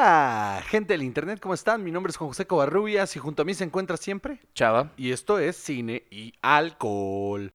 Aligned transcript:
Hola, 0.00 0.62
gente 0.64 0.92
del 0.92 1.02
internet, 1.02 1.40
¿cómo 1.40 1.54
están? 1.54 1.82
Mi 1.82 1.90
nombre 1.90 2.12
es 2.12 2.16
Juan 2.16 2.28
José 2.28 2.46
Covarrubias 2.46 3.16
y 3.16 3.18
junto 3.18 3.42
a 3.42 3.44
mí 3.44 3.52
se 3.52 3.64
encuentra 3.64 3.96
siempre. 3.96 4.38
Chava. 4.54 4.92
Y 4.96 5.10
esto 5.10 5.40
es 5.40 5.56
Cine 5.56 6.04
y 6.08 6.34
Alcohol. 6.40 7.52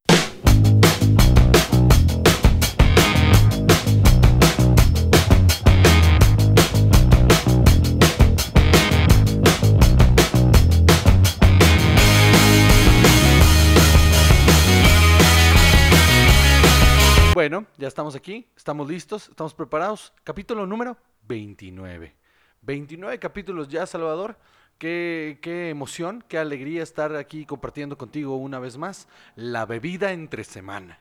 Bueno, 17.34 17.68
ya 17.78 17.88
estamos 17.88 18.16
aquí, 18.16 18.50
estamos 18.58 18.90
listos, 18.90 19.30
estamos 19.30 19.54
preparados. 19.54 20.12
Capítulo 20.26 20.68
número 20.68 20.98
29. 21.26 22.23
29 22.64 23.20
capítulos 23.20 23.68
ya, 23.68 23.86
Salvador. 23.86 24.38
Qué, 24.78 25.40
qué 25.42 25.70
emoción, 25.70 26.24
qué 26.28 26.38
alegría 26.38 26.84
estar 26.84 27.16
aquí 27.16 27.46
compartiendo 27.46 27.98
contigo 27.98 28.36
una 28.36 28.60
vez 28.60 28.78
más 28.78 29.08
la 29.36 29.66
bebida 29.66 30.12
entre 30.12 30.44
semana. 30.44 31.00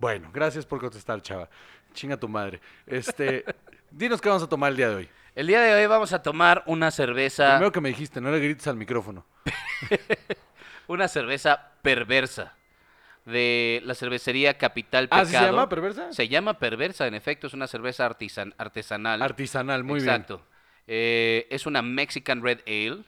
Bueno, 0.00 0.30
gracias 0.32 0.64
por 0.64 0.80
contestar, 0.80 1.20
chava. 1.22 1.48
Chinga 1.92 2.16
tu 2.16 2.28
madre. 2.28 2.60
Este, 2.86 3.44
dinos 3.90 4.20
qué 4.20 4.28
vamos 4.28 4.42
a 4.42 4.48
tomar 4.48 4.70
el 4.70 4.76
día 4.76 4.88
de 4.88 4.94
hoy. 4.94 5.08
El 5.34 5.46
día 5.46 5.60
de 5.60 5.74
hoy 5.74 5.86
vamos 5.86 6.12
a 6.12 6.22
tomar 6.22 6.64
una 6.66 6.90
cerveza, 6.90 7.50
Primero 7.50 7.72
que 7.72 7.80
me 7.80 7.90
dijiste, 7.90 8.20
no 8.20 8.30
le 8.30 8.40
grites 8.40 8.66
al 8.66 8.76
micrófono. 8.76 9.24
una 10.88 11.06
cerveza 11.06 11.72
perversa 11.82 12.57
de 13.28 13.80
la 13.84 13.94
cervecería 13.94 14.56
Capital 14.58 15.04
Ah, 15.10 15.22
Pecado. 15.22 15.26
¿sí 15.26 15.32
se 15.36 15.40
llama 15.44 15.68
perversa? 15.68 16.12
Se 16.12 16.28
llama 16.28 16.58
perversa, 16.58 17.06
en 17.06 17.14
efecto, 17.14 17.46
es 17.46 17.54
una 17.54 17.66
cerveza 17.66 18.06
artisan- 18.08 18.54
artesanal. 18.58 19.22
Artesanal, 19.22 19.84
muy 19.84 20.00
Exacto. 20.00 20.42
Eh, 20.86 21.46
es 21.50 21.66
una 21.66 21.82
Mexican 21.82 22.42
Red 22.42 22.60
Ale 22.66 23.04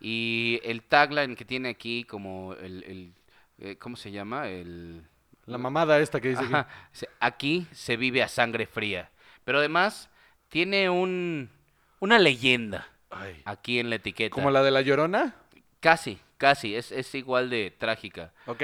y 0.00 0.60
el 0.64 0.82
tagline 0.82 1.34
que 1.36 1.44
tiene 1.44 1.70
aquí 1.70 2.04
como 2.04 2.54
el, 2.54 2.84
el- 2.84 3.12
eh, 3.58 3.76
¿cómo 3.76 3.96
se 3.96 4.10
llama? 4.10 4.48
El 4.48 4.92
bien. 5.02 5.08
La 5.46 5.58
mamada 5.58 5.98
esta 6.00 6.20
que 6.20 6.28
dice 6.30 6.42
aquí. 6.44 6.52
Ajá, 6.54 6.68
aquí 7.20 7.66
se 7.72 7.96
vive 7.96 8.22
a 8.22 8.28
sangre 8.28 8.66
fría. 8.66 9.10
Pero 9.44 9.58
además 9.58 10.08
tiene 10.48 10.90
un 10.90 11.50
una 12.00 12.18
leyenda 12.18 12.86
Ay. 13.10 13.40
aquí 13.44 13.78
en 13.78 13.88
la 13.90 13.96
etiqueta. 13.96 14.34
¿Como 14.34 14.50
la 14.50 14.62
de 14.62 14.70
la 14.70 14.82
llorona? 14.82 15.34
Casi, 15.80 16.18
casi, 16.36 16.74
es, 16.74 16.92
es 16.92 17.14
igual 17.14 17.48
de 17.50 17.70
trágica. 17.76 18.32
Ok, 18.46 18.62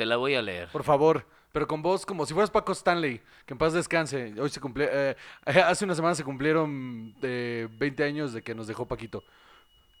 Te 0.00 0.06
la 0.06 0.16
voy 0.16 0.34
a 0.34 0.40
leer. 0.40 0.70
por 0.70 0.82
favor. 0.82 1.26
Pero 1.52 1.66
con 1.66 1.82
voz 1.82 2.06
como 2.06 2.24
si 2.24 2.32
fueras 2.32 2.50
Paco 2.50 2.72
Stanley, 2.72 3.20
que 3.44 3.52
en 3.52 3.58
paz 3.58 3.74
descanse. 3.74 4.32
Hoy 4.40 4.48
se 4.48 4.58
cumple, 4.58 4.88
eh, 4.90 5.16
hace 5.44 5.84
una 5.84 5.94
semana 5.94 6.14
se 6.14 6.24
cumplieron 6.24 7.14
eh, 7.20 7.68
20 7.70 8.04
años 8.04 8.32
de 8.32 8.40
que 8.40 8.54
nos 8.54 8.66
dejó 8.66 8.88
Paquito. 8.88 9.22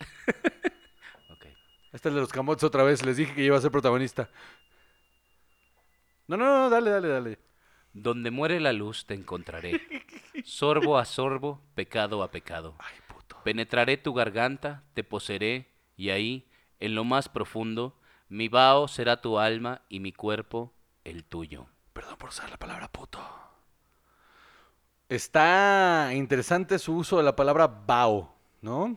Ok. 1.30 1.44
Este 1.92 2.08
es 2.08 2.14
de 2.14 2.20
los 2.22 2.32
camotes 2.32 2.64
otra 2.64 2.82
vez, 2.82 3.04
les 3.04 3.18
dije 3.18 3.34
que 3.34 3.44
iba 3.44 3.58
a 3.58 3.60
ser 3.60 3.70
protagonista. 3.70 4.30
No, 6.26 6.38
no, 6.38 6.46
no, 6.46 6.70
dale, 6.70 6.90
dale, 6.90 7.08
dale. 7.08 7.38
Donde 7.92 8.30
muere 8.30 8.58
la 8.58 8.72
luz 8.72 9.04
te 9.04 9.12
encontraré. 9.12 9.82
Sorbo 10.44 10.96
a 10.96 11.04
sorbo, 11.04 11.60
pecado 11.74 12.22
a 12.22 12.30
pecado. 12.30 12.74
Ay, 12.78 12.96
puto. 13.06 13.36
Penetraré 13.44 13.98
tu 13.98 14.14
garganta, 14.14 14.82
te 14.94 15.04
poseeré, 15.04 15.68
y 15.98 16.08
ahí, 16.08 16.48
en 16.78 16.94
lo 16.94 17.04
más 17.04 17.28
profundo, 17.28 17.99
mi 18.30 18.48
vaho 18.48 18.88
será 18.88 19.20
tu 19.20 19.38
alma 19.38 19.82
y 19.90 20.00
mi 20.00 20.12
cuerpo 20.12 20.72
el 21.04 21.24
tuyo. 21.24 21.66
Perdón 21.92 22.16
por 22.16 22.30
usar 22.30 22.48
la 22.48 22.56
palabra 22.56 22.88
puto. 22.90 23.20
Está 25.08 26.10
interesante 26.14 26.78
su 26.78 26.94
uso 26.96 27.16
de 27.16 27.24
la 27.24 27.34
palabra 27.34 27.66
bao, 27.66 28.32
¿no? 28.62 28.96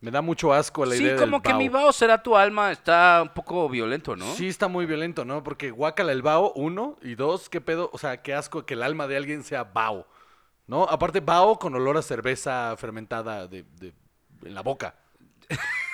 Me 0.00 0.10
da 0.10 0.20
mucho 0.22 0.52
asco 0.52 0.84
la 0.84 0.94
sí, 0.94 1.02
idea 1.04 1.16
como 1.16 1.38
del 1.38 1.42
que 1.42 1.50
bao. 1.52 1.58
mi 1.58 1.68
vaho 1.68 1.92
será 1.92 2.22
tu 2.22 2.36
alma 2.36 2.70
está 2.72 3.20
un 3.22 3.30
poco 3.30 3.68
violento, 3.68 4.16
¿no? 4.16 4.34
Sí, 4.34 4.48
está 4.48 4.68
muy 4.68 4.84
violento, 4.86 5.24
¿no? 5.24 5.42
Porque 5.42 5.70
guácala 5.70 6.12
el 6.12 6.22
bao, 6.22 6.52
uno, 6.54 6.96
y 7.02 7.14
dos, 7.14 7.48
qué 7.48 7.60
pedo, 7.60 7.90
o 7.92 7.98
sea, 7.98 8.22
qué 8.22 8.34
asco 8.34 8.64
que 8.66 8.74
el 8.74 8.82
alma 8.82 9.06
de 9.06 9.16
alguien 9.16 9.42
sea 9.44 9.64
bao, 9.64 10.06
¿no? 10.66 10.84
Aparte, 10.84 11.20
bao 11.20 11.58
con 11.58 11.74
olor 11.74 11.96
a 11.98 12.02
cerveza 12.02 12.74
fermentada 12.78 13.46
de, 13.46 13.62
de- 13.78 13.94
en 14.44 14.54
la 14.54 14.62
boca. 14.62 14.94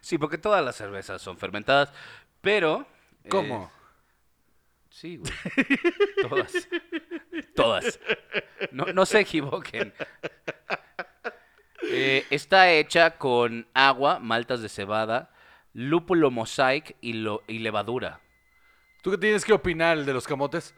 Sí, 0.00 0.18
porque 0.18 0.38
todas 0.38 0.64
las 0.64 0.76
cervezas 0.76 1.20
son 1.22 1.36
fermentadas, 1.38 1.92
pero... 2.40 2.86
eh, 3.24 3.28
¿Cómo? 3.28 3.70
sí, 4.90 5.16
güey. 5.18 5.32
todas. 6.28 6.68
Todas. 7.54 8.00
No, 8.72 8.86
no 8.86 9.06
se 9.06 9.20
equivoquen. 9.20 9.92
Eh, 11.82 12.26
está 12.30 12.70
hecha 12.72 13.16
con 13.18 13.66
agua, 13.74 14.18
maltas 14.18 14.60
de 14.62 14.68
cebada, 14.68 15.30
lúpulo 15.72 16.30
mosaic 16.30 16.96
y, 17.00 17.14
lo- 17.14 17.42
y 17.46 17.60
levadura. 17.60 18.20
¿Tú 19.02 19.10
qué 19.10 19.18
tienes 19.18 19.44
que 19.44 19.52
opinar 19.54 20.04
de 20.04 20.12
los 20.12 20.26
camotes? 20.26 20.74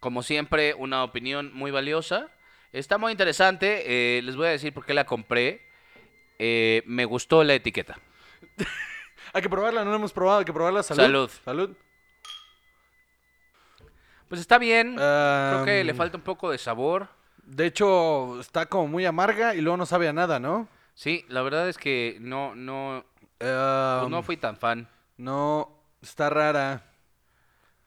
Como 0.00 0.22
siempre, 0.22 0.74
una 0.74 1.04
opinión 1.04 1.52
muy 1.52 1.70
valiosa. 1.70 2.28
Está 2.72 2.96
muy 2.98 3.12
interesante. 3.12 4.18
eh, 4.18 4.22
les 4.22 4.36
voy 4.36 4.46
a 4.46 4.50
decir 4.50 4.72
por 4.72 4.86
qué 4.86 4.94
la 4.94 5.04
compré. 5.04 5.65
Eh, 6.38 6.82
me 6.86 7.04
gustó 7.04 7.44
la 7.44 7.54
etiqueta. 7.54 7.98
Hay 9.32 9.42
que 9.42 9.50
probarla, 9.50 9.84
no 9.84 9.90
la 9.90 9.96
hemos 9.96 10.12
probado, 10.12 10.38
hay 10.38 10.44
que 10.46 10.52
probarla. 10.52 10.82
Salud. 10.82 11.02
Salud. 11.02 11.30
Salud. 11.44 11.76
Pues 14.28 14.40
está 14.40 14.56
bien. 14.56 14.94
Creo 14.94 15.64
que 15.64 15.84
le 15.84 15.92
falta 15.94 16.16
un 16.16 16.22
poco 16.22 16.50
de 16.50 16.58
sabor. 16.58 17.08
De 17.44 17.66
hecho, 17.66 18.40
está 18.40 18.66
como 18.66 18.88
muy 18.88 19.04
amarga 19.04 19.54
y 19.54 19.60
luego 19.60 19.76
no 19.76 19.84
sabe 19.84 20.08
a 20.08 20.12
nada, 20.12 20.40
¿no? 20.40 20.68
Sí, 20.94 21.24
la 21.28 21.42
verdad 21.42 21.68
es 21.68 21.76
que 21.76 22.16
no, 22.20 22.54
no, 22.54 23.04
pues 23.38 23.50
no 24.10 24.22
fui 24.22 24.36
tan 24.38 24.56
fan. 24.56 24.88
no, 25.18 25.82
está 26.00 26.30
rara. 26.30 26.82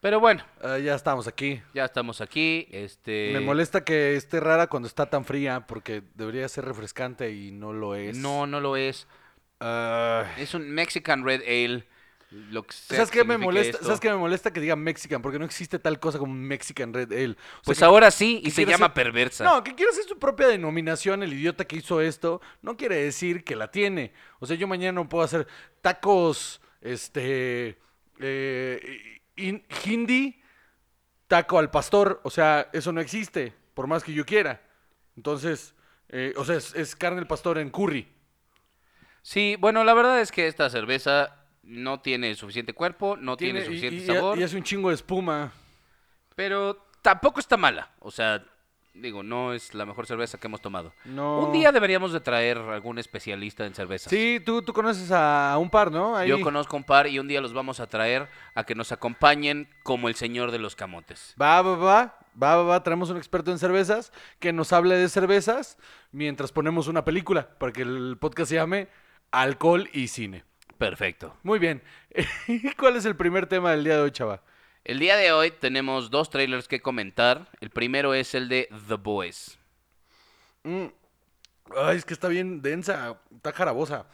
Pero 0.01 0.19
bueno, 0.21 0.43
Ah, 0.61 0.77
ya 0.77 0.95
estamos 0.95 1.27
aquí. 1.27 1.61
ya 1.73 1.85
estamos 1.85 2.21
aquí. 2.21 2.67
Este. 2.71 3.31
Me 3.33 3.41
molesta 3.41 3.83
que 3.83 4.15
esté 4.15 4.39
rara 4.39 4.67
cuando 4.67 4.87
está 4.87 5.09
tan 5.09 5.25
fría 5.25 5.65
porque 5.67 6.03
debería 6.15 6.47
ser 6.47 6.65
refrescante 6.65 7.31
y 7.31 7.51
no 7.51 7.73
lo 7.73 7.95
es. 7.95 8.17
No, 8.17 8.47
no 8.47 8.61
lo 8.61 8.77
es. 8.77 9.07
Ah, 9.59 10.25
Es 10.37 10.53
un 10.53 10.69
Mexican 10.71 11.25
Red 11.25 11.41
Ale. 11.41 11.85
Lo 12.31 12.61
que 12.61 12.73
¿Sabes 12.75 13.09
qué 13.09 13.23
me 13.23 13.39
molesta? 13.39 13.71
esto. 13.71 13.85
¿Sabes 13.85 13.99
qué 13.99 14.09
me 14.11 14.15
molesta 14.15 14.53
que 14.53 14.59
diga 14.61 14.75
Mexican? 14.75 15.21
Porque 15.21 15.39
no 15.39 15.45
existe 15.45 15.79
tal 15.79 15.99
cosa 15.99 16.19
como 16.19 16.31
Mexican 16.33 16.93
Red 16.93 17.11
Ale. 17.11 17.31
O 17.31 17.33
sea, 17.33 17.61
Pues 17.65 17.79
que- 17.79 17.85
ahora 17.85 18.11
sí, 18.11 18.39
y 18.45 18.51
se 18.51 18.65
llama 18.67 18.85
ser- 18.85 18.93
perversa. 18.93 19.43
No, 19.43 19.63
que 19.63 19.73
quiere 19.73 19.91
hacer 19.91 20.03
su 20.05 20.19
propia 20.19 20.47
denominación, 20.47 21.23
el 21.23 21.33
idiota 21.33 21.65
que 21.65 21.77
hizo 21.77 21.99
esto, 22.01 22.39
no 22.61 22.77
quiere 22.77 22.97
decir 22.97 23.43
que 23.43 23.55
la 23.55 23.71
tiene. 23.71 24.13
O 24.37 24.45
sea, 24.45 24.55
yo 24.55 24.67
mañana 24.67 24.91
no 25.01 25.09
puedo 25.09 25.23
hacer 25.23 25.47
tacos, 25.81 26.61
este, 26.81 27.79
eh, 28.19 29.18
hin- 29.39 29.65
hindi, 29.85 30.41
taco 31.27 31.59
al 31.59 31.71
pastor. 31.71 32.21
O 32.23 32.29
sea, 32.29 32.69
eso 32.73 32.91
no 32.91 33.01
existe, 33.01 33.53
por 33.73 33.87
más 33.87 34.03
que 34.03 34.13
yo 34.13 34.25
quiera. 34.25 34.61
Entonces, 35.15 35.73
eh, 36.09 36.33
o 36.37 36.45
sea, 36.45 36.55
es, 36.55 36.73
es 36.75 36.95
carne 36.95 37.19
al 37.19 37.27
pastor 37.27 37.57
en 37.57 37.69
curry. 37.69 38.07
Sí, 39.21 39.55
bueno, 39.59 39.83
la 39.83 39.93
verdad 39.93 40.19
es 40.21 40.31
que 40.31 40.47
esta 40.47 40.69
cerveza 40.69 41.35
no 41.63 41.99
tiene 41.99 42.33
suficiente 42.35 42.73
cuerpo, 42.73 43.17
no 43.17 43.37
tiene, 43.37 43.63
suficiente 43.65 44.03
y, 44.03 44.05
sabor, 44.05 44.39
y 44.39 44.43
hace 44.43 44.55
un 44.57 44.63
chingo 44.63 44.89
de 44.89 44.95
espuma. 44.95 45.51
pero 46.35 46.87
tampoco 47.01 47.39
está 47.39 47.57
mala. 47.57 47.91
O 47.99 48.11
sea, 48.11 48.43
digo, 49.01 49.23
no 49.23 49.53
es 49.53 49.73
la 49.73 49.85
mejor 49.85 50.05
cerveza 50.05 50.37
que 50.37 50.47
hemos 50.47 50.61
tomado. 50.61 50.93
No. 51.05 51.39
Un 51.39 51.51
día 51.51 51.71
deberíamos 51.71 52.13
de 52.13 52.19
traer 52.19 52.57
algún 52.57 52.99
especialista 52.99 53.65
en 53.65 53.73
cervezas. 53.73 54.09
Sí, 54.09 54.41
tú, 54.45 54.61
tú 54.61 54.73
conoces 54.73 55.11
a 55.11 55.55
un 55.59 55.69
par, 55.69 55.91
¿no? 55.91 56.15
Ahí. 56.15 56.29
Yo 56.29 56.41
conozco 56.41 56.77
un 56.77 56.83
par 56.83 57.07
y 57.07 57.19
un 57.19 57.27
día 57.27 57.41
los 57.41 57.53
vamos 57.53 57.79
a 57.79 57.87
traer 57.87 58.27
a 58.55 58.63
que 58.63 58.75
nos 58.75 58.91
acompañen 58.91 59.69
como 59.83 60.07
el 60.07 60.15
señor 60.15 60.51
de 60.51 60.59
los 60.59 60.75
camotes. 60.75 61.35
Va, 61.41 61.61
va, 61.61 61.75
va, 61.75 62.19
va, 62.41 62.55
va, 62.55 62.63
va, 62.63 62.83
traemos 62.83 63.09
un 63.09 63.17
experto 63.17 63.51
en 63.51 63.59
cervezas 63.59 64.11
que 64.39 64.53
nos 64.53 64.73
hable 64.73 64.95
de 64.95 65.09
cervezas 65.09 65.77
mientras 66.11 66.51
ponemos 66.51 66.87
una 66.87 67.03
película 67.05 67.49
para 67.57 67.71
que 67.71 67.81
el 67.81 68.17
podcast 68.19 68.49
se 68.49 68.55
llame 68.55 68.87
Alcohol 69.31 69.89
y 69.93 70.07
Cine. 70.07 70.43
Perfecto. 70.77 71.35
Muy 71.43 71.59
bien. 71.59 71.81
¿Cuál 72.77 72.95
es 72.95 73.05
el 73.05 73.15
primer 73.15 73.47
tema 73.47 73.71
del 73.71 73.83
día 73.83 73.95
de 73.95 74.01
hoy, 74.01 74.11
chava? 74.11 74.41
El 74.83 74.99
día 74.99 75.17
de 75.17 75.31
hoy 75.31 75.51
tenemos 75.51 76.09
dos 76.09 76.29
trailers 76.29 76.67
que 76.67 76.81
comentar. 76.81 77.49
El 77.59 77.69
primero 77.69 78.13
es 78.13 78.33
el 78.33 78.49
de 78.49 78.69
The 78.87 78.95
Boys. 78.95 79.59
Mm. 80.63 80.85
Ay, 81.77 81.97
es 81.97 82.05
que 82.05 82.13
está 82.13 82.27
bien 82.27 82.61
densa, 82.61 83.19
está 83.35 83.51
jarabosa. 83.51 84.07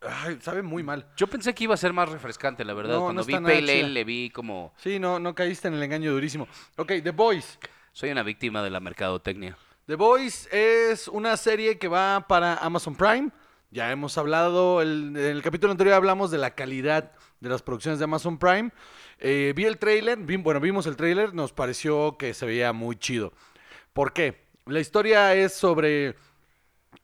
Ay, 0.00 0.38
sabe 0.40 0.62
muy 0.62 0.82
mal. 0.82 1.06
Yo 1.16 1.26
pensé 1.26 1.54
que 1.54 1.64
iba 1.64 1.74
a 1.74 1.78
ser 1.78 1.92
más 1.92 2.08
refrescante, 2.08 2.64
la 2.64 2.74
verdad. 2.74 2.94
No, 2.94 3.04
Cuando 3.04 3.22
no 3.22 3.26
vi 3.26 3.32
Pale 3.34 3.58
Ale 3.58 3.88
le 3.88 4.04
vi 4.04 4.30
como... 4.30 4.72
Sí, 4.76 4.98
no, 4.98 5.18
no 5.18 5.34
caíste 5.34 5.68
en 5.68 5.74
el 5.74 5.82
engaño 5.82 6.12
durísimo. 6.12 6.46
Ok, 6.76 6.92
The 7.02 7.10
Boys. 7.10 7.58
Soy 7.92 8.10
una 8.10 8.22
víctima 8.22 8.62
de 8.62 8.70
la 8.70 8.78
mercadotecnia. 8.78 9.58
The 9.86 9.96
Boys 9.96 10.48
es 10.52 11.08
una 11.08 11.36
serie 11.36 11.78
que 11.78 11.88
va 11.88 12.24
para 12.28 12.54
Amazon 12.58 12.94
Prime. 12.94 13.30
Ya 13.70 13.92
hemos 13.92 14.16
hablado, 14.16 14.80
en 14.80 15.14
el 15.14 15.42
capítulo 15.42 15.72
anterior 15.72 15.94
hablamos 15.94 16.30
de 16.30 16.38
la 16.38 16.54
calidad 16.54 17.12
de 17.40 17.50
las 17.50 17.60
producciones 17.60 17.98
de 17.98 18.04
Amazon 18.04 18.38
Prime. 18.38 18.70
Eh, 19.18 19.52
vi 19.54 19.66
el 19.66 19.76
trailer, 19.76 20.18
bueno, 20.18 20.58
vimos 20.58 20.86
el 20.86 20.96
trailer, 20.96 21.34
nos 21.34 21.52
pareció 21.52 22.16
que 22.16 22.32
se 22.32 22.46
veía 22.46 22.72
muy 22.72 22.96
chido. 22.96 23.34
¿Por 23.92 24.14
qué? 24.14 24.46
La 24.64 24.80
historia 24.80 25.34
es 25.34 25.52
sobre 25.52 26.14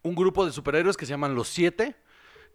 un 0.03 0.15
grupo 0.15 0.47
de 0.47 0.53
superhéroes 0.53 0.97
que 0.97 1.05
se 1.05 1.11
llaman 1.11 1.35
los 1.35 1.49
Siete, 1.49 1.97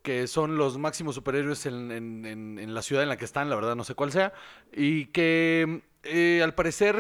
que 0.02 0.26
son 0.26 0.58
los 0.58 0.80
máximos 0.80 1.14
superhéroes 1.14 1.68
en 1.68 2.74
la 2.74 2.82
ciudad 2.82 3.04
en 3.04 3.10
la 3.10 3.18
que 3.18 3.26
están, 3.26 3.48
la 3.48 3.56
verdad 3.56 3.76
no 3.76 3.84
sé 3.84 3.94
cuál 3.94 4.12
sea, 4.12 4.34
y 4.74 5.06
que 5.08 5.84
eh, 6.02 6.42
al 6.44 6.56
parecer 6.56 6.96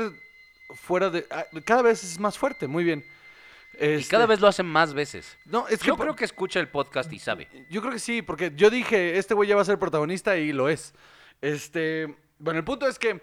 fuera 0.75 1.09
de... 1.09 1.25
ah, 1.31 1.45
cada 1.65 1.81
vez 1.81 2.03
es 2.03 2.19
más 2.19 2.37
fuerte, 2.37 2.67
muy 2.67 2.83
bien. 2.83 3.03
Y 3.79 3.85
Este, 3.85 4.11
cada 4.11 4.25
vez 4.25 4.39
lo 4.41 4.47
hacen 4.47 4.65
más 4.65 4.93
veces. 4.93 5.37
No, 5.45 5.67
es 5.67 5.79
que 5.79 5.87
Yo 5.87 5.97
creo 5.97 6.15
que 6.15 6.25
escucha 6.25 6.59
el 6.59 6.67
podcast 6.69 7.11
y 7.13 7.19
sabe. 7.19 7.47
yo 7.69 7.81
creo 7.81 7.93
que 7.93 7.99
sí, 7.99 8.21
porque 8.21 8.51
yo 8.55 8.69
dije, 8.69 9.17
este 9.17 9.33
güey 9.33 9.47
ya 9.47 9.55
va 9.55 9.61
a 9.61 9.65
ser 9.65 9.79
protagonista 9.79 10.37
y 10.37 10.51
lo 10.51 10.69
es. 10.69 10.93
Este, 11.41 12.17
bueno, 12.37 12.59
el 12.59 12.65
punto 12.65 12.87
es 12.87 12.99
que 12.99 13.21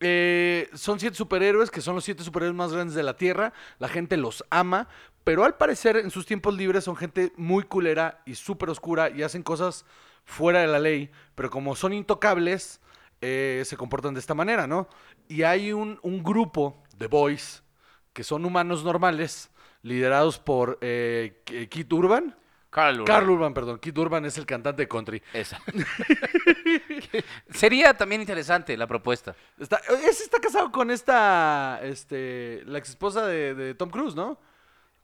eh, 0.00 0.68
son 0.74 1.00
siete 1.00 1.16
superhéroes, 1.16 1.70
que 1.70 1.80
son 1.80 1.94
los 1.96 2.04
siete 2.04 2.22
superhéroes 2.22 2.56
más 2.56 2.72
grandes 2.72 2.94
de 2.94 3.02
la 3.02 3.16
Tierra. 3.16 3.52
La 3.78 3.88
gente 3.88 4.16
los 4.16 4.44
ama, 4.50 4.88
pero 5.24 5.44
al 5.44 5.56
parecer 5.56 5.96
en 5.96 6.10
sus 6.10 6.26
tiempos 6.26 6.54
libres 6.54 6.84
son 6.84 6.96
gente 6.96 7.32
muy 7.36 7.64
culera 7.64 8.22
y 8.24 8.34
súper 8.36 8.70
oscura 8.70 9.10
y 9.10 9.22
hacen 9.22 9.42
cosas 9.42 9.84
fuera 10.24 10.60
de 10.60 10.66
la 10.66 10.78
ley, 10.78 11.10
pero 11.34 11.50
como 11.50 11.74
son 11.74 11.92
intocables, 11.94 12.80
eh, 13.20 13.62
se 13.64 13.76
comportan 13.76 14.14
de 14.14 14.20
esta 14.20 14.34
manera, 14.34 14.66
¿no? 14.66 14.88
Y 15.26 15.42
hay 15.42 15.72
un, 15.72 15.98
un 16.02 16.22
grupo 16.22 16.80
de 16.96 17.06
boys 17.06 17.62
que 18.12 18.22
son 18.22 18.44
humanos 18.44 18.84
normales, 18.84 19.50
liderados 19.82 20.38
por 20.38 20.78
eh, 20.80 21.42
Kit 21.70 21.92
Urban. 21.92 22.34
Carl 22.70 23.00
Urban. 23.00 23.06
Carl 23.06 23.30
Urban, 23.30 23.54
perdón. 23.54 23.78
Kid 23.78 23.96
Urban 23.96 24.24
es 24.26 24.36
el 24.36 24.44
cantante 24.44 24.82
de 24.82 24.88
country. 24.88 25.22
Esa. 25.32 25.58
Sería 27.50 27.94
también 27.94 28.20
interesante 28.20 28.76
la 28.76 28.86
propuesta. 28.86 29.34
Está, 29.58 29.80
ese 30.06 30.24
está 30.24 30.38
casado 30.38 30.70
con 30.70 30.90
esta, 30.90 31.80
este, 31.82 32.62
la 32.66 32.78
ex 32.78 32.90
esposa 32.90 33.26
de, 33.26 33.54
de 33.54 33.74
Tom 33.74 33.90
Cruise, 33.90 34.14
¿no? 34.14 34.38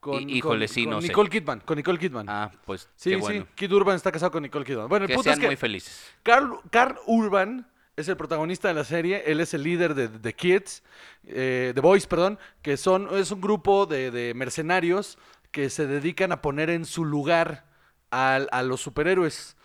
Con, 0.01 0.29
Hí- 0.29 0.37
híjole, 0.37 0.67
con- 0.67 0.75
sí, 0.75 0.85
con 0.85 0.91
no 0.95 1.01
sé. 1.01 1.09
Nicole 1.09 1.31
Kidman, 1.31 1.61
con 1.61 1.77
Nicole 1.77 1.99
Kidman. 1.99 2.27
Ah, 2.29 2.51
pues 2.67 2.89
sí, 2.97 3.11
qué 3.11 3.17
sí, 3.17 3.21
bueno. 3.23 3.47
Kid 3.55 3.73
Urban 3.73 3.97
está 3.97 4.13
casado 4.13 4.31
con 4.33 4.43
Nicole 4.43 4.65
Kidman. 4.65 4.89
Bueno, 4.89 5.05
el 5.05 5.09
Que 5.09 5.15
punto 5.15 5.25
sean 5.25 5.35
es 5.35 5.41
que 5.41 5.47
muy 5.47 5.57
felices. 5.57 6.13
Carl, 6.23 6.59
Carl 6.71 6.99
Urban 7.07 7.67
es 7.97 8.09
el 8.09 8.17
protagonista 8.17 8.69
de 8.69 8.75
la 8.75 8.85
serie, 8.85 9.23
él 9.27 9.41
es 9.41 9.55
el 9.55 9.63
líder 9.63 9.95
de 9.95 10.09
The 10.09 10.33
Kids, 10.35 10.83
eh, 11.27 11.73
Boys, 11.81 12.07
perdón, 12.07 12.39
que 12.63 12.77
son, 12.77 13.09
es 13.17 13.31
un 13.31 13.41
grupo 13.41 13.87
de, 13.87 14.11
de 14.11 14.35
mercenarios 14.35 15.19
que 15.51 15.71
se 15.71 15.87
dedican 15.87 16.33
a 16.33 16.43
poner 16.43 16.71
en 16.71 16.85
su 16.85 17.05
lugar 17.05 17.65
a, 18.11 18.63
los 18.63 18.81
superhéroes. 18.81 19.57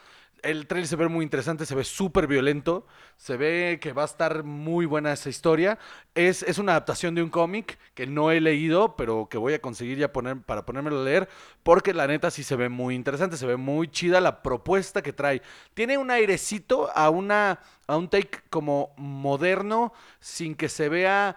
El 0.43 0.67
trailer 0.67 0.87
se 0.87 0.95
ve 0.95 1.07
muy 1.07 1.23
interesante, 1.23 1.65
se 1.65 1.75
ve 1.75 1.83
súper 1.83 2.27
violento, 2.27 2.85
se 3.17 3.37
ve 3.37 3.79
que 3.81 3.93
va 3.93 4.03
a 4.03 4.05
estar 4.05 4.43
muy 4.43 4.85
buena 4.85 5.13
esa 5.13 5.29
historia. 5.29 5.79
Es, 6.15 6.43
es 6.43 6.57
una 6.57 6.73
adaptación 6.73 7.15
de 7.15 7.23
un 7.23 7.29
cómic 7.29 7.77
que 7.93 8.07
no 8.07 8.31
he 8.31 8.39
leído, 8.39 8.95
pero 8.95 9.27
que 9.29 9.37
voy 9.37 9.53
a 9.53 9.61
conseguir 9.61 9.97
ya 9.97 10.13
poner, 10.13 10.41
para 10.41 10.65
ponérmelo 10.65 11.01
a 11.01 11.03
leer, 11.03 11.29
porque 11.63 11.93
la 11.93 12.07
neta 12.07 12.31
sí 12.31 12.43
se 12.43 12.55
ve 12.55 12.69
muy 12.69 12.95
interesante, 12.95 13.37
se 13.37 13.45
ve 13.45 13.57
muy 13.57 13.87
chida 13.89 14.21
la 14.21 14.41
propuesta 14.41 15.01
que 15.01 15.13
trae. 15.13 15.41
Tiene 15.73 15.97
un 15.97 16.11
airecito 16.11 16.89
a, 16.95 17.09
una, 17.09 17.59
a 17.87 17.97
un 17.97 18.09
take 18.09 18.39
como 18.49 18.93
moderno, 18.97 19.93
sin 20.19 20.55
que 20.55 20.69
se 20.69 20.89
vea 20.89 21.35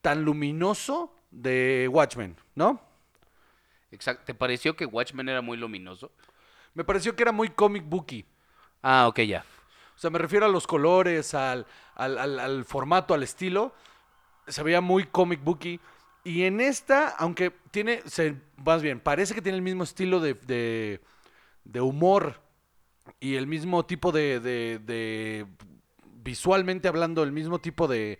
tan 0.00 0.24
luminoso 0.24 1.14
de 1.30 1.88
Watchmen, 1.90 2.36
¿no? 2.54 2.80
Exacto. 3.90 4.24
¿Te 4.24 4.34
pareció 4.34 4.76
que 4.76 4.86
Watchmen 4.86 5.28
era 5.28 5.42
muy 5.42 5.56
luminoso? 5.56 6.12
Me 6.74 6.84
pareció 6.84 7.16
que 7.16 7.22
era 7.22 7.32
muy 7.32 7.48
comic 7.48 7.84
booky. 7.84 8.24
Ah, 8.82 9.08
ok, 9.08 9.20
ya. 9.20 9.44
O 9.96 9.98
sea, 9.98 10.10
me 10.10 10.18
refiero 10.18 10.46
a 10.46 10.48
los 10.48 10.66
colores, 10.66 11.34
al, 11.34 11.66
al- 11.94 12.18
al- 12.18 12.38
al 12.40 12.64
formato, 12.64 13.14
al 13.14 13.22
estilo. 13.22 13.74
Se 14.48 14.62
veía 14.62 14.80
muy 14.80 15.04
comic 15.04 15.42
booky. 15.42 15.80
Y 16.24 16.44
en 16.44 16.60
esta, 16.60 17.10
aunque 17.10 17.52
tiene, 17.70 18.02
se, 18.06 18.36
más 18.64 18.82
bien, 18.82 19.00
parece 19.00 19.34
que 19.34 19.42
tiene 19.42 19.56
el 19.58 19.62
mismo 19.62 19.84
estilo 19.84 20.20
de, 20.20 20.34
de- 20.34 21.00
de 21.64 21.80
humor 21.80 22.40
y 23.20 23.36
el 23.36 23.46
mismo 23.46 23.86
tipo 23.86 24.12
de, 24.12 24.40
de- 24.40 24.80
de- 24.80 25.46
visualmente 26.22 26.88
hablando, 26.88 27.22
el 27.22 27.32
mismo 27.32 27.60
tipo 27.60 27.88
de... 27.88 28.18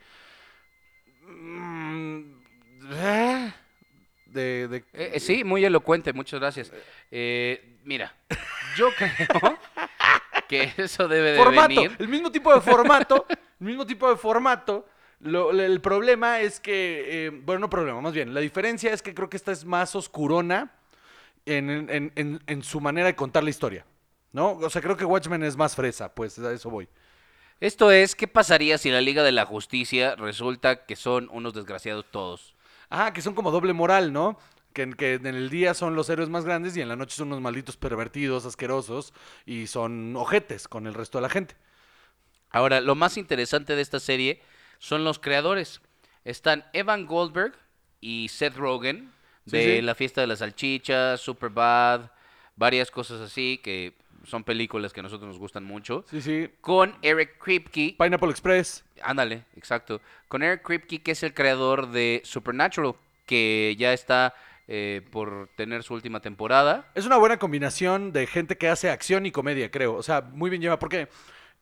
mm, 1.27 2.41
De, 4.27 4.69
de- 4.69 4.77
Eh, 4.93 5.13
eh, 5.15 5.21
sí, 5.21 5.43
muy 5.45 5.65
elocuente, 5.65 6.13
muchas 6.13 6.39
gracias. 6.41 6.73
Eh, 7.11 7.79
mira, 7.85 8.15
yo 8.77 8.89
creo 8.97 9.59
que 10.51 10.73
eso 10.83 11.09
debe 11.09 11.33
de 11.33 11.39
formato, 11.39 11.69
venir. 11.69 11.97
el 11.99 12.09
mismo 12.09 12.31
tipo 12.31 12.53
de 12.55 12.61
formato, 12.61 13.27
el 13.29 13.67
mismo 13.67 13.87
tipo 13.87 14.09
de 14.11 14.17
formato. 14.17 14.87
Lo- 15.21 15.51
el 15.51 15.81
problema 15.81 16.41
es 16.41 16.61
que, 16.61 17.27
eh, 17.27 17.31
bueno, 17.31 17.61
no 17.61 17.71
problema, 17.71 18.01
más 18.01 18.13
bien, 18.15 18.33
la 18.35 18.41
diferencia 18.41 18.93
es 18.93 19.03
que 19.03 19.15
creo 19.15 19.29
que 19.29 19.37
esta 19.37 19.53
es 19.53 19.65
más 19.65 19.95
oscurona 19.95 20.73
en, 21.47 21.69
en- 21.91 22.13
en- 22.17 22.43
en 22.47 22.63
su 22.63 22.81
manera 22.81 23.07
de 23.07 23.15
contar 23.17 23.45
la 23.45 23.51
historia, 23.51 23.85
¿no? 24.33 24.53
O 24.53 24.71
sea, 24.71 24.81
creo 24.83 24.97
que 24.97 25.05
Watchmen 25.05 25.43
es 25.43 25.57
más 25.57 25.75
fresa, 25.77 26.15
pues 26.15 26.39
a 26.39 26.53
eso 26.53 26.71
voy. 26.71 26.89
Esto 27.61 27.91
es, 27.91 28.15
¿qué 28.15 28.27
pasaría 28.27 28.79
si 28.79 28.91
la 28.91 29.03
Liga 29.03 29.23
de 29.23 29.33
la 29.33 29.45
Justicia 29.45 30.17
resulta 30.17 30.87
que 30.87 30.97
son 30.97 31.29
unos 31.31 31.53
desgraciados 31.53 32.07
todos? 32.11 32.55
Ah, 32.89 33.13
que 33.13 33.21
son 33.21 33.35
como 33.35 33.51
doble 33.51 33.75
moral, 33.75 34.13
¿no? 34.15 34.39
Que, 34.73 34.83
en- 34.83 34.95
que 34.95 35.15
en 35.15 35.27
el 35.27 35.51
día 35.51 35.75
son 35.75 35.95
los 35.97 36.09
héroes 36.11 36.29
más 36.29 36.45
grandes 36.45 36.77
y 36.77 36.81
en 36.81 36.89
la 36.89 36.97
noche 36.97 37.17
son 37.17 37.29
unos 37.29 37.41
malditos 37.41 37.77
pervertidos, 37.77 38.47
asquerosos 38.47 39.13
y 39.45 39.67
son 39.67 40.15
ojetes 40.17 40.69
con 40.69 40.87
el 40.87 40.95
resto 40.95 41.19
de 41.19 41.23
la 41.23 41.29
gente. 41.29 41.57
Ahora, 42.51 42.81
lo 42.81 42.95
más 42.95 43.17
interesante 43.17 43.75
de 43.77 43.83
esta 43.83 44.01
serie 44.01 44.41
son 44.79 45.05
los 45.05 45.19
creadores. 45.19 45.81
Están 46.25 46.65
Evan 46.73 47.07
Goldberg 47.07 47.55
y 48.01 48.29
Seth 48.29 48.57
Rogen 48.57 49.13
Sí, 49.47 49.57
de 49.57 49.77
sí. 49.77 49.83
La 49.83 49.95
Fiesta 49.95 50.21
de 50.21 50.27
las 50.27 50.41
Salchichas, 50.41 51.21
Superbad, 51.21 52.11
varias 52.57 52.91
cosas 52.91 53.21
así 53.23 53.59
que 53.65 53.95
son 54.27 54.45
películas 54.45 54.93
que 54.93 55.01
a 55.01 55.03
nosotros 55.03 55.29
nos 55.29 55.39
gustan 55.39 55.65
mucho. 55.65 56.05
Sí, 56.11 56.21
sí. 56.21 56.51
Con 56.61 56.95
Eric 57.03 57.39
Kripke, 57.43 57.97
Pineapple 57.99 58.31
Express. 58.31 58.85
ándale, 59.03 59.45
exacto. 59.57 60.01
Con 60.29 60.43
Eric 60.43 60.63
Kripke, 60.63 61.03
que 61.03 61.13
es 61.13 61.23
el 61.23 61.33
creador 61.35 61.91
de 61.91 62.21
Supernatural, 62.25 62.95
que 63.27 63.75
ya 63.79 63.93
está 63.95 64.35
eh, 64.73 65.03
por 65.11 65.49
tener 65.57 65.83
su 65.83 65.95
última 65.95 66.21
temporada. 66.21 66.93
Es 66.95 67.05
una 67.05 67.17
buena 67.17 67.41
combinación 67.41 68.13
de 68.13 68.29
gente 68.29 68.57
que 68.57 68.69
hace 68.69 68.89
acción 68.89 69.27
y 69.27 69.33
comedia, 69.33 69.69
creo. 69.69 69.97
O 69.97 70.03
sea, 70.05 70.21
muy 70.21 70.49
bien 70.49 70.63
lleva. 70.63 70.79
Porque 70.79 71.09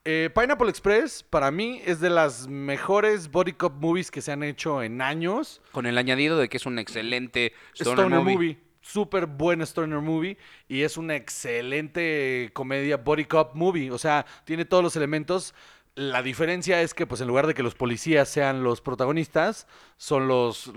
eh, 0.05 0.29
Pineapple 0.31 0.69
Express, 0.69 1.23
para 1.23 1.49
mí, 1.49 1.81
es 1.83 1.99
de 2.01 2.11
las 2.11 2.47
mejores 2.47 3.31
body 3.31 3.53
cop 3.53 3.81
movies 3.81 4.11
que 4.11 4.21
se 4.21 4.31
han 4.31 4.43
hecho 4.43 4.83
en 4.83 5.01
años. 5.01 5.59
Con 5.71 5.87
el 5.87 5.97
añadido 5.97 6.37
de 6.37 6.49
que 6.49 6.57
es 6.57 6.67
un 6.67 6.77
excelente 6.77 7.53
stoner, 7.73 8.05
Stoner, 8.05 8.19
movie. 8.19 8.35
movie. 8.35 8.57
Súper 8.81 9.25
buen 9.25 9.61
Stoner 9.63 10.01
movie. 10.01 10.37
Y 10.67 10.83
es 10.83 10.95
una 10.95 11.15
excelente 11.15 12.51
comedia 12.53 12.97
body 12.97 13.25
cop 13.25 13.55
movie. 13.55 13.89
O 13.89 13.97
sea, 13.97 14.27
tiene 14.43 14.65
todos 14.65 14.83
los 14.83 14.95
elementos. 14.95 15.55
La 15.95 16.21
diferencia 16.21 16.79
es 16.83 16.93
que, 16.93 17.07
pues, 17.07 17.21
en 17.21 17.27
lugar 17.27 17.47
de 17.47 17.55
que 17.55 17.63
los 17.63 17.73
policías 17.73 18.29
sean 18.29 18.63
los 18.63 18.81
protagonistas, 18.81 19.65
son 19.97 20.27
los, 20.27 20.71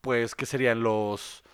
pues, 0.00 0.34
¿qué 0.34 0.44
serían? 0.44 0.82
Los 0.82 1.44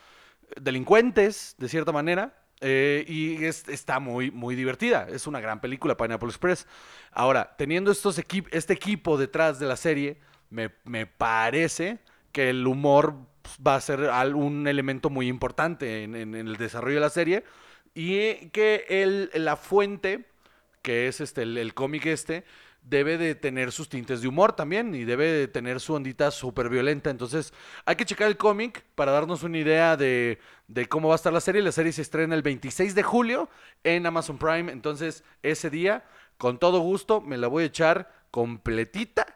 delincuentes, 0.61 1.55
de 1.59 1.69
cierta 1.69 1.93
manera. 1.93 2.41
eh, 2.67 3.05
y 3.09 3.45
es- 3.45 3.69
está 3.69 3.99
muy, 4.01 4.31
muy 4.31 4.55
divertida. 4.55 5.07
Es 5.11 5.27
una 5.27 5.39
gran 5.41 5.61
película, 5.61 5.97
Pineapple 5.99 6.29
Express. 6.29 6.67
Ahora, 7.13 7.55
teniendo 7.59 7.91
estos 7.91 8.19
este 8.53 8.73
equipo 8.73 9.19
detrás 9.19 9.59
de 9.59 9.67
la 9.67 9.77
serie, 9.77 10.19
me, 10.49 10.71
me 10.85 11.05
parece 11.07 11.99
que 12.33 12.49
el 12.51 12.67
humor 12.67 13.17
pues, 13.43 13.59
va 13.67 13.75
a 13.75 13.81
ser 13.81 14.01
un 14.35 14.67
elemento 14.67 15.11
muy 15.11 15.29
importante 15.29 16.05
en, 16.05 16.15
el 16.35 16.57
desarrollo 16.57 16.95
de 16.95 17.01
la 17.01 17.11
serie. 17.11 17.45
Y 17.95 18.49
que 18.51 18.87
el, 18.89 19.31
la 19.35 19.57
fuente, 19.57 20.25
que 20.81 21.09
es 21.09 21.21
este, 21.21 21.43
el 21.43 21.75
cómic 21.75 22.07
este, 22.07 22.45
debe 22.85 23.17
de 23.17 23.35
tener 23.35 23.73
sus 23.73 23.89
tintes 23.89 24.21
de 24.21 24.29
humor 24.29 24.53
también 24.53 24.95
y 24.95 25.05
debe 25.05 25.27
de 25.27 25.49
tener 25.49 25.81
su 25.81 25.95
ondita 25.95 26.31
súper 26.31 26.69
violenta. 26.69 27.11
Entonces, 27.11 27.53
hay 27.87 27.97
que 27.97 28.05
checar 28.05 28.29
el 28.29 28.37
cómic 28.37 28.85
para 28.95 29.13
darnos 29.13 29.43
una 29.43 29.59
idea 29.59 29.97
de, 29.97 30.39
de 30.69 30.87
cómo 30.87 31.09
va 31.09 31.15
a 31.15 31.17
estar 31.17 31.33
la 31.33 31.41
serie. 31.41 31.63
La 31.63 31.73
serie 31.73 31.93
se 31.93 32.03
estrena 32.03 32.35
el 32.35 32.43
26 32.43 32.95
de 32.95 33.03
julio 33.03 33.49
en 33.83 34.07
Amazon 34.07 34.39
Prime. 34.39 34.71
Entonces, 34.71 35.25
ese 35.43 35.71
día, 35.71 36.05
con 36.37 36.59
todo 36.59 36.81
gusto, 36.81 37.21
me 37.21 37.39
la 37.39 37.49
voy 37.49 37.65
a 37.65 37.67
echar 37.67 38.13
completita 38.31 39.27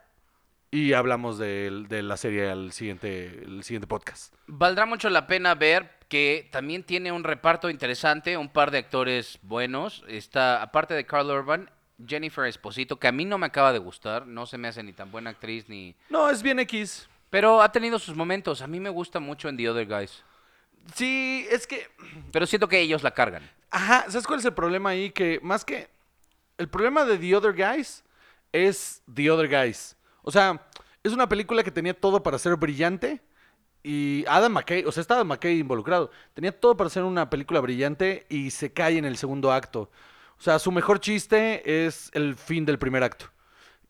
y 0.70 0.92
hablamos 0.92 1.38
de, 1.38 1.86
de 1.88 2.02
la 2.02 2.18
serie 2.18 2.50
al 2.50 2.72
siguiente, 2.72 3.42
el 3.44 3.64
siguiente 3.64 3.86
podcast. 3.86 4.34
Valdrá 4.46 4.84
mucho 4.84 5.08
la 5.08 5.26
pena 5.26 5.54
ver 5.54 5.98
que 6.08 6.48
también 6.52 6.82
tiene 6.82 7.12
un 7.12 7.24
reparto 7.24 7.70
interesante, 7.70 8.36
un 8.36 8.50
par 8.50 8.70
de 8.70 8.78
actores 8.78 9.38
buenos. 9.42 10.04
Está, 10.08 10.62
aparte 10.62 10.94
de 10.94 11.06
Carl 11.06 11.30
Urban, 11.30 11.70
Jennifer 12.06 12.44
Esposito, 12.46 12.98
que 12.98 13.08
a 13.08 13.12
mí 13.12 13.24
no 13.24 13.38
me 13.38 13.46
acaba 13.46 13.72
de 13.72 13.78
gustar, 13.78 14.26
no 14.26 14.46
se 14.46 14.58
me 14.58 14.68
hace 14.68 14.82
ni 14.82 14.92
tan 14.92 15.10
buena 15.10 15.30
actriz 15.30 15.68
ni... 15.68 15.94
No, 16.08 16.30
es 16.30 16.42
bien 16.42 16.58
X. 16.60 17.08
Pero 17.30 17.60
ha 17.60 17.70
tenido 17.72 17.98
sus 17.98 18.16
momentos, 18.16 18.62
a 18.62 18.66
mí 18.66 18.80
me 18.80 18.88
gusta 18.88 19.20
mucho 19.20 19.48
en 19.48 19.56
The 19.56 19.68
Other 19.68 19.86
Guys. 19.86 20.22
Sí, 20.94 21.46
es 21.50 21.66
que 21.66 21.88
Pero 22.32 22.46
siento 22.46 22.68
que 22.68 22.80
ellos 22.80 23.02
la 23.02 23.10
cargan. 23.10 23.48
Ajá, 23.70 24.04
¿sabes 24.08 24.26
cuál 24.26 24.38
es 24.38 24.44
el 24.46 24.54
problema 24.54 24.90
ahí? 24.90 25.10
Que 25.10 25.40
más 25.42 25.64
que. 25.64 25.90
El 26.56 26.68
problema 26.68 27.04
de 27.04 27.18
The 27.18 27.36
Other 27.36 27.52
Guys 27.52 28.02
es 28.52 29.02
The 29.12 29.30
Other 29.30 29.48
Guys. 29.48 29.96
O 30.22 30.30
sea, 30.30 30.66
es 31.02 31.12
una 31.12 31.28
película 31.28 31.62
que 31.62 31.70
tenía 31.70 31.94
todo 31.94 32.22
para 32.22 32.38
ser 32.38 32.56
brillante 32.56 33.20
Y 33.82 34.24
Adam 34.26 34.52
McKay, 34.52 34.84
o 34.84 34.92
sea, 34.92 35.00
está 35.00 35.14
Adam 35.14 35.28
McKay 35.28 35.58
involucrado. 35.58 36.10
Tenía 36.34 36.58
todo 36.58 36.76
para 36.76 36.90
ser 36.90 37.04
una 37.04 37.28
película 37.30 37.60
brillante 37.60 38.26
y 38.28 38.50
se 38.50 38.72
cae 38.72 38.98
en 38.98 39.04
el 39.04 39.16
segundo 39.16 39.52
acto. 39.52 39.90
O 40.38 40.42
sea, 40.42 40.58
su 40.58 40.70
mejor 40.70 41.00
chiste 41.00 41.86
es 41.86 42.10
el 42.14 42.36
fin 42.36 42.64
del 42.64 42.78
primer 42.78 43.02
acto. 43.02 43.26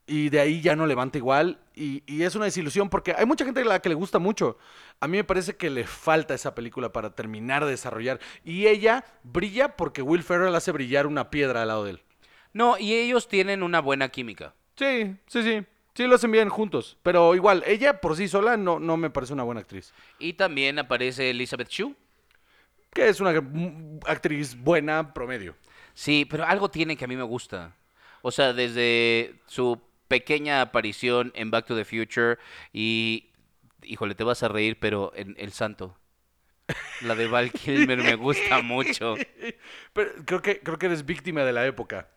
Y 0.07 0.31
de 0.31 0.41
ahí 0.41 0.63
ya 0.63 0.75
no 0.75 0.87
levanta 0.87 1.19
igual. 1.19 1.59
Y, 1.75 2.03
y 2.07 2.23
es 2.23 2.35
una 2.35 2.47
desilusión 2.47 2.89
porque 2.89 3.15
hay 3.17 3.27
mucha 3.27 3.45
gente 3.45 3.61
a 3.61 3.65
la 3.65 3.81
que 3.81 3.91
le 3.91 3.95
gusta 3.95 4.19
mucho. 4.19 4.57
A 5.01 5.07
mí 5.07 5.19
me 5.19 5.25
parece 5.25 5.57
que 5.57 5.69
le 5.69 5.85
falta 5.85 6.35
esa 6.35 6.55
película 6.55 6.93
para 6.93 7.15
terminar 7.15 7.65
de 7.65 7.73
desarrollar. 7.73 8.19
Y 8.45 8.67
ella 8.67 9.05
brilla 9.23 9.77
porque 9.77 10.01
Will 10.01 10.23
Ferrell 10.23 10.55
hace 10.55 10.73
brillar 10.73 11.07
una 11.07 11.29
piedra 11.31 11.63
al 11.63 11.69
lado 11.69 11.85
de 11.85 11.91
él. 11.91 12.03
No, 12.55 12.79
y 12.79 12.95
ellos 12.95 13.29
tienen 13.29 13.63
una 13.63 13.81
buena 13.81 14.09
química. 14.09 14.55
Sí, 14.77 15.15
sí, 15.27 15.43
sí. 15.43 15.67
Sí, 15.95 16.07
lo 16.07 16.15
hacen 16.15 16.31
bien 16.31 16.49
juntos. 16.49 16.97
Pero 17.03 17.35
igual, 17.35 17.63
ella 17.67 18.01
por 18.01 18.17
sí 18.17 18.29
sola 18.29 18.57
no, 18.57 18.79
no 18.79 18.97
me 18.97 19.11
parece 19.11 19.33
una 19.33 19.43
buena 19.43 19.61
actriz. 19.61 19.93
Y 20.19 20.33
también 20.35 20.79
aparece 20.79 21.31
Elizabeth 21.31 21.69
Shue. 21.69 21.95
Que 22.95 23.09
es 23.09 23.21
una 23.21 23.35
actriz 24.07 24.57
buena, 24.57 25.13
promedio. 25.13 25.55
Sí, 25.99 26.25
pero 26.25 26.47
algo 26.47 26.71
tiene 26.71 26.97
que 26.97 27.07
a 27.07 27.09
mí 27.09 27.17
me 27.17 27.25
gusta. 27.25 27.75
O 28.23 28.31
sea, 28.31 28.53
desde 28.53 29.35
su 29.47 29.83
pequeña 30.07 30.61
aparición 30.61 31.33
en 31.35 31.51
Back 31.51 31.67
to 31.67 31.75
the 31.75 31.85
Future 31.85 32.39
y, 32.73 33.33
híjole, 33.83 34.15
te 34.15 34.23
vas 34.23 34.45
a 34.45 34.49
reír, 34.49 34.79
pero 34.79 35.11
en 35.17 35.35
El 35.41 35.51
Santo. 35.51 35.99
La 37.01 37.17
de 37.17 37.27
Val 37.27 37.51
Kilmer 37.51 37.99
me 37.99 38.15
gusta 38.15 38.63
mucho. 38.63 39.17
Pero 39.93 40.11
creo 40.25 40.41
que, 40.41 40.61
creo 40.61 40.79
que 40.79 40.87
eres 40.87 41.05
víctima 41.05 41.43
de 41.43 41.53
la 41.53 41.67
época. 41.67 42.09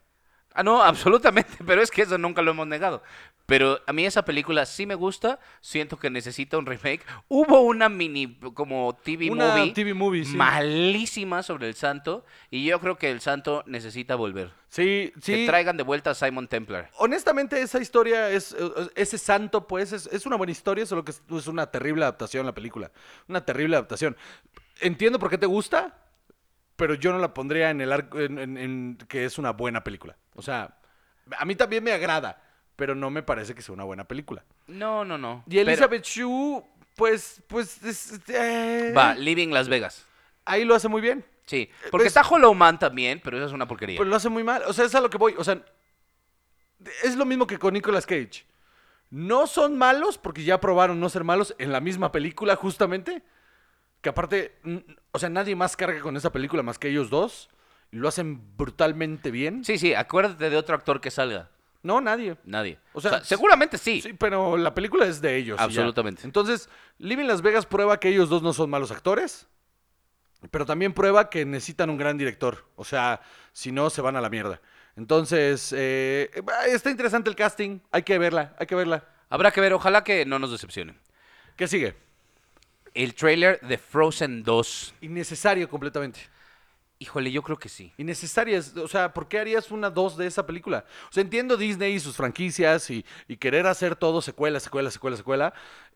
Ah, 0.54 0.64
no, 0.64 0.82
absolutamente, 0.84 1.58
pero 1.66 1.82
es 1.82 1.90
que 1.92 2.02
eso 2.04 2.18
nunca 2.18 2.42
lo 2.42 2.52
hemos 2.52 2.68
negado. 2.68 3.02
Pero 3.48 3.82
a 3.86 3.92
mí 3.92 4.06
esa 4.06 4.24
película 4.24 4.66
sí 4.66 4.86
me 4.86 4.96
gusta, 4.96 5.38
siento 5.60 5.98
que 6.00 6.10
necesita 6.10 6.58
un 6.58 6.66
remake. 6.66 7.02
Hubo 7.28 7.62
una 7.62 7.90
mini, 7.90 8.38
como 8.54 8.98
TV 9.04 9.30
Una 9.30 9.56
movie, 9.58 9.74
TV 9.74 9.94
movie, 9.94 10.24
sí. 10.24 10.38
malísima 10.38 11.44
sobre 11.44 11.68
el 11.68 11.76
santo, 11.76 12.24
y 12.50 12.64
yo 12.64 12.80
creo 12.80 12.98
que 12.98 13.12
el 13.12 13.20
santo 13.20 13.64
necesita 13.66 14.16
volver. 14.16 14.52
Sí, 14.70 15.12
Que 15.16 15.22
sí. 15.22 15.46
traigan 15.46 15.76
de 15.76 15.84
vuelta 15.84 16.12
a 16.12 16.16
Simon 16.16 16.48
Templar. 16.48 16.90
Honestamente, 16.98 17.62
esa 17.62 17.80
historia 17.82 18.30
es. 18.30 18.56
eh, 18.58 18.72
Ese 18.96 19.18
santo, 19.18 19.68
pues, 19.68 19.92
es, 19.92 20.08
es 20.08 20.26
una 20.26 20.38
buena 20.38 20.52
historia, 20.52 20.86
solo 20.86 21.04
que 21.04 21.12
es, 21.12 21.22
es 21.30 21.48
una 21.48 21.66
terrible 21.70 22.04
adaptación 22.04 22.46
la 22.46 22.54
película. 22.54 22.90
Una 23.28 23.44
terrible 23.44 23.76
adaptación. 23.76 24.16
Entiendo 24.80 25.20
por 25.20 25.30
qué 25.30 25.38
te 25.38 25.46
gusta, 25.46 25.98
pero 26.82 26.96
yo 26.96 27.12
no 27.12 27.20
la 27.20 27.32
pondría 27.32 27.70
en 27.70 27.80
el 27.80 27.92
arco. 27.92 28.20
En, 28.20 28.40
en- 28.40 28.58
en 28.58 28.98
que 29.08 29.24
es 29.24 29.38
una 29.38 29.52
buena 29.52 29.84
película. 29.84 30.18
O 30.34 30.42
sea, 30.42 30.76
a 31.38 31.46
mí 31.46 31.54
también 31.56 31.84
me 31.84 31.92
agrada, 31.92 32.42
pero 32.76 32.96
no 32.96 33.12
me 33.12 33.22
parece 33.22 33.54
que 33.54 33.62
sea 33.62 33.74
una 33.76 33.84
buena 33.84 34.06
película. 34.08 34.44
No, 34.66 35.06
no, 35.06 35.16
no. 35.16 35.44
Y 35.48 35.60
Elizabeth 35.60 36.04
Shue, 36.04 36.64
pues. 36.96 37.44
Pues. 37.48 37.84
es- 37.84 38.20
eh, 38.30 38.94
va, 38.98 39.14
Living 39.14 39.50
Las 39.50 39.70
Vegas. 39.70 40.08
Ahí 40.44 40.66
lo 40.66 40.74
hace 40.74 40.88
muy 40.88 41.02
bien. 41.02 41.24
Sí, 41.46 41.70
porque 41.92 42.06
pues- 42.06 42.08
está 42.08 42.22
Hollow 42.28 42.56
Man 42.56 42.80
también, 42.80 43.22
pero 43.24 43.38
esa 43.38 43.46
es 43.46 43.52
una 43.54 43.68
porquería. 43.68 43.98
Pero 44.00 44.10
lo 44.10 44.16
hace 44.16 44.30
muy 44.30 44.44
mal. 44.44 44.64
O 44.66 44.74
sea, 44.74 44.86
es 44.86 44.96
a 44.96 45.02
lo 45.02 45.10
que 45.12 45.20
voy. 45.20 45.36
O 45.38 45.44
sea, 45.44 45.64
es 47.04 47.16
lo 47.16 47.26
mismo 47.26 47.46
que 47.46 47.60
con 47.60 47.74
Nicolas 47.76 48.08
Cage. 48.08 48.46
No 49.12 49.46
son 49.46 49.78
malos 49.78 50.18
porque 50.18 50.44
ya 50.44 50.60
probaron 50.60 51.00
no 51.00 51.10
ser 51.10 51.24
malos 51.24 51.54
en 51.60 51.72
la 51.72 51.80
misma 51.80 52.12
película, 52.12 52.56
justamente. 52.56 53.22
Que 54.02 54.10
aparte, 54.10 54.60
o 55.12 55.20
sea, 55.20 55.30
nadie 55.30 55.56
más 55.56 55.78
carga 55.78 56.00
con 56.02 56.18
esa 56.18 56.32
película 56.32 56.64
más 56.64 56.80
que 56.80 56.90
ellos 56.90 57.10
dos. 57.10 57.50
Y 57.92 57.98
lo 57.98 58.08
hacen 58.08 58.58
brutalmente 58.58 59.32
bien. 59.32 59.64
Sí, 59.66 59.78
sí, 59.78 59.94
acuérdate 59.94 60.50
de 60.50 60.58
otro 60.58 60.76
actor 60.76 61.02
que 61.02 61.12
salga. 61.12 61.50
No, 61.84 62.00
nadie. 62.00 62.38
Nadie. 62.46 62.80
O 62.94 63.00
O 63.00 63.02
sea, 63.02 63.24
seguramente 63.24 63.78
sí. 63.78 64.02
Sí, 64.02 64.14
pero 64.14 64.56
la 64.58 64.74
película 64.74 65.06
es 65.06 65.20
de 65.22 65.36
ellos. 65.36 65.60
Absolutamente. 65.60 66.22
Entonces, 66.24 66.70
Living 67.00 67.26
Las 67.26 67.42
Vegas 67.42 67.66
prueba 67.66 68.00
que 68.00 68.10
ellos 68.10 68.30
dos 68.30 68.44
no 68.44 68.54
son 68.54 68.70
malos 68.70 68.92
actores. 68.92 69.48
Pero 70.50 70.66
también 70.66 70.94
prueba 70.94 71.30
que 71.30 71.46
necesitan 71.46 71.90
un 71.90 71.98
gran 71.98 72.18
director. 72.18 72.66
O 72.76 72.84
sea, 72.84 73.22
si 73.52 73.72
no, 73.72 73.90
se 73.90 74.02
van 74.02 74.16
a 74.16 74.22
la 74.22 74.30
mierda. 74.30 74.62
Entonces, 74.96 75.74
eh, 75.76 76.32
está 76.68 76.90
interesante 76.90 77.30
el 77.30 77.36
casting. 77.36 77.80
Hay 77.92 78.04
que 78.04 78.18
verla, 78.18 78.56
hay 78.58 78.68
que 78.68 78.76
verla. 78.76 79.06
Habrá 79.30 79.52
que 79.52 79.62
ver, 79.62 79.74
ojalá 79.74 80.04
que 80.04 80.26
no 80.26 80.40
nos 80.40 80.52
decepcione. 80.52 80.96
¿Qué 81.56 81.68
sigue? 81.68 81.96
El 82.94 83.14
trailer 83.16 83.60
de 83.62 83.78
Frozen 83.78 84.44
2. 84.44 84.96
Innecesario 85.02 85.70
completamente. 85.70 86.20
Híjole, 87.00 87.32
yo 87.32 87.42
creo 87.42 87.58
que 87.58 87.70
sí. 87.70 87.92
Innecesaria. 87.98 88.58
es- 88.58 88.76
O 88.78 88.88
sea, 88.88 89.14
¿por 89.14 89.28
qué 89.28 89.40
harías 89.40 89.72
una 89.72 89.90
2 89.90 90.18
de 90.18 90.28
esa 90.28 90.46
película? 90.46 90.86
O 91.10 91.14
sea, 91.14 91.22
entiendo 91.22 91.58
Disney 91.58 91.94
y 91.96 92.00
sus 92.00 92.16
franquicias 92.16 92.90
y, 92.90 93.06
y 93.28 93.38
querer 93.38 93.66
hacer 93.68 93.96
todo 93.96 94.22
secuela, 94.22 94.60
secuela, 94.60 94.92
secuela, 94.92 95.18
secuela. 95.18 95.54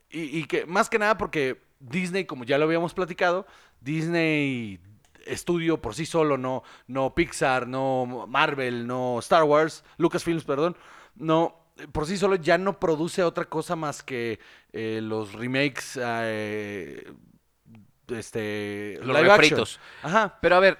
Y, 0.09 0.39
y 0.39 0.45
que 0.45 0.65
más 0.65 0.89
que 0.89 0.97
nada 0.99 1.17
porque 1.17 1.61
Disney, 1.79 2.25
como 2.25 2.43
ya 2.43 2.57
lo 2.57 2.65
habíamos 2.65 2.93
platicado, 2.93 3.45
Disney 3.81 4.79
estudio 5.25 5.81
por 5.81 5.95
sí 5.95 6.05
solo, 6.05 6.37
no, 6.37 6.63
no 6.87 7.13
Pixar, 7.13 7.67
no 7.67 8.25
Marvel, 8.27 8.87
no 8.87 9.19
Star 9.19 9.43
Wars, 9.43 9.83
Lucasfilms, 9.97 10.43
perdón, 10.43 10.77
no, 11.15 11.64
por 11.91 12.05
sí 12.05 12.17
solo 12.17 12.35
ya 12.35 12.57
no 12.57 12.79
produce 12.79 13.23
otra 13.23 13.45
cosa 13.45 13.75
más 13.75 14.03
que 14.03 14.39
eh, 14.73 14.99
los 15.01 15.33
remakes, 15.33 15.99
eh, 16.01 17.11
este, 18.07 18.97
Los 18.99 19.07
live 19.07 19.19
action. 19.19 19.37
refritos. 19.37 19.79
Ajá. 20.03 20.37
Pero 20.41 20.55
a 20.55 20.59
ver, 20.59 20.77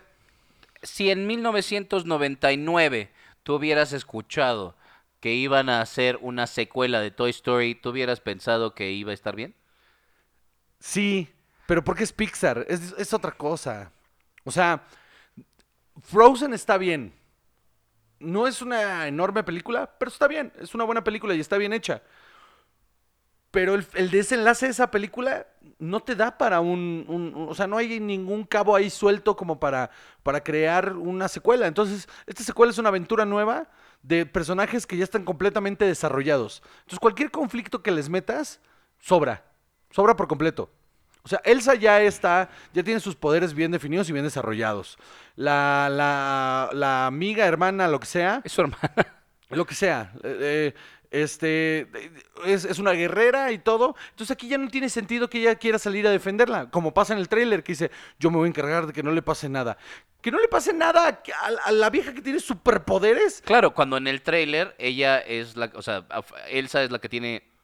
si 0.82 1.10
en 1.10 1.28
1999 1.28 3.12
tú 3.44 3.56
hubieras 3.56 3.94
escuchado 3.94 4.76
que 5.20 5.34
iban 5.34 5.70
a 5.70 5.82
hacer 5.82 6.18
una 6.22 6.48
secuela 6.48 7.00
de 7.02 7.12
Toy 7.12 7.32
Story, 7.32 7.76
¿tú 7.76 7.90
hubieras 7.90 8.22
pensado 8.22 8.74
que 8.74 8.92
iba 8.92 9.12
a 9.12 9.16
estar 9.16 9.36
bien? 9.36 9.56
Sí, 10.80 11.30
pero 11.66 11.84
porque 11.84 12.04
es 12.04 12.14
Pixar, 12.14 12.66
es, 12.70 12.94
es 12.98 13.14
otra 13.14 13.32
cosa. 13.32 13.92
O 14.44 14.52
sea, 14.52 14.84
Frozen 16.04 16.54
está 16.54 16.78
bien. 16.78 17.14
No 18.20 18.48
es 18.48 18.62
una 18.62 19.08
enorme 19.08 19.44
película, 19.44 19.92
pero 20.00 20.10
está 20.10 20.28
bien. 20.28 20.52
Es 20.60 20.74
una 20.76 20.84
buena 20.86 21.04
película 21.04 21.34
y 21.36 21.40
está 21.40 21.58
bien 21.58 21.74
hecha. 21.74 22.02
Pero 23.52 23.76
el, 23.76 23.88
el 23.94 24.12
desenlace 24.12 24.66
de 24.66 24.72
esa 24.74 24.92
película 24.92 25.48
no 25.80 26.02
te 26.02 26.16
da 26.16 26.38
para 26.38 26.60
un, 26.60 27.06
un- 27.08 27.34
un- 27.36 27.50
O 27.50 27.54
sea, 27.56 27.68
no 27.68 27.78
hay 27.78 28.00
ningún 28.00 28.44
cabo 28.44 28.76
ahí 28.76 28.90
suelto 28.90 29.36
como 29.36 29.60
para, 29.60 29.90
para 30.24 30.44
crear 30.44 30.94
una 30.94 31.28
secuela. 31.30 31.68
Entonces, 31.68 32.08
esta 32.28 32.44
secuela 32.44 32.72
es 32.72 32.78
una 32.78 32.90
aventura 32.90 33.26
nueva 33.26 33.70
de 34.04 34.26
personajes 34.26 34.86
que 34.86 34.98
ya 34.98 35.04
están 35.06 35.24
completamente 35.24 35.86
desarrollados. 35.86 36.62
Entonces, 36.80 37.00
cualquier 37.00 37.32
conflicto 37.32 37.82
que 37.82 37.92
les 37.92 38.10
metas, 38.10 38.60
sobra. 39.00 39.46
Sobra 39.90 40.16
por 40.18 40.28
completo. 40.28 40.70
O 41.26 41.28
sea, 41.28 41.42
Elsa 41.44 41.74
ya 41.74 42.00
está, 42.04 42.50
ya 42.72 42.84
tiene 42.84 43.00
sus 43.00 43.16
poderes 43.16 43.56
bien 43.56 43.72
definidos 43.72 44.08
y 44.10 44.14
bien 44.14 44.24
desarrollados. 44.24 44.98
La, 45.36 45.90
la, 45.92 46.70
la 46.72 47.08
amiga, 47.08 47.46
hermana, 47.48 47.88
lo 47.88 48.00
que 48.00 48.06
sea, 48.06 48.42
Es 48.44 48.52
su 48.52 48.62
hermana. 48.62 48.94
lo 49.50 49.66
que 49.66 49.74
sea. 49.76 50.14
eh, 50.24 50.38
eh, 50.40 50.74
este 51.12 51.88
es, 52.46 52.66
es 52.66 52.78
una 52.78 52.92
guerrera 52.92 53.52
y 53.52 53.58
todo. 53.58 53.96
Entonces 54.12 54.32
aquí 54.32 54.48
ya 54.50 54.58
no 54.58 54.68
tiene 54.70 54.90
sentido 54.90 55.30
que 55.30 55.40
ella 55.40 55.56
quiera 55.56 55.80
salir 55.80 56.06
a 56.06 56.12
defenderla. 56.12 56.70
Como 56.70 56.94
pasa 56.94 57.14
en 57.14 57.20
el 57.20 57.30
tráiler 57.30 57.64
que 57.64 57.72
dice, 57.72 57.90
yo 58.20 58.30
me 58.32 58.38
voy 58.38 58.48
a 58.48 58.50
encargar 58.50 58.86
de 58.88 58.94
que 58.94 59.02
no 59.02 59.12
le 59.12 59.22
pase 59.22 59.48
nada. 59.50 59.78
Que 60.22 60.30
no 60.32 60.40
le 60.40 60.48
pase 60.48 60.74
nada 60.74 61.08
a, 61.08 61.48
a 61.70 61.72
la 61.72 61.90
vieja 61.90 62.14
que 62.14 62.22
tiene 62.22 62.40
superpoderes. 62.40 63.42
Claro, 63.46 63.74
cuando 63.74 63.96
en 63.98 64.08
el 64.08 64.22
trailer 64.24 64.76
ella 64.78 65.20
es 65.20 65.56
la, 65.56 65.72
o 65.76 65.82
sea, 65.82 66.06
Elsa 66.50 66.84
es 66.84 66.92
la 66.92 67.00
que 67.00 67.08
tiene 67.10 67.55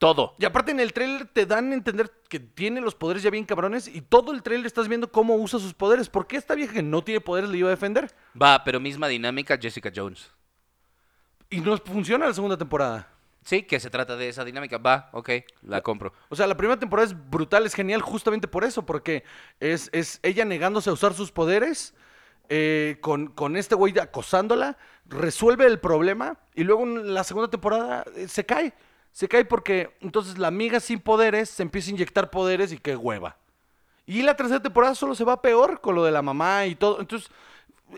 todo. 0.00 0.34
Y 0.38 0.46
aparte 0.46 0.70
en 0.70 0.80
el 0.80 0.94
tráiler 0.94 1.26
te 1.26 1.44
dan 1.44 1.70
a 1.70 1.74
entender 1.74 2.10
que 2.30 2.40
tiene 2.40 2.80
los 2.80 2.94
poderes 2.94 3.22
ya 3.22 3.28
bien 3.28 3.44
cabrones 3.44 3.86
y 3.86 4.00
todo 4.00 4.32
el 4.32 4.42
tráiler 4.42 4.66
estás 4.66 4.88
viendo 4.88 5.12
cómo 5.12 5.36
usa 5.36 5.60
sus 5.60 5.74
poderes. 5.74 6.08
¿Por 6.08 6.26
qué 6.26 6.38
esta 6.38 6.54
vieja 6.54 6.72
que 6.72 6.82
no 6.82 7.04
tiene 7.04 7.20
poderes 7.20 7.50
le 7.50 7.58
iba 7.58 7.68
a 7.68 7.70
defender? 7.70 8.10
Va, 8.40 8.64
pero 8.64 8.80
misma 8.80 9.08
dinámica 9.08 9.58
Jessica 9.60 9.92
Jones. 9.94 10.30
Y 11.50 11.60
no 11.60 11.76
funciona 11.76 12.26
la 12.26 12.32
segunda 12.32 12.56
temporada. 12.56 13.08
Sí, 13.44 13.62
que 13.62 13.78
se 13.78 13.90
trata 13.90 14.16
de 14.16 14.30
esa 14.30 14.42
dinámica. 14.42 14.78
Va, 14.78 15.10
ok, 15.12 15.30
la 15.62 15.82
compro. 15.82 16.14
O 16.30 16.36
sea, 16.36 16.46
la 16.46 16.56
primera 16.56 16.80
temporada 16.80 17.06
es 17.06 17.30
brutal, 17.30 17.66
es 17.66 17.74
genial 17.74 18.00
justamente 18.00 18.48
por 18.48 18.64
eso, 18.64 18.86
porque 18.86 19.22
es, 19.60 19.90
es 19.92 20.18
ella 20.22 20.46
negándose 20.46 20.88
a 20.88 20.94
usar 20.94 21.12
sus 21.12 21.30
poderes, 21.30 21.94
eh, 22.48 22.96
con, 23.02 23.26
con 23.26 23.58
este 23.58 23.74
güey 23.74 23.98
acosándola, 23.98 24.78
resuelve 25.04 25.66
el 25.66 25.78
problema 25.78 26.38
y 26.54 26.64
luego 26.64 26.84
en 26.84 27.12
la 27.12 27.22
segunda 27.22 27.50
temporada 27.50 28.06
eh, 28.16 28.28
se 28.28 28.46
cae. 28.46 28.72
Se 29.12 29.28
cae 29.28 29.44
porque 29.44 29.96
entonces 30.00 30.38
la 30.38 30.48
amiga 30.48 30.80
sin 30.80 31.00
poderes 31.00 31.50
se 31.50 31.62
empieza 31.62 31.90
a 31.90 31.94
inyectar 31.94 32.30
poderes 32.30 32.72
y 32.72 32.78
qué 32.78 32.96
hueva. 32.96 33.36
Y 34.06 34.22
la 34.22 34.36
tercera 34.36 34.60
temporada 34.60 34.94
solo 34.94 35.14
se 35.14 35.24
va 35.24 35.40
peor 35.40 35.80
con 35.80 35.94
lo 35.94 36.04
de 36.04 36.10
la 36.10 36.22
mamá 36.22 36.66
y 36.66 36.74
todo. 36.74 37.00
Entonces, 37.00 37.30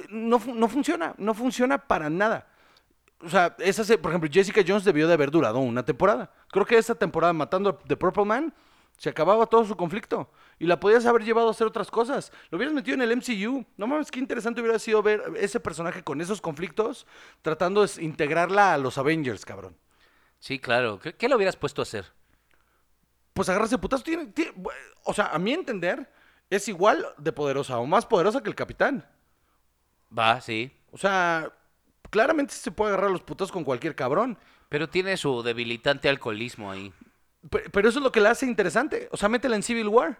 no, 0.08 0.40
no 0.54 0.68
funciona, 0.68 1.14
no 1.18 1.34
funciona 1.34 1.78
para 1.78 2.10
nada. 2.10 2.46
O 3.24 3.28
sea, 3.28 3.54
esa 3.58 3.84
por 3.98 4.10
ejemplo, 4.10 4.28
Jessica 4.30 4.62
Jones 4.66 4.84
debió 4.84 5.06
de 5.06 5.14
haber 5.14 5.30
durado 5.30 5.58
una 5.58 5.84
temporada. 5.84 6.32
Creo 6.50 6.66
que 6.66 6.76
esa 6.76 6.94
temporada 6.94 7.32
matando 7.32 7.70
a 7.70 7.78
The 7.78 7.96
Purple 7.96 8.24
Man 8.24 8.52
se 8.96 9.08
acababa 9.08 9.46
todo 9.46 9.64
su 9.64 9.76
conflicto. 9.76 10.30
Y 10.58 10.66
la 10.66 10.78
podías 10.78 11.06
haber 11.06 11.24
llevado 11.24 11.48
a 11.48 11.50
hacer 11.52 11.66
otras 11.66 11.90
cosas. 11.90 12.32
Lo 12.50 12.56
hubieras 12.56 12.74
metido 12.74 12.94
en 12.94 13.02
el 13.02 13.16
MCU. 13.16 13.64
No 13.76 13.86
mames, 13.86 14.10
qué 14.10 14.18
interesante 14.18 14.60
hubiera 14.60 14.78
sido 14.78 15.02
ver 15.02 15.22
ese 15.36 15.60
personaje 15.60 16.02
con 16.02 16.20
esos 16.20 16.40
conflictos 16.40 17.06
tratando 17.42 17.84
de 17.84 18.02
integrarla 18.02 18.74
a 18.74 18.78
los 18.78 18.98
Avengers, 18.98 19.44
cabrón. 19.44 19.76
Sí, 20.42 20.58
claro. 20.58 20.98
¿Qué, 20.98 21.14
qué 21.14 21.28
le 21.28 21.36
hubieras 21.36 21.54
puesto 21.56 21.82
a 21.82 21.84
hacer? 21.84 22.04
pues 23.32 23.48
agarrarse 23.48 23.78
putazo. 23.78 24.02
Tiene, 24.02 24.26
tiene- 24.26 24.52
o 25.04 25.14
sea, 25.14 25.26
a 25.28 25.38
mi 25.38 25.52
entender, 25.52 26.10
es 26.50 26.66
igual 26.68 27.06
de 27.16 27.32
poderosa 27.32 27.78
o 27.78 27.86
más 27.86 28.04
poderosa 28.04 28.42
que 28.42 28.48
el 28.50 28.56
capitán. 28.56 29.06
Va, 30.16 30.40
sí. 30.40 30.70
O 30.90 30.98
sea, 30.98 31.50
claramente 32.10 32.52
se 32.54 32.72
puede 32.72 32.92
agarrar 32.92 33.10
los 33.12 33.22
putazos 33.22 33.52
con 33.52 33.62
cualquier 33.64 33.94
cabrón. 33.94 34.36
Pero 34.68 34.88
tiene 34.88 35.16
su 35.16 35.42
debilitante 35.44 36.08
alcoholismo 36.08 36.72
ahí. 36.72 36.92
Pe- 37.48 37.70
Pero 37.70 37.88
eso 37.88 38.00
es 38.00 38.02
lo 38.02 38.10
que 38.12 38.20
la 38.20 38.30
hace 38.32 38.44
interesante. 38.46 39.08
O 39.12 39.16
sea, 39.16 39.28
métela 39.28 39.54
en 39.56 39.62
Civil 39.62 39.88
War. 39.88 40.18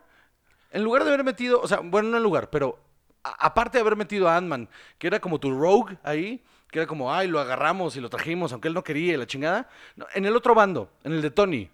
En 0.71 0.85
lugar 0.85 1.03
de 1.03 1.11
haber 1.11 1.25
metido, 1.25 1.61
o 1.61 1.67
sea, 1.69 1.81
bueno, 1.83 2.09
no 2.11 2.17
en 2.17 2.23
lugar, 2.23 2.49
pero 2.49 2.79
a- 3.25 3.47
aparte 3.47 3.77
de 3.77 3.83
haber 3.83 3.97
metido 3.97 4.29
a 4.29 4.37
Ant-Man, 4.39 4.69
que 4.99 5.09
era 5.09 5.21
como 5.21 5.39
tu 5.41 5.51
rogue 5.51 5.99
ahí, 6.03 6.43
que 6.73 6.79
era 6.79 6.87
como, 6.87 7.13
ay, 7.13 7.29
lo 7.29 7.39
agarramos 7.39 7.97
y 7.97 8.01
lo 8.01 8.09
trajimos, 8.09 8.51
aunque 8.51 8.67
él 8.67 8.75
no 8.75 8.83
quería 8.83 9.17
la 9.19 9.27
chingada. 9.27 9.69
No, 9.95 10.07
en 10.15 10.25
el 10.25 10.35
otro 10.35 10.55
bando, 10.55 10.91
en 11.05 11.13
el 11.13 11.21
de 11.21 11.31
Tony, 11.31 11.69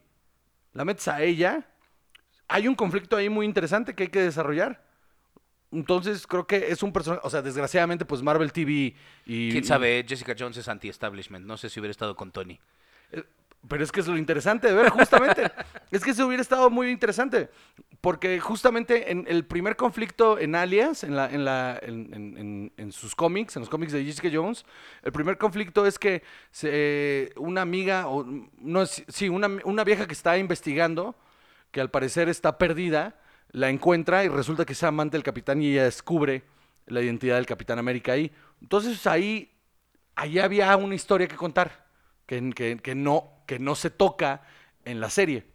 la 0.74 0.84
metes 0.84 1.06
a 1.06 1.22
ella, 1.22 1.68
hay 2.48 2.66
un 2.66 2.74
conflicto 2.74 3.16
ahí 3.16 3.28
muy 3.28 3.46
interesante 3.46 3.94
que 3.94 4.02
hay 4.02 4.08
que 4.08 4.20
desarrollar. 4.20 4.82
Entonces 5.70 6.26
creo 6.26 6.48
que 6.48 6.72
es 6.72 6.82
un 6.82 6.92
personaje, 6.92 7.22
o 7.24 7.30
sea, 7.30 7.42
desgraciadamente 7.42 8.04
pues 8.04 8.22
Marvel 8.22 8.52
TV 8.52 8.96
y... 9.24 9.52
Quién 9.52 9.64
sabe, 9.64 10.04
Jessica 10.06 10.34
Jones 10.36 10.56
es 10.56 10.66
anti-establishment. 10.66 11.46
No 11.46 11.56
sé 11.56 11.70
si 11.70 11.78
hubiera 11.78 11.92
estado 11.92 12.16
con 12.16 12.32
Tony. 12.32 12.58
Pero 13.66 13.82
es 13.82 13.90
que 13.90 14.00
es 14.00 14.06
lo 14.06 14.16
interesante 14.16 14.68
de 14.68 14.74
ver, 14.74 14.88
justamente. 14.90 15.50
es 15.90 16.04
que 16.04 16.12
eso 16.12 16.26
hubiera 16.26 16.40
estado 16.42 16.70
muy 16.70 16.90
interesante. 16.90 17.48
Porque 18.00 18.38
justamente 18.38 19.10
en 19.10 19.24
el 19.28 19.44
primer 19.44 19.74
conflicto 19.74 20.38
en 20.38 20.54
Alias, 20.54 21.02
en, 21.02 21.16
la, 21.16 21.26
en, 21.28 21.44
la, 21.44 21.78
en, 21.82 22.14
en- 22.14 22.38
en- 22.38 22.72
en 22.76 22.92
sus 22.92 23.14
cómics, 23.16 23.56
en 23.56 23.60
los 23.60 23.68
cómics 23.68 23.92
de 23.92 24.04
Jessica 24.04 24.28
Jones, 24.32 24.64
el 25.02 25.10
primer 25.10 25.36
conflicto 25.38 25.84
es 25.86 25.98
que 25.98 26.22
se- 26.52 27.32
una 27.36 27.62
amiga, 27.62 28.06
o 28.08 28.24
no 28.60 28.86
sí, 28.86 29.28
una, 29.28 29.48
una 29.64 29.82
vieja 29.82 30.06
que 30.06 30.12
está 30.12 30.38
investigando, 30.38 31.16
que 31.72 31.80
al 31.80 31.90
parecer 31.90 32.28
está 32.28 32.56
perdida, 32.58 33.20
la 33.50 33.68
encuentra 33.70 34.24
y 34.24 34.28
resulta 34.28 34.64
que 34.64 34.74
es 34.74 34.82
amante 34.84 35.16
del 35.16 35.24
capitán 35.24 35.60
y 35.60 35.72
ella 35.72 35.84
descubre 35.84 36.44
la 36.86 37.02
identidad 37.02 37.36
del 37.36 37.46
Capitán 37.46 37.78
América 37.78 38.12
ahí. 38.12 38.30
Entonces 38.62 39.06
ahí 39.06 39.50
ahí 40.14 40.38
había 40.38 40.76
una 40.76 40.94
historia 40.94 41.26
que 41.28 41.36
contar 41.36 41.86
que, 42.26 42.50
que- 42.54 42.78
que 42.78 42.94
no, 42.94 43.30
que 43.48 43.58
no 43.58 43.74
se 43.74 43.88
toca 43.88 44.42
en 44.84 45.00
la 45.00 45.08
serie. 45.08 45.46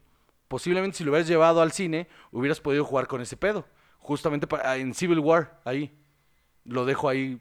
Posiblemente 0.48 0.98
si 0.98 1.04
lo 1.04 1.12
hubieras 1.12 1.28
llevado 1.28 1.62
al 1.62 1.72
cine, 1.72 2.08
hubieras 2.32 2.60
podido 2.60 2.84
jugar 2.84 3.06
con 3.06 3.22
ese 3.22 3.38
pedo. 3.38 3.68
Justamente 4.00 4.48
pa- 4.48 4.78
en 4.78 4.96
Civil 4.96 5.20
War, 5.20 5.62
ahí. 5.64 5.92
Lo 6.66 6.86
dejo 6.86 7.08
ahí 7.08 7.40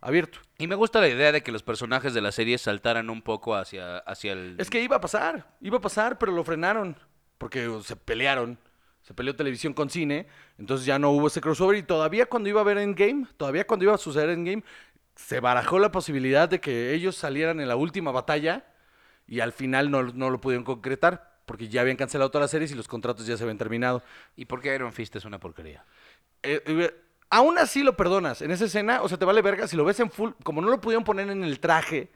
abierto. 0.00 0.38
Y 0.56 0.68
me 0.68 0.74
gusta 0.74 1.00
la 1.00 1.08
idea 1.08 1.32
de 1.32 1.42
que 1.42 1.52
los 1.52 1.62
personajes 1.62 2.14
de 2.14 2.22
la 2.22 2.32
serie 2.32 2.56
saltaran 2.56 3.10
un 3.10 3.20
poco 3.20 3.54
hacia, 3.56 3.98
hacia 3.98 4.32
el... 4.32 4.56
Es 4.58 4.70
que 4.70 4.82
iba 4.82 4.96
a 4.96 5.00
pasar, 5.02 5.54
iba 5.60 5.76
a 5.76 5.82
pasar, 5.82 6.18
pero 6.18 6.32
lo 6.32 6.44
frenaron. 6.44 6.96
Porque 7.36 7.70
se 7.84 7.94
pelearon. 7.94 8.58
Se 9.02 9.12
peleó 9.12 9.36
televisión 9.36 9.74
con 9.74 9.90
cine. 9.90 10.28
Entonces 10.56 10.86
ya 10.86 10.98
no 10.98 11.10
hubo 11.10 11.26
ese 11.26 11.42
crossover. 11.42 11.76
Y 11.76 11.82
todavía 11.82 12.24
cuando 12.24 12.48
iba 12.48 12.62
a 12.62 12.64
ver 12.64 12.78
Endgame, 12.78 13.26
todavía 13.36 13.66
cuando 13.66 13.84
iba 13.84 13.94
a 13.94 13.98
suceder 13.98 14.30
Endgame, 14.30 14.64
se 15.14 15.40
barajó 15.40 15.78
la 15.78 15.92
posibilidad 15.92 16.48
de 16.48 16.58
que 16.60 16.94
ellos 16.94 17.16
salieran 17.16 17.60
en 17.60 17.68
la 17.68 17.76
última 17.76 18.12
batalla. 18.12 18.64
Y 19.26 19.40
al 19.40 19.52
final 19.52 19.90
no, 19.90 20.02
no 20.02 20.30
lo 20.30 20.40
pudieron 20.40 20.64
concretar. 20.64 21.32
Porque 21.46 21.68
ya 21.68 21.82
habían 21.82 21.98
cancelado 21.98 22.30
todas 22.30 22.44
las 22.44 22.50
series 22.52 22.72
y 22.72 22.74
los 22.74 22.88
contratos 22.88 23.26
ya 23.26 23.36
se 23.36 23.42
habían 23.42 23.58
terminado. 23.58 24.02
¿Y 24.34 24.46
por 24.46 24.62
qué 24.62 24.74
Iron 24.74 24.94
Fist 24.94 25.14
es 25.16 25.26
una 25.26 25.38
porquería? 25.38 25.84
Eh, 26.42 26.62
eh, 26.64 26.94
aún 27.28 27.58
así 27.58 27.82
lo 27.82 27.96
perdonas. 27.98 28.40
En 28.40 28.50
esa 28.50 28.64
escena, 28.64 29.02
o 29.02 29.08
sea, 29.10 29.18
te 29.18 29.26
vale 29.26 29.42
verga. 29.42 29.68
Si 29.68 29.76
lo 29.76 29.84
ves 29.84 30.00
en 30.00 30.10
full, 30.10 30.30
como 30.42 30.62
no 30.62 30.70
lo 30.70 30.80
pudieron 30.80 31.04
poner 31.04 31.28
en 31.28 31.44
el 31.44 31.60
traje, 31.60 32.10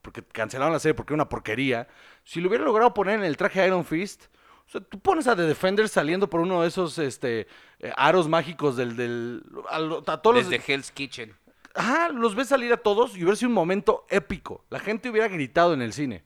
porque 0.00 0.22
cancelaron 0.22 0.72
la 0.72 0.78
serie 0.78 0.94
porque 0.94 1.12
era 1.12 1.16
una 1.16 1.28
porquería. 1.28 1.88
Si 2.22 2.40
lo 2.40 2.46
hubieran 2.48 2.66
logrado 2.66 2.94
poner 2.94 3.18
en 3.18 3.24
el 3.24 3.36
traje 3.36 3.66
Iron 3.66 3.84
Fist, 3.84 4.26
o 4.68 4.70
sea, 4.70 4.80
tú 4.80 5.00
pones 5.00 5.26
a 5.26 5.34
The 5.34 5.42
Defender 5.42 5.88
saliendo 5.88 6.30
por 6.30 6.38
uno 6.40 6.62
de 6.62 6.68
esos 6.68 6.98
este, 6.98 7.48
eh, 7.80 7.92
aros 7.96 8.28
mágicos 8.28 8.76
del. 8.76 8.94
del 8.96 9.42
a, 9.70 9.80
lo- 9.80 10.04
a 10.06 10.22
todos 10.22 10.36
los- 10.36 10.48
Desde 10.50 10.72
Hell's 10.72 10.92
Kitchen. 10.92 11.34
Ajá, 11.74 12.10
los 12.10 12.36
ves 12.36 12.46
salir 12.46 12.72
a 12.72 12.76
todos 12.76 13.16
y 13.16 13.24
hubiera 13.24 13.34
sido 13.34 13.48
un 13.48 13.54
momento 13.54 14.06
épico. 14.08 14.64
La 14.70 14.78
gente 14.78 15.10
hubiera 15.10 15.26
gritado 15.26 15.74
en 15.74 15.82
el 15.82 15.92
cine. 15.92 16.22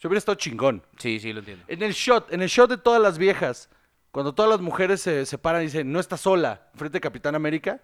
Se 0.00 0.08
hubiera 0.08 0.18
estado 0.18 0.36
chingón. 0.36 0.82
Sí, 0.98 1.20
sí, 1.20 1.32
lo 1.32 1.38
entiendo. 1.40 1.64
En 1.68 1.82
el 1.82 1.92
shot, 1.92 2.32
en 2.32 2.42
el 2.42 2.48
shot 2.48 2.70
de 2.70 2.78
todas 2.78 3.00
las 3.00 3.18
viejas, 3.18 3.68
cuando 4.10 4.34
todas 4.34 4.50
las 4.50 4.60
mujeres 4.60 5.00
se 5.02 5.24
separan 5.26 5.62
y 5.62 5.66
dicen, 5.66 5.92
no 5.92 6.00
está 6.00 6.16
sola, 6.16 6.68
frente 6.74 6.98
a 6.98 7.00
Capitán 7.00 7.34
América, 7.34 7.80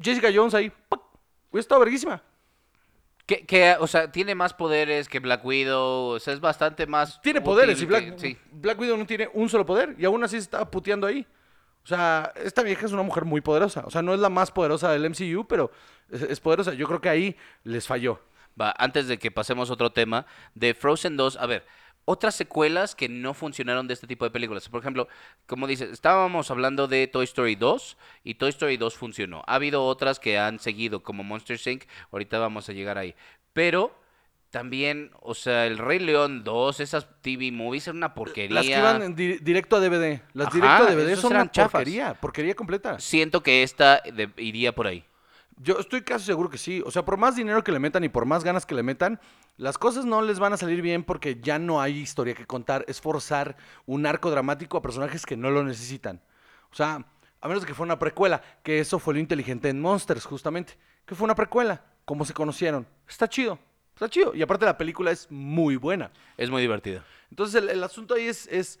Jessica 0.00 0.28
Jones 0.34 0.54
ahí, 0.54 0.70
¡pac! 0.88 1.00
hubiera 1.50 1.60
estado 1.60 1.80
verguísima. 1.80 2.22
Que, 3.26 3.44
que, 3.44 3.74
o 3.80 3.86
sea, 3.88 4.10
tiene 4.12 4.34
más 4.36 4.54
poderes 4.54 5.08
que 5.08 5.18
Black 5.18 5.44
Widow. 5.44 6.14
O 6.14 6.20
sea, 6.20 6.32
es 6.32 6.40
bastante 6.40 6.86
más. 6.86 7.20
Tiene 7.22 7.40
poderes 7.40 7.78
y 7.78 7.80
que- 7.80 7.86
Black, 7.86 8.14
sí. 8.18 8.38
Black 8.52 8.78
Widow 8.78 8.96
no 8.96 9.04
tiene 9.06 9.28
un 9.34 9.48
solo 9.48 9.66
poder 9.66 9.96
y 9.98 10.04
aún 10.04 10.22
así 10.22 10.36
se 10.36 10.42
estaba 10.44 10.70
puteando 10.70 11.06
ahí. 11.08 11.26
O 11.82 11.86
sea, 11.88 12.32
esta 12.36 12.62
vieja 12.62 12.86
es 12.86 12.92
una 12.92 13.02
mujer 13.02 13.24
muy 13.24 13.40
poderosa. 13.40 13.82
O 13.84 13.90
sea, 13.90 14.00
no 14.02 14.14
es 14.14 14.20
la 14.20 14.28
más 14.28 14.50
poderosa 14.52 14.92
del 14.92 15.04
MCU, 15.10 15.44
pero 15.46 15.70
es, 16.10 16.22
es 16.22 16.40
poderosa. 16.40 16.72
Yo 16.74 16.86
creo 16.86 17.00
que 17.00 17.08
ahí 17.08 17.36
les 17.64 17.86
falló. 17.86 18.20
Va, 18.60 18.74
antes 18.78 19.06
de 19.08 19.18
que 19.18 19.30
pasemos 19.30 19.68
a 19.70 19.74
otro 19.74 19.90
tema, 19.92 20.26
de 20.54 20.74
Frozen 20.74 21.16
2, 21.16 21.36
a 21.36 21.46
ver, 21.46 21.66
otras 22.06 22.34
secuelas 22.36 22.94
que 22.94 23.08
no 23.08 23.34
funcionaron 23.34 23.88
de 23.88 23.94
este 23.94 24.06
tipo 24.06 24.24
de 24.24 24.30
películas. 24.30 24.68
Por 24.68 24.80
ejemplo, 24.80 25.08
como 25.46 25.66
dices, 25.66 25.90
estábamos 25.90 26.50
hablando 26.50 26.86
de 26.86 27.06
Toy 27.08 27.24
Story 27.24 27.56
2 27.56 27.96
y 28.24 28.34
Toy 28.34 28.50
Story 28.50 28.76
2 28.76 28.94
funcionó. 28.94 29.42
Ha 29.46 29.56
habido 29.56 29.84
otras 29.84 30.18
que 30.20 30.38
han 30.38 30.58
seguido, 30.60 31.02
como 31.02 31.24
Monster 31.24 31.58
Inc. 31.66 31.84
Ahorita 32.12 32.38
vamos 32.38 32.68
a 32.68 32.72
llegar 32.72 32.96
ahí. 32.96 33.14
Pero 33.52 33.92
también, 34.50 35.10
o 35.20 35.34
sea, 35.34 35.66
El 35.66 35.76
Rey 35.78 35.98
León 35.98 36.44
2, 36.44 36.80
esas 36.80 37.08
TV 37.20 37.50
movies 37.52 37.88
eran 37.88 37.96
una 37.98 38.14
porquería. 38.14 38.54
Las 38.54 38.64
que 38.66 38.78
iban 38.78 39.14
di- 39.16 39.38
directo 39.38 39.76
a 39.76 39.80
DVD. 39.80 40.22
Las 40.32 40.46
Ajá, 40.48 40.54
directo 40.56 40.82
a 40.84 40.90
DVD 40.94 41.16
son 41.16 41.32
una 41.32 41.50
chafas. 41.50 41.72
porquería. 41.72 42.14
Porquería 42.14 42.54
completa. 42.54 42.98
Siento 43.00 43.42
que 43.42 43.62
esta 43.64 44.00
de- 44.00 44.30
iría 44.38 44.72
por 44.74 44.86
ahí. 44.86 45.04
Yo 45.58 45.78
estoy 45.78 46.02
casi 46.02 46.26
seguro 46.26 46.50
que 46.50 46.58
sí. 46.58 46.82
O 46.84 46.90
sea, 46.90 47.04
por 47.04 47.16
más 47.16 47.34
dinero 47.34 47.64
que 47.64 47.72
le 47.72 47.78
metan 47.78 48.04
y 48.04 48.08
por 48.08 48.26
más 48.26 48.44
ganas 48.44 48.66
que 48.66 48.74
le 48.74 48.82
metan, 48.82 49.20
las 49.56 49.78
cosas 49.78 50.04
no 50.04 50.20
les 50.20 50.38
van 50.38 50.52
a 50.52 50.56
salir 50.56 50.82
bien 50.82 51.02
porque 51.02 51.40
ya 51.40 51.58
no 51.58 51.80
hay 51.80 51.98
historia 51.98 52.34
que 52.34 52.46
contar. 52.46 52.84
Es 52.88 53.00
forzar 53.00 53.56
un 53.86 54.04
arco 54.04 54.30
dramático 54.30 54.76
a 54.76 54.82
personajes 54.82 55.24
que 55.24 55.36
no 55.36 55.50
lo 55.50 55.64
necesitan. 55.64 56.22
O 56.70 56.74
sea, 56.74 57.06
a 57.40 57.48
menos 57.48 57.64
que 57.64 57.72
fuera 57.74 57.92
una 57.92 57.98
precuela, 57.98 58.42
que 58.62 58.80
eso 58.80 58.98
fue 58.98 59.14
lo 59.14 59.20
inteligente 59.20 59.68
en 59.70 59.80
Monsters, 59.80 60.26
justamente. 60.26 60.76
Que 61.06 61.14
fue 61.14 61.24
una 61.24 61.34
precuela, 61.34 61.82
cómo 62.04 62.24
se 62.26 62.34
conocieron. 62.34 62.86
Está 63.08 63.28
chido, 63.28 63.58
está 63.94 64.10
chido. 64.10 64.34
Y 64.34 64.42
aparte 64.42 64.66
la 64.66 64.76
película 64.76 65.10
es 65.10 65.30
muy 65.30 65.76
buena. 65.76 66.10
Es 66.36 66.50
muy 66.50 66.60
divertido. 66.60 67.02
Entonces 67.30 67.62
el, 67.62 67.70
el 67.70 67.82
asunto 67.82 68.14
ahí 68.14 68.26
es, 68.26 68.46
es, 68.48 68.78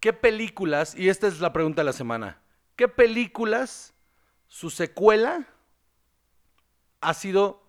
¿qué 0.00 0.12
películas, 0.12 0.96
y 0.96 1.08
esta 1.08 1.28
es 1.28 1.40
la 1.40 1.52
pregunta 1.52 1.82
de 1.82 1.86
la 1.86 1.92
semana, 1.92 2.40
¿qué 2.74 2.88
películas, 2.88 3.94
su 4.48 4.70
secuela, 4.70 5.46
ha 7.00 7.14
sido 7.14 7.62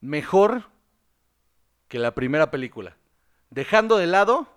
mejor 0.00 0.64
que 1.88 1.98
la 1.98 2.14
primera 2.14 2.50
película? 2.50 2.96
Dejando 3.50 3.96
de 3.96 4.06
lado 4.06 4.48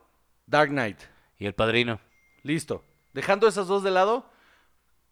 Dark 0.47 0.69
Knight. 0.69 0.99
Y 1.37 1.45
El 1.45 1.53
Padrino. 1.53 1.99
Listo. 2.43 2.83
Dejando 3.13 3.47
esas 3.47 3.67
dos 3.67 3.83
de 3.83 3.91
lado, 3.91 4.29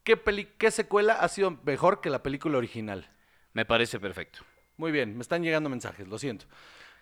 ¿qué, 0.04 0.16
peli- 0.16 0.48
qué 0.58 0.70
secuela 0.70 1.14
ha 1.14 1.28
sido 1.28 1.58
mejor 1.64 2.00
que 2.00 2.10
la 2.10 2.22
película 2.22 2.58
original? 2.58 3.08
Me 3.52 3.64
parece 3.64 3.98
perfecto. 3.98 4.40
Muy 4.76 4.92
bien, 4.92 5.16
me 5.16 5.22
están 5.22 5.42
llegando 5.42 5.68
mensajes, 5.68 6.06
lo 6.06 6.18
siento. 6.18 6.46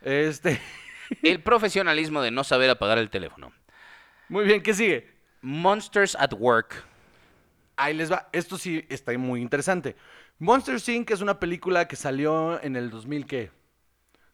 Este, 0.01 0.61
El 1.23 1.43
profesionalismo 1.43 2.23
de 2.23 2.31
no 2.31 2.45
saber 2.45 2.71
apagar 2.71 2.99
el 2.99 3.11
teléfono. 3.11 3.53
muy 4.29 4.45
bien, 4.45 4.63
¿qué 4.63 4.75
sigue? 4.75 5.15
Monsters 5.43 6.15
at 6.17 6.33
Work. 6.33 6.83
Ahí 7.77 7.93
les 7.95 8.11
va. 8.11 8.29
Esto 8.33 8.57
sí 8.57 8.85
está 8.89 9.17
muy 9.19 9.43
interesante. 9.43 9.97
Monster 10.39 10.77
Inc. 10.95 11.11
es 11.11 11.21
una 11.21 11.39
película 11.41 11.89
que 11.89 11.97
salió 11.97 12.63
en 12.63 12.77
el 12.77 12.91
2000, 12.91 13.27
¿qué? 13.27 13.51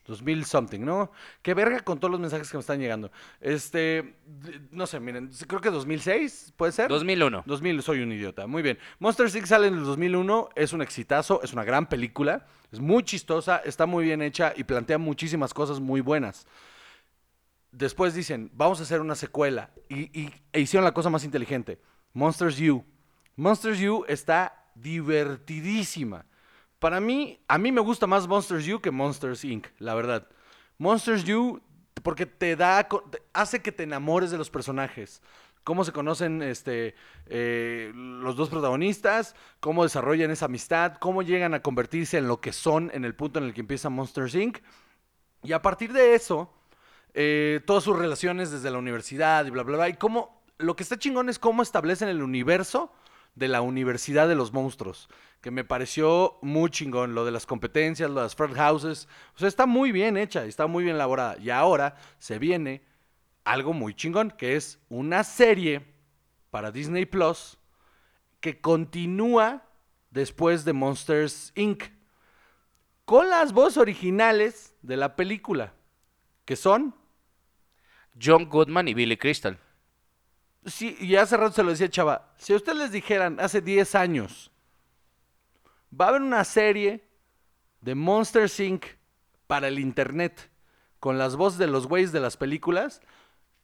2000 0.04 0.44
something, 0.44 0.80
¿no? 0.80 1.12
Qué 1.42 1.54
verga 1.54 1.78
con 1.78 2.00
todos 2.00 2.10
los 2.10 2.18
mensajes 2.20 2.50
que 2.50 2.56
me 2.56 2.60
están 2.60 2.80
llegando. 2.80 3.12
Este, 3.40 4.16
no 4.72 4.84
sé, 4.88 4.98
miren, 4.98 5.30
creo 5.46 5.60
que 5.60 5.70
2006, 5.70 6.54
¿puede 6.56 6.72
ser? 6.72 6.88
2001. 6.88 7.44
2000, 7.46 7.82
soy 7.82 8.00
un 8.00 8.10
idiota. 8.10 8.48
Muy 8.48 8.62
bien. 8.62 8.78
Monster 8.98 9.28
Inc. 9.32 9.46
sale 9.46 9.68
en 9.68 9.74
el 9.74 9.84
2001, 9.84 10.48
es 10.56 10.72
un 10.72 10.82
exitazo, 10.82 11.40
es 11.44 11.52
una 11.52 11.62
gran 11.62 11.88
película, 11.88 12.46
es 12.72 12.80
muy 12.80 13.04
chistosa, 13.04 13.58
está 13.64 13.86
muy 13.86 14.04
bien 14.04 14.22
hecha 14.22 14.52
y 14.56 14.64
plantea 14.64 14.98
muchísimas 14.98 15.54
cosas 15.54 15.78
muy 15.78 16.00
buenas. 16.00 16.48
Después 17.70 18.12
dicen, 18.12 18.50
vamos 18.54 18.80
a 18.80 18.82
hacer 18.82 19.00
una 19.00 19.14
secuela 19.14 19.70
y, 19.88 20.20
y- 20.20 20.34
e 20.52 20.60
hicieron 20.60 20.84
la 20.84 20.92
cosa 20.92 21.10
más 21.10 21.22
inteligente. 21.24 21.80
Monsters 22.12 22.60
U. 22.60 22.84
Monsters 23.36 23.80
U 23.82 24.04
está 24.08 24.62
divertidísima. 24.74 26.26
Para 26.78 27.00
mí, 27.00 27.38
a 27.46 27.58
mí 27.58 27.70
me 27.70 27.80
gusta 27.80 28.06
más 28.06 28.26
Monsters 28.26 28.68
U 28.68 28.80
que 28.80 28.90
Monsters 28.90 29.44
Inc., 29.44 29.68
la 29.78 29.94
verdad. 29.94 30.26
Monsters 30.78 31.28
U, 31.28 31.61
porque 32.02 32.26
te 32.26 32.56
da, 32.56 32.88
hace 33.32 33.62
que 33.62 33.70
te 33.70 33.85
enamores 33.85 34.30
de 34.30 34.38
los 34.38 34.50
personajes. 34.50 35.22
Cómo 35.62 35.85
se 35.85 35.92
conocen 35.92 36.42
este, 36.42 36.96
eh, 37.26 37.92
los 37.94 38.35
dos 38.35 38.48
protagonistas, 38.48 39.37
cómo 39.61 39.85
desarrollan 39.85 40.32
esa 40.32 40.46
amistad, 40.46 40.94
cómo 40.94 41.22
llegan 41.22 41.54
a 41.54 41.62
convertirse 41.62 42.18
en 42.18 42.26
lo 42.26 42.40
que 42.40 42.52
son 42.52 42.90
en 42.94 43.04
el 43.04 43.14
punto 43.14 43.38
en 43.38 43.44
el 43.44 43.54
que 43.54 43.61
empieza 43.61 43.88
Monsters 43.88 44.35
Inc. 44.35 44.58
Y 45.44 45.52
a 45.52 45.62
partir 45.62 45.92
de 45.92 46.16
eso, 46.16 46.52
eh, 47.14 47.61
todas 47.64 47.85
sus 47.85 47.96
relaciones 47.96 48.50
desde 48.50 48.72
la 48.72 48.78
universidad 48.78 49.46
y 49.46 49.50
bla, 49.50 49.62
bla, 49.62 49.76
bla. 49.76 49.88
Y 49.88 49.94
cómo, 49.94 50.42
lo 50.58 50.74
que 50.74 50.82
está 50.82 50.98
chingón 50.98 51.28
es 51.28 51.38
cómo 51.38 51.62
establecen 51.62 52.08
el 52.08 52.22
universo 52.22 52.92
de 53.34 53.48
la 53.48 53.62
Universidad 53.62 54.28
de 54.28 54.34
los 54.34 54.52
Monstruos, 54.52 55.08
que 55.40 55.50
me 55.50 55.64
pareció 55.64 56.38
muy 56.42 56.70
chingón, 56.70 57.14
lo 57.14 57.24
de 57.24 57.30
las 57.30 57.46
competencias, 57.46 58.10
lo 58.10 58.16
de 58.16 58.22
las 58.22 58.36
frat 58.36 58.54
houses, 58.54 59.08
o 59.34 59.38
sea, 59.38 59.48
está 59.48 59.66
muy 59.66 59.90
bien 59.90 60.16
hecha, 60.16 60.44
está 60.44 60.66
muy 60.66 60.84
bien 60.84 60.96
elaborada. 60.96 61.36
Y 61.38 61.50
ahora 61.50 61.96
se 62.18 62.38
viene 62.38 62.82
algo 63.44 63.72
muy 63.72 63.94
chingón, 63.94 64.30
que 64.30 64.56
es 64.56 64.78
una 64.88 65.24
serie 65.24 65.84
para 66.50 66.70
Disney 66.70 67.06
Plus 67.06 67.58
que 68.40 68.60
continúa 68.60 69.62
después 70.10 70.64
de 70.64 70.72
Monsters 70.72 71.52
Inc. 71.54 71.84
con 73.04 73.30
las 73.30 73.52
voces 73.52 73.78
originales 73.78 74.74
de 74.82 74.96
la 74.96 75.16
película, 75.16 75.72
que 76.44 76.56
son 76.56 76.94
John 78.20 78.48
Goodman 78.48 78.88
y 78.88 78.94
Billy 78.94 79.16
Crystal. 79.16 79.58
Sí, 80.64 80.96
y 81.01 81.16
hace 81.16 81.37
rato 81.37 81.55
se 81.55 81.62
lo 81.62 81.70
decía 81.70 81.90
Chava, 81.90 82.33
si 82.37 82.53
a 82.53 82.57
ustedes 82.57 82.79
les 82.79 82.92
dijeran 82.92 83.40
hace 83.40 83.61
10 83.61 83.94
años, 83.96 84.53
va 85.98 86.07
a 86.07 86.09
haber 86.11 86.22
una 86.22 86.44
serie 86.44 87.05
de 87.81 87.94
Monster 87.94 88.48
Inc. 88.61 88.87
para 89.46 89.68
el 89.68 89.81
internet, 89.81 90.51
con 91.01 91.18
las 91.18 91.35
voces 91.35 91.59
de 91.59 91.66
los 91.66 91.88
güeyes 91.88 92.12
de 92.12 92.20
las 92.20 92.37
películas, 92.37 93.01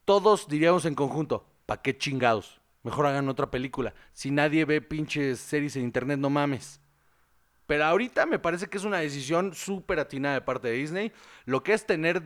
todos 0.03 0.49
diríamos 0.49 0.83
en 0.85 0.95
conjunto, 0.95 1.45
¿pa' 1.65 1.81
qué 1.81 1.97
chingados? 1.97 2.59
Mejor 2.83 3.05
hagan 3.05 3.29
otra 3.29 3.51
película. 3.51 3.93
Si 4.13 4.31
nadie 4.31 4.65
ve 4.65 4.81
pinches 4.81 5.39
series 5.39 5.75
en 5.75 5.83
internet, 5.83 6.19
no 6.19 6.29
mames. 6.29 6.81
Pero 7.65 7.85
ahorita 7.85 8.25
me 8.25 8.39
parece 8.39 8.67
que 8.67 8.77
es 8.77 8.83
una 8.83 8.97
decisión 8.97 9.53
súper 9.53 9.99
atinada 9.99 10.35
de 10.35 10.41
parte 10.41 10.69
de 10.69 10.73
Disney. 10.73 11.11
Lo 11.45 11.61
que 11.61 11.73
es 11.73 11.85
tener 11.85 12.23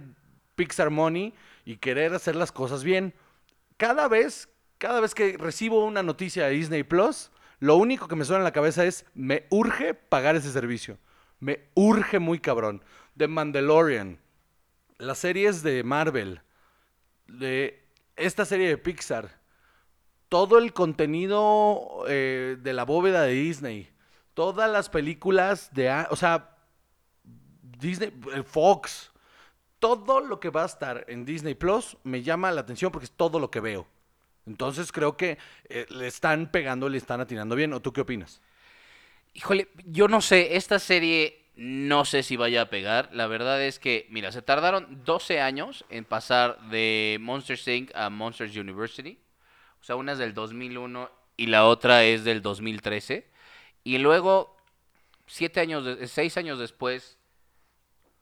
Pixar 0.56 0.90
Money 0.90 1.34
y 1.66 1.78
querer 1.78 2.14
hacer 2.14 2.36
las 2.36 2.52
cosas 2.52 2.84
bien. 2.84 3.14
Cada 3.78 4.08
vez 4.08 4.48
cada 4.84 5.00
vez 5.00 5.16
que 5.16 5.38
recibo 5.38 5.86
una 5.86 6.04
noticia 6.04 6.46
de 6.46 6.56
Disney 6.56 6.84
Plus, 6.84 7.32
lo 7.62 7.78
único 7.78 8.10
que 8.10 8.18
me 8.18 8.26
suena 8.26 8.40
en 8.40 8.44
la 8.44 8.52
cabeza 8.52 8.84
es, 8.84 9.06
me 9.14 9.46
urge 9.50 9.94
pagar 9.94 10.36
ese 10.36 10.52
servicio. 10.52 10.98
Me 11.40 11.70
urge 11.74 12.20
muy 12.20 12.38
cabrón. 12.38 12.84
The 13.16 13.30
Mandalorian, 13.30 14.20
las 14.98 15.20
series 15.20 15.64
de 15.64 15.86
Marvel, 15.86 16.42
de 17.28 17.88
esta 18.18 18.44
serie 18.44 18.68
de 18.68 18.78
Pixar, 18.78 19.40
todo 20.28 20.58
el 20.58 20.74
contenido 20.74 22.04
eh, 22.10 22.58
de 22.60 22.74
la 22.74 22.84
bóveda 22.84 23.22
de 23.22 23.36
Disney, 23.36 23.90
todas 24.34 24.70
las 24.70 24.90
películas 24.90 25.74
de, 25.74 25.90
o 26.10 26.18
sea, 26.18 26.58
Disney, 27.80 28.12
Fox, 28.46 29.14
todo 29.80 30.20
lo 30.20 30.42
que 30.42 30.50
va 30.50 30.64
a 30.64 30.66
estar 30.66 31.06
en 31.08 31.24
Disney 31.24 31.56
Plus 31.56 31.96
me 32.04 32.22
llama 32.22 32.52
la 32.52 32.60
atención 32.60 32.92
porque 32.92 33.06
es 33.06 33.12
todo 33.12 33.40
lo 33.40 33.50
que 33.50 33.62
veo. 33.62 33.88
Entonces 34.46 34.92
creo 34.92 35.16
que 35.16 35.38
eh, 35.70 35.86
le 35.90 36.08
están 36.08 36.52
pegando, 36.52 36.90
le 36.90 36.98
están 36.98 37.22
atinando 37.22 37.56
bien. 37.56 37.74
¿O 37.74 37.82
tú 37.82 37.94
qué 37.94 38.02
opinas? 38.02 38.42
Híjole, 39.34 39.70
yo 39.86 40.08
no 40.08 40.22
sé, 40.22 40.56
esta 40.56 40.80
serie 40.80 41.44
no 41.56 42.06
sé 42.06 42.24
si 42.24 42.36
vaya 42.36 42.64
a 42.64 42.70
pegar. 42.70 43.10
La 43.14 43.28
verdad 43.28 43.62
es 43.62 43.80
que, 43.80 44.08
mira, 44.10 44.32
se 44.32 44.42
tardaron 44.42 45.04
12 45.06 45.42
años 45.42 45.86
en 45.90 46.06
pasar 46.06 46.60
de 46.70 47.18
Monsters 47.22 47.68
Inc. 47.68 47.92
a 47.96 48.10
Monsters 48.10 48.56
University. 48.56 49.20
O 49.82 49.84
sea, 49.84 49.96
una 49.96 50.14
es 50.14 50.18
del 50.18 50.34
2001 50.34 51.12
y 51.38 51.48
la 51.48 51.66
otra 51.66 52.04
es 52.04 52.24
del 52.24 52.42
2013. 52.42 53.28
Y 53.84 53.98
luego, 53.98 54.58
siete 55.28 55.60
años, 55.60 55.86
de, 55.86 56.08
seis 56.08 56.38
años 56.38 56.58
después, 56.60 57.18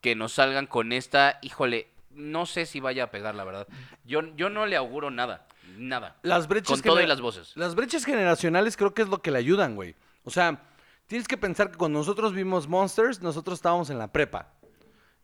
que 0.01 0.15
nos 0.15 0.33
salgan 0.33 0.65
con 0.65 0.91
esta, 0.91 1.39
híjole, 1.41 1.87
no 2.09 2.45
sé 2.45 2.65
si 2.65 2.79
vaya 2.79 3.05
a 3.05 3.11
pegar, 3.11 3.35
la 3.35 3.43
verdad. 3.43 3.67
Yo, 4.03 4.35
yo 4.35 4.49
no 4.49 4.65
le 4.65 4.75
auguro 4.75 5.11
nada. 5.11 5.47
Nada. 5.81 6.15
Las 6.21 6.47
brechas 6.47 6.79
Con 6.79 6.91
todo 6.91 7.01
y 7.01 7.07
las 7.07 7.21
voces. 7.21 7.57
Las 7.57 7.73
brechas 7.73 8.05
generacionales 8.05 8.77
creo 8.77 8.93
que 8.93 9.01
es 9.01 9.09
lo 9.09 9.23
que 9.23 9.31
le 9.31 9.39
ayudan, 9.39 9.75
güey. 9.75 9.95
O 10.23 10.29
sea, 10.29 10.61
tienes 11.07 11.27
que 11.27 11.37
pensar 11.37 11.71
que 11.71 11.77
cuando 11.77 11.97
nosotros 11.97 12.33
vimos 12.33 12.67
Monsters, 12.67 13.21
nosotros 13.21 13.57
estábamos 13.57 13.89
en 13.89 13.97
la 13.97 14.11
prepa. 14.11 14.53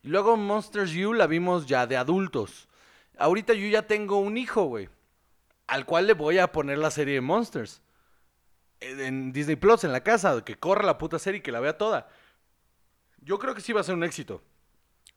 Y 0.01 0.07
luego 0.07 0.35
Monsters 0.35 0.95
U 0.95 1.13
la 1.13 1.27
vimos 1.27 1.67
ya 1.67 1.85
de 1.85 1.95
adultos. 1.95 2.67
Ahorita 3.19 3.53
yo 3.53 3.67
ya 3.67 3.83
tengo 3.83 4.17
un 4.17 4.35
hijo, 4.35 4.63
güey. 4.63 4.89
Al 5.67 5.85
cual 5.85 6.07
le 6.07 6.13
voy 6.13 6.39
a 6.39 6.51
poner 6.51 6.79
la 6.79 6.89
serie 6.89 7.13
de 7.13 7.21
Monsters. 7.21 7.83
En 8.79 9.31
Disney 9.31 9.57
Plus, 9.57 9.83
en 9.83 9.91
la 9.91 10.01
casa, 10.01 10.43
que 10.43 10.55
corra 10.55 10.83
la 10.83 10.97
puta 10.97 11.19
serie 11.19 11.39
y 11.39 11.43
que 11.43 11.51
la 11.51 11.59
vea 11.59 11.77
toda. 11.77 12.09
Yo 13.21 13.37
creo 13.37 13.53
que 13.53 13.61
sí 13.61 13.73
va 13.73 13.81
a 13.81 13.83
ser 13.83 13.93
un 13.93 14.03
éxito. 14.03 14.41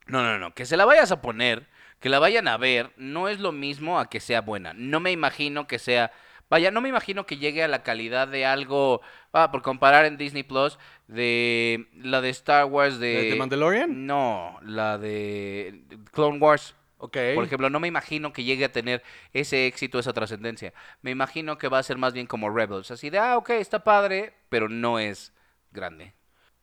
No, 0.07 0.22
no, 0.22 0.38
no. 0.38 0.55
Que 0.55 0.66
se 0.66 0.76
la 0.76 0.85
vayas 0.85 1.11
a 1.12 1.22
poner 1.22 1.66
que 2.00 2.08
la 2.08 2.18
vayan 2.18 2.48
a 2.48 2.56
ver 2.56 2.92
no 2.96 3.28
es 3.28 3.38
lo 3.38 3.52
mismo 3.52 4.00
a 4.00 4.08
que 4.08 4.20
sea 4.20 4.40
buena. 4.40 4.72
No 4.74 5.00
me 5.00 5.12
imagino 5.12 5.66
que 5.66 5.78
sea... 5.78 6.12
Vaya, 6.48 6.72
no 6.72 6.80
me 6.80 6.88
imagino 6.88 7.26
que 7.26 7.36
llegue 7.36 7.62
a 7.62 7.68
la 7.68 7.84
calidad 7.84 8.26
de 8.26 8.44
algo, 8.44 9.02
ah, 9.32 9.52
por 9.52 9.62
comparar 9.62 10.04
en 10.04 10.16
Disney 10.16 10.42
Plus, 10.42 10.80
de 11.06 11.86
la 11.94 12.20
de 12.20 12.30
Star 12.30 12.64
Wars 12.64 12.98
de... 12.98 13.30
¿De 13.30 13.36
Mandalorian? 13.36 14.04
No, 14.04 14.58
la 14.62 14.98
de 14.98 15.84
Clone 16.10 16.38
Wars. 16.38 16.74
Ok. 16.98 17.16
Por 17.36 17.44
ejemplo, 17.44 17.70
no 17.70 17.78
me 17.78 17.86
imagino 17.86 18.32
que 18.32 18.42
llegue 18.42 18.64
a 18.64 18.72
tener 18.72 19.04
ese 19.32 19.68
éxito, 19.68 20.00
esa 20.00 20.12
trascendencia. 20.12 20.74
Me 21.02 21.12
imagino 21.12 21.56
que 21.56 21.68
va 21.68 21.78
a 21.78 21.84
ser 21.84 21.98
más 21.98 22.14
bien 22.14 22.26
como 22.26 22.50
Rebels. 22.50 22.90
Así 22.90 23.10
de, 23.10 23.18
ah, 23.18 23.36
ok, 23.36 23.50
está 23.50 23.84
padre, 23.84 24.34
pero 24.48 24.68
no 24.68 24.98
es 24.98 25.32
grande. 25.70 26.14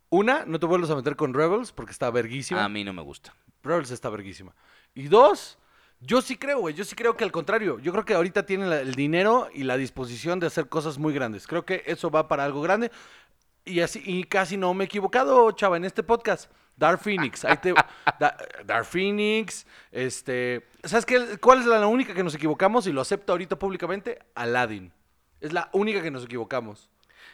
Una, 0.09 0.45
no 0.45 0.59
te 0.59 0.65
vuelvas 0.65 0.89
a 0.89 0.95
meter 0.95 1.15
con 1.15 1.33
Rebels 1.33 1.71
porque 1.71 1.93
está 1.93 2.11
verguísima. 2.11 2.63
A 2.63 2.69
mí 2.69 2.83
no 2.83 2.91
me 2.91 3.01
gusta. 3.01 3.33
Rebels 3.63 3.91
está 3.91 4.09
verguísima. 4.09 4.53
Y 4.97 5.09
dos, 5.09 5.59
yo 6.01 6.21
sí 6.23 6.37
creo, 6.37 6.59
güey. 6.59 6.73
Yo 6.73 6.83
sí 6.83 6.95
creo 6.95 7.15
que 7.15 7.23
al 7.23 7.31
contrario. 7.31 7.77
Yo 7.79 7.91
creo 7.91 8.03
que 8.03 8.15
ahorita 8.15 8.45
tienen 8.47 8.69
la- 8.69 8.81
el 8.81 8.95
dinero 8.95 9.47
y 9.53 9.61
la 9.63 9.77
disposición 9.77 10.39
de 10.39 10.47
hacer 10.47 10.69
cosas 10.69 10.97
muy 10.97 11.13
grandes. 11.13 11.45
Creo 11.45 11.65
que 11.65 11.83
eso 11.85 12.09
va 12.09 12.27
para 12.27 12.43
algo 12.43 12.61
grande. 12.61 12.91
Y 13.63 13.81
así, 13.81 14.01
y 14.03 14.23
casi 14.23 14.57
no 14.57 14.73
me 14.73 14.85
he 14.85 14.87
equivocado, 14.87 15.51
chava, 15.51 15.77
en 15.77 15.85
este 15.85 16.01
podcast. 16.01 16.49
Dark 16.75 16.99
Phoenix. 16.99 17.45
Ahí 17.45 17.57
te- 17.57 17.73
Da- 18.19 18.37
Dark 18.65 18.85
Phoenix. 18.85 19.67
Este. 19.91 20.67
¿Sabes 20.83 21.05
qué? 21.05 21.37
¿Cuál 21.39 21.59
es 21.59 21.65
la 21.65 21.85
única 21.85 22.13
que 22.15 22.23
nos 22.23 22.33
equivocamos? 22.33 22.87
Y 22.87 22.91
lo 22.91 23.01
acepto 23.01 23.33
ahorita 23.33 23.59
públicamente. 23.59 24.17
Aladdin. 24.35 24.91
Es 25.41 25.53
la 25.53 25.69
única 25.73 26.01
que 26.01 26.09
nos 26.09 26.23
equivocamos. 26.25 26.89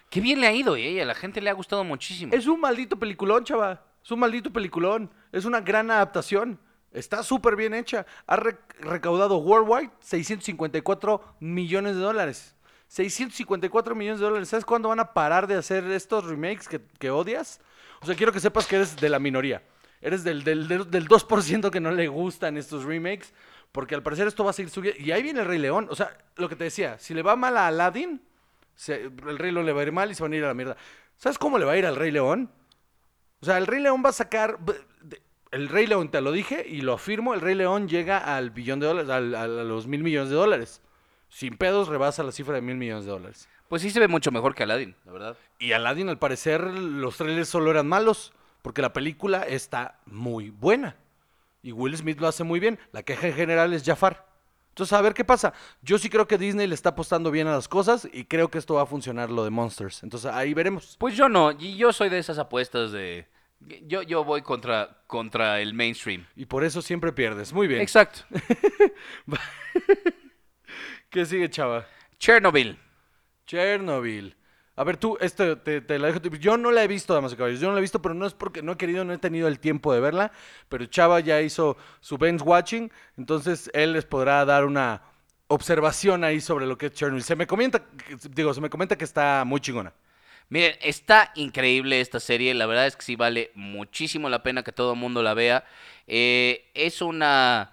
Qué 0.09 0.19
bien 0.19 0.41
le 0.41 0.47
ha 0.47 0.51
ido, 0.53 0.75
¿eh? 0.75 1.01
A 1.01 1.05
la 1.05 1.15
gente 1.15 1.39
le 1.39 1.49
ha 1.49 1.53
gustado 1.53 1.83
muchísimo. 1.85 2.33
Es 2.33 2.45
un 2.47 2.59
maldito 2.59 2.97
peliculón, 2.99 3.45
chava. 3.45 3.85
Es 4.03 4.11
un 4.11 4.19
maldito 4.19 4.51
peliculón. 4.51 5.09
Es 5.31 5.45
una 5.45 5.61
gran 5.61 5.89
adaptación. 5.91 6.59
Está 6.93 7.23
súper 7.23 7.55
bien 7.55 7.73
hecha. 7.73 8.05
Ha 8.27 8.35
re- 8.35 8.57
recaudado 8.79 9.37
worldwide 9.37 9.91
654 9.99 11.35
millones 11.39 11.95
de 11.95 12.01
dólares. 12.01 12.55
654 12.87 13.95
millones 13.95 14.19
de 14.19 14.25
dólares. 14.25 14.49
¿Sabes 14.49 14.65
cuándo 14.65 14.89
van 14.89 14.99
a 14.99 15.13
parar 15.13 15.47
de 15.47 15.55
hacer 15.55 15.83
estos 15.91 16.25
remakes 16.25 16.69
que, 16.99 17.09
odias? 17.09 17.59
O 18.01 18.05
sea, 18.05 18.15
quiero 18.15 18.31
que 18.31 18.39
sepas 18.39 18.67
que 18.67 18.75
eres 18.75 18.95
de 18.95 19.09
la 19.09 19.19
minoría. 19.19 19.63
Eres 20.01 20.23
del, 20.23 20.43
del, 20.43 20.67
del, 20.67 20.89
del 20.91 21.07
2% 21.07 21.69
que 21.71 21.79
no 21.79 21.91
le 21.91 22.07
gustan 22.07 22.57
estos 22.57 22.83
remakes. 22.83 23.33
Porque 23.71 23.95
al 23.95 24.03
parecer 24.03 24.27
esto 24.27 24.43
va 24.43 24.51
a 24.51 24.53
seguir 24.53 24.69
subiendo. 24.69 25.01
Y 25.01 25.11
ahí 25.11 25.23
viene 25.23 25.39
el 25.39 25.47
Rey 25.47 25.57
León. 25.57 25.87
O 25.89 25.95
sea, 25.95 26.15
lo 26.35 26.47
que 26.47 26.55
te 26.55 26.65
decía. 26.65 26.99
Si 26.99 27.15
le 27.15 27.23
va 27.23 27.35
mal 27.35 27.57
a 27.57 27.67
Aladdin, 27.67 28.21
el 28.87 29.37
Rey 29.39 29.51
León 29.51 29.65
le 29.65 29.73
va 29.73 29.81
a 29.81 29.85
ir 29.85 29.91
mal 29.91 30.11
y 30.11 30.15
se 30.15 30.21
van 30.21 30.33
a 30.33 30.35
ir 30.35 30.43
a 30.43 30.47
la 30.49 30.53
mierda. 30.53 30.77
¿Sabes 31.17 31.39
cómo 31.39 31.57
le 31.57 31.65
va 31.65 31.71
a 31.71 31.77
ir 31.77 31.85
al 31.87 31.95
Rey 31.95 32.11
León? 32.11 32.51
O 33.41 33.45
sea, 33.45 33.57
el 33.57 33.65
Rey 33.65 33.81
León 33.81 34.03
va 34.05 34.09
a 34.09 34.13
sacar. 34.13 34.59
El 35.53 35.69
Rey 35.69 35.85
León, 35.85 36.09
te 36.09 36.19
lo 36.19 36.31
dije 36.31 36.65
y 36.67 36.81
lo 36.81 36.93
afirmo, 36.93 37.35
el 37.35 37.41
Rey 37.41 37.53
León 37.53 37.87
llega 37.87 38.17
al 38.17 38.49
billón 38.49 38.79
de 38.79 38.87
dólares, 38.87 39.11
al- 39.11 39.35
a 39.35 39.45
los 39.47 39.85
mil 39.85 40.01
millones 40.01 40.29
de 40.31 40.35
dólares. 40.35 40.81
Sin 41.29 41.57
pedos 41.57 41.89
rebasa 41.89 42.23
la 42.23 42.31
cifra 42.31 42.55
de 42.55 42.61
mil 42.61 42.75
millones 42.75 43.05
de 43.05 43.11
dólares. 43.11 43.47
Pues 43.67 43.83
sí 43.83 43.91
se 43.91 43.99
ve 43.99 44.07
mucho 44.07 44.31
mejor 44.31 44.55
que 44.55 44.63
Aladdin, 44.63 44.95
la 45.05 45.11
verdad. 45.11 45.37
Y 45.59 45.73
Aladdin, 45.73 46.09
al 46.09 46.17
parecer, 46.17 46.61
los 46.63 47.17
trailers 47.17 47.49
solo 47.49 47.69
eran 47.69 47.87
malos, 47.87 48.33
porque 48.63 48.81
la 48.81 48.93
película 48.93 49.43
está 49.43 49.99
muy 50.07 50.49
buena. 50.49 50.95
Y 51.61 51.71
Will 51.71 51.95
Smith 51.95 52.19
lo 52.19 52.27
hace 52.27 52.43
muy 52.43 52.59
bien. 52.59 52.79
La 52.91 53.03
queja 53.03 53.27
en 53.27 53.33
general 53.35 53.73
es 53.73 53.83
Jafar. 53.83 54.25
Entonces, 54.69 54.93
a 54.93 55.01
ver 55.01 55.13
qué 55.13 55.23
pasa. 55.23 55.53
Yo 55.83 55.99
sí 55.99 56.09
creo 56.09 56.27
que 56.27 56.39
Disney 56.39 56.65
le 56.65 56.73
está 56.73 56.89
apostando 56.89 57.29
bien 57.29 57.45
a 57.45 57.51
las 57.53 57.67
cosas 57.67 58.07
y 58.11 58.25
creo 58.25 58.49
que 58.49 58.57
esto 58.57 58.73
va 58.73 58.81
a 58.81 58.87
funcionar 58.87 59.29
lo 59.29 59.43
de 59.43 59.51
Monsters. 59.51 60.01
Entonces, 60.01 60.31
ahí 60.31 60.55
veremos. 60.55 60.95
Pues 60.99 61.15
yo 61.15 61.29
no, 61.29 61.51
y 61.51 61.77
yo 61.77 61.93
soy 61.93 62.09
de 62.09 62.17
esas 62.17 62.39
apuestas 62.39 62.91
de... 62.91 63.27
Yo, 63.83 64.01
yo 64.01 64.23
voy 64.23 64.41
contra, 64.41 65.03
contra 65.07 65.61
el 65.61 65.73
mainstream. 65.73 66.25
Y 66.35 66.45
por 66.45 66.63
eso 66.63 66.81
siempre 66.81 67.11
pierdes. 67.11 67.53
Muy 67.53 67.67
bien. 67.67 67.81
Exacto. 67.81 68.21
¿Qué 71.09 71.25
sigue, 71.25 71.49
chava? 71.49 71.85
Chernobyl. 72.17 72.77
Chernobyl. 73.45 74.35
A 74.75 74.83
ver, 74.83 74.97
tú, 74.97 75.17
este, 75.21 75.55
te, 75.55 75.81
te 75.81 75.99
la 75.99 76.07
dejo. 76.07 76.19
Yo 76.19 76.57
no 76.57 76.71
la 76.71 76.83
he 76.83 76.87
visto, 76.87 77.13
damas 77.13 77.33
y 77.33 77.35
caballeros. 77.35 77.61
Yo 77.61 77.67
no 77.67 77.73
la 77.73 77.79
he 77.79 77.81
visto, 77.81 78.01
pero 78.01 78.15
no 78.15 78.25
es 78.25 78.33
porque 78.33 78.63
no 78.63 78.71
he 78.71 78.77
querido, 78.77 79.05
no 79.05 79.13
he 79.13 79.17
tenido 79.19 79.47
el 79.47 79.59
tiempo 79.59 79.93
de 79.93 79.99
verla. 79.99 80.31
Pero 80.69 80.85
Chava 80.87 81.19
ya 81.19 81.41
hizo 81.41 81.77
su 81.99 82.17
bench 82.17 82.41
watching. 82.41 82.91
Entonces, 83.17 83.69
él 83.73 83.93
les 83.93 84.05
podrá 84.05 84.43
dar 84.45 84.65
una 84.65 85.03
observación 85.47 86.23
ahí 86.23 86.41
sobre 86.41 86.65
lo 86.65 86.77
que 86.77 86.87
es 86.87 86.93
Chernobyl. 86.93 87.23
Se 87.23 87.35
me 87.35 87.45
comenta, 87.45 87.85
digo, 88.31 88.53
se 88.53 88.61
me 88.61 88.69
comenta 88.69 88.97
que 88.97 89.05
está 89.05 89.43
muy 89.45 89.61
chingona. 89.61 89.93
Miren, 90.49 90.75
está 90.81 91.31
increíble 91.35 91.99
esta 92.01 92.19
serie. 92.19 92.53
La 92.53 92.65
verdad 92.65 92.87
es 92.87 92.95
que 92.95 93.03
sí 93.03 93.15
vale 93.15 93.51
muchísimo 93.55 94.29
la 94.29 94.43
pena 94.43 94.63
que 94.63 94.71
todo 94.71 94.93
el 94.93 94.99
mundo 94.99 95.23
la 95.23 95.33
vea. 95.33 95.65
Eh, 96.07 96.69
es 96.73 97.01
una 97.01 97.71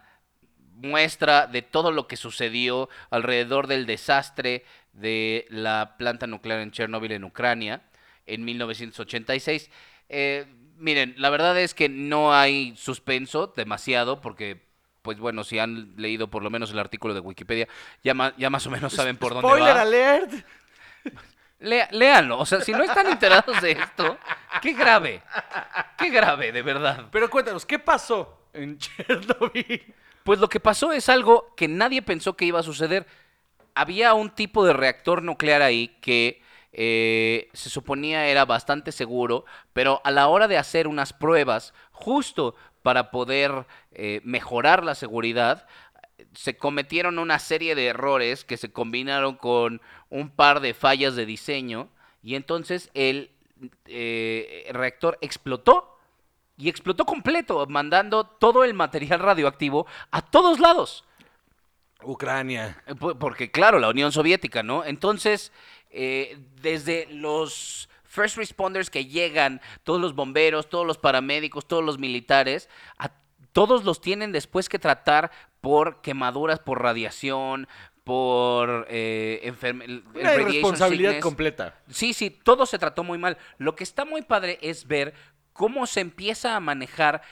muestra 0.76 1.46
de 1.46 1.62
todo 1.62 1.92
lo 1.92 2.06
que 2.08 2.16
sucedió 2.16 2.88
alrededor 3.10 3.66
del 3.66 3.84
desastre 3.86 4.64
de 4.92 5.46
la 5.50 5.96
planta 5.98 6.26
nuclear 6.26 6.60
en 6.60 6.70
Chernobyl 6.70 7.12
en 7.12 7.24
Ucrania 7.24 7.82
en 8.26 8.44
1986. 8.44 9.70
Eh, 10.08 10.46
miren, 10.76 11.14
la 11.18 11.30
verdad 11.30 11.58
es 11.58 11.74
que 11.74 11.88
no 11.88 12.32
hay 12.34 12.74
suspenso 12.76 13.52
demasiado 13.54 14.20
porque 14.20 14.68
pues 15.02 15.18
bueno, 15.18 15.44
si 15.44 15.58
han 15.58 15.94
leído 15.96 16.28
por 16.28 16.42
lo 16.42 16.50
menos 16.50 16.70
el 16.72 16.78
artículo 16.78 17.14
de 17.14 17.20
Wikipedia, 17.20 17.68
ya, 18.04 18.12
ma- 18.14 18.34
ya 18.36 18.50
más 18.50 18.66
o 18.66 18.70
menos 18.70 18.92
saben 18.92 19.16
por 19.16 19.32
dónde 19.32 19.48
Spoiler 19.48 19.76
va. 19.76 19.80
alert. 19.80 20.32
Lea- 21.60 21.88
léanlo, 21.92 22.38
o 22.38 22.46
sea, 22.46 22.60
si 22.62 22.72
no 22.72 22.82
están 22.82 23.06
enterados 23.06 23.60
de 23.60 23.72
esto, 23.72 24.16
qué 24.62 24.72
grave, 24.72 25.22
qué 25.98 26.08
grave, 26.08 26.52
de 26.52 26.62
verdad. 26.62 27.06
Pero 27.12 27.28
cuéntanos, 27.28 27.66
¿qué 27.66 27.78
pasó 27.78 28.46
en 28.54 28.78
Chernobyl? 28.78 29.94
Pues 30.24 30.38
lo 30.40 30.48
que 30.48 30.58
pasó 30.60 30.92
es 30.92 31.08
algo 31.08 31.54
que 31.56 31.68
nadie 31.68 32.02
pensó 32.02 32.34
que 32.34 32.46
iba 32.46 32.60
a 32.60 32.62
suceder. 32.62 33.06
Había 33.74 34.14
un 34.14 34.30
tipo 34.30 34.64
de 34.64 34.72
reactor 34.72 35.22
nuclear 35.22 35.62
ahí 35.62 35.88
que 36.00 36.42
eh, 36.72 37.48
se 37.52 37.68
suponía 37.70 38.26
era 38.26 38.44
bastante 38.44 38.90
seguro, 38.92 39.44
pero 39.72 40.00
a 40.04 40.10
la 40.10 40.28
hora 40.28 40.48
de 40.48 40.56
hacer 40.58 40.88
unas 40.88 41.12
pruebas, 41.12 41.74
justo 41.92 42.54
para 42.82 43.10
poder 43.10 43.66
eh, 43.92 44.20
mejorar 44.24 44.82
la 44.84 44.94
seguridad, 44.94 45.66
se 46.34 46.56
cometieron 46.56 47.18
una 47.18 47.38
serie 47.38 47.74
de 47.74 47.86
errores 47.86 48.44
que 48.44 48.56
se 48.56 48.72
combinaron 48.72 49.36
con 49.36 49.80
un 50.08 50.30
par 50.30 50.60
de 50.60 50.74
fallas 50.74 51.16
de 51.16 51.26
diseño 51.26 51.88
y 52.22 52.34
entonces 52.34 52.90
el 52.94 53.30
eh, 53.86 54.68
reactor 54.72 55.18
explotó 55.20 55.98
y 56.56 56.68
explotó 56.68 57.04
completo, 57.04 57.66
mandando 57.68 58.24
todo 58.24 58.64
el 58.64 58.74
material 58.74 59.20
radioactivo 59.20 59.86
a 60.10 60.22
todos 60.22 60.60
lados. 60.60 61.04
Ucrania. 62.02 62.82
Eh, 62.86 62.94
po- 62.94 63.18
Porque, 63.18 63.50
claro, 63.50 63.78
la 63.78 63.88
Unión 63.88 64.12
Soviética, 64.12 64.62
¿no? 64.62 64.84
Entonces, 64.84 65.52
eh, 65.90 66.38
desde 66.60 67.06
los 67.10 67.88
first 68.04 68.36
responders 68.36 68.90
que 68.90 69.06
llegan, 69.06 69.60
todos 69.84 70.00
los 70.00 70.14
bomberos, 70.14 70.68
todos 70.68 70.86
los 70.86 70.98
paramédicos, 70.98 71.66
todos 71.66 71.84
los 71.84 71.98
militares, 71.98 72.68
a 72.98 73.10
todos 73.52 73.84
los 73.84 74.00
tienen 74.00 74.32
después 74.32 74.68
que 74.68 74.78
tratar 74.78 75.30
por 75.60 76.00
quemaduras, 76.02 76.58
por 76.60 76.82
radiación, 76.82 77.68
por 78.04 78.86
eh, 78.88 79.52
Una 80.14 80.34
irresponsabilidad 80.34 81.10
sickness. 81.10 81.22
completa. 81.22 81.74
Sí, 81.90 82.12
sí, 82.14 82.30
todo 82.30 82.66
se 82.66 82.78
trató 82.78 83.04
muy 83.04 83.18
mal. 83.18 83.36
Lo 83.58 83.76
que 83.76 83.84
está 83.84 84.04
muy 84.04 84.22
padre 84.22 84.58
es 84.62 84.86
ver 84.86 85.14
cómo 85.52 85.86
se 85.86 86.00
empieza 86.00 86.56
a 86.56 86.60
manejar 86.60 87.22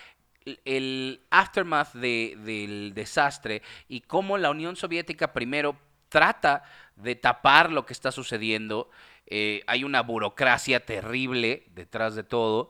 el- 0.44 0.60
el 0.64 1.20
aftermath 1.30 1.92
de- 1.94 2.36
del 2.44 2.92
desastre 2.94 3.62
y 3.88 4.02
cómo 4.02 4.38
la 4.38 4.50
Unión 4.50 4.76
Soviética 4.76 5.32
primero 5.32 5.76
trata 6.08 6.62
de 6.96 7.14
tapar 7.16 7.70
lo 7.72 7.84
que 7.86 7.92
está 7.92 8.12
sucediendo. 8.12 8.90
Eh, 9.26 9.62
hay 9.66 9.84
una 9.84 10.02
burocracia 10.02 10.84
terrible 10.86 11.64
detrás 11.74 12.14
de 12.14 12.22
todo, 12.24 12.68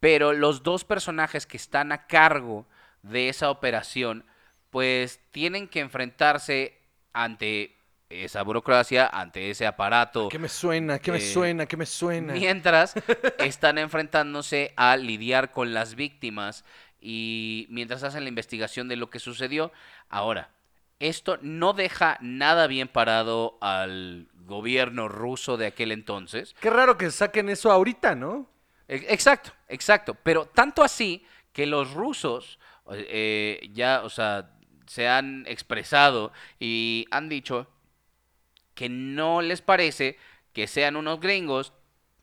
pero 0.00 0.32
los 0.32 0.62
dos 0.62 0.84
personajes 0.84 1.46
que 1.46 1.56
están 1.56 1.90
a 1.92 2.06
cargo 2.06 2.66
de 3.08 3.28
esa 3.28 3.50
operación, 3.50 4.24
pues 4.70 5.20
tienen 5.30 5.68
que 5.68 5.80
enfrentarse 5.80 6.78
ante 7.12 7.76
esa 8.08 8.42
burocracia, 8.42 9.06
ante 9.06 9.50
ese 9.50 9.66
aparato. 9.66 10.28
¿Qué 10.28 10.38
me 10.38 10.48
suena? 10.48 10.98
¿Qué 10.98 11.10
me 11.12 11.18
Eh, 11.18 11.32
suena? 11.32 11.66
¿Qué 11.66 11.76
me 11.76 11.86
suena? 11.86 12.34
Mientras 12.34 12.94
están 13.38 13.78
enfrentándose 13.78 14.72
a 14.76 14.96
lidiar 14.96 15.50
con 15.50 15.74
las 15.74 15.94
víctimas 15.94 16.64
y 17.00 17.66
mientras 17.70 18.02
hacen 18.02 18.22
la 18.24 18.28
investigación 18.28 18.88
de 18.88 18.96
lo 18.96 19.10
que 19.10 19.18
sucedió. 19.18 19.72
Ahora, 20.08 20.50
esto 20.98 21.38
no 21.42 21.72
deja 21.72 22.16
nada 22.20 22.66
bien 22.66 22.88
parado 22.88 23.58
al 23.60 24.28
gobierno 24.34 25.08
ruso 25.08 25.56
de 25.56 25.66
aquel 25.66 25.92
entonces. 25.92 26.54
Qué 26.60 26.70
raro 26.70 26.96
que 26.96 27.10
saquen 27.10 27.48
eso 27.48 27.70
ahorita, 27.70 28.14
¿no? 28.14 28.48
E- 28.88 29.06
Exacto, 29.08 29.52
exacto. 29.68 30.14
Pero 30.22 30.46
tanto 30.46 30.82
así 30.84 31.24
que 31.52 31.66
los 31.66 31.92
rusos 31.92 32.58
eh, 32.92 33.70
ya, 33.72 34.02
o 34.04 34.10
sea, 34.10 34.50
se 34.86 35.08
han 35.08 35.44
expresado 35.46 36.32
y 36.58 37.06
han 37.10 37.28
dicho 37.28 37.68
que 38.74 38.88
no 38.88 39.42
les 39.42 39.62
parece 39.62 40.18
que 40.52 40.66
sean 40.66 40.96
unos 40.96 41.20
gringos 41.20 41.72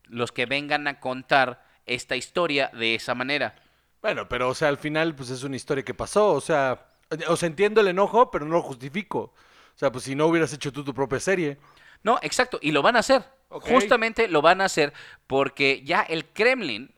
los 0.04 0.32
que 0.32 0.46
vengan 0.46 0.86
a 0.88 1.00
contar 1.00 1.64
esta 1.86 2.16
historia 2.16 2.70
de 2.72 2.94
esa 2.94 3.14
manera. 3.14 3.54
Bueno, 4.00 4.28
pero 4.28 4.48
o 4.48 4.54
sea, 4.54 4.68
al 4.68 4.78
final 4.78 5.14
pues 5.14 5.30
es 5.30 5.42
una 5.42 5.56
historia 5.56 5.84
que 5.84 5.94
pasó, 5.94 6.32
o 6.32 6.40
sea, 6.40 6.86
o 7.28 7.36
sea, 7.36 7.46
entiendo 7.46 7.80
el 7.80 7.88
enojo, 7.88 8.30
pero 8.30 8.44
no 8.44 8.54
lo 8.54 8.62
justifico. 8.62 9.34
O 9.74 9.78
sea, 9.78 9.90
pues 9.90 10.04
si 10.04 10.14
no 10.14 10.26
hubieras 10.26 10.52
hecho 10.52 10.72
tú 10.72 10.84
tu 10.84 10.94
propia 10.94 11.20
serie. 11.20 11.58
No, 12.02 12.18
exacto, 12.22 12.58
y 12.62 12.72
lo 12.72 12.82
van 12.82 12.96
a 12.96 13.00
hacer. 13.00 13.24
Justamente 13.48 14.28
lo 14.28 14.42
van 14.42 14.60
a 14.60 14.64
hacer 14.64 14.92
porque 15.26 15.82
ya 15.84 16.02
el 16.02 16.26
Kremlin 16.26 16.92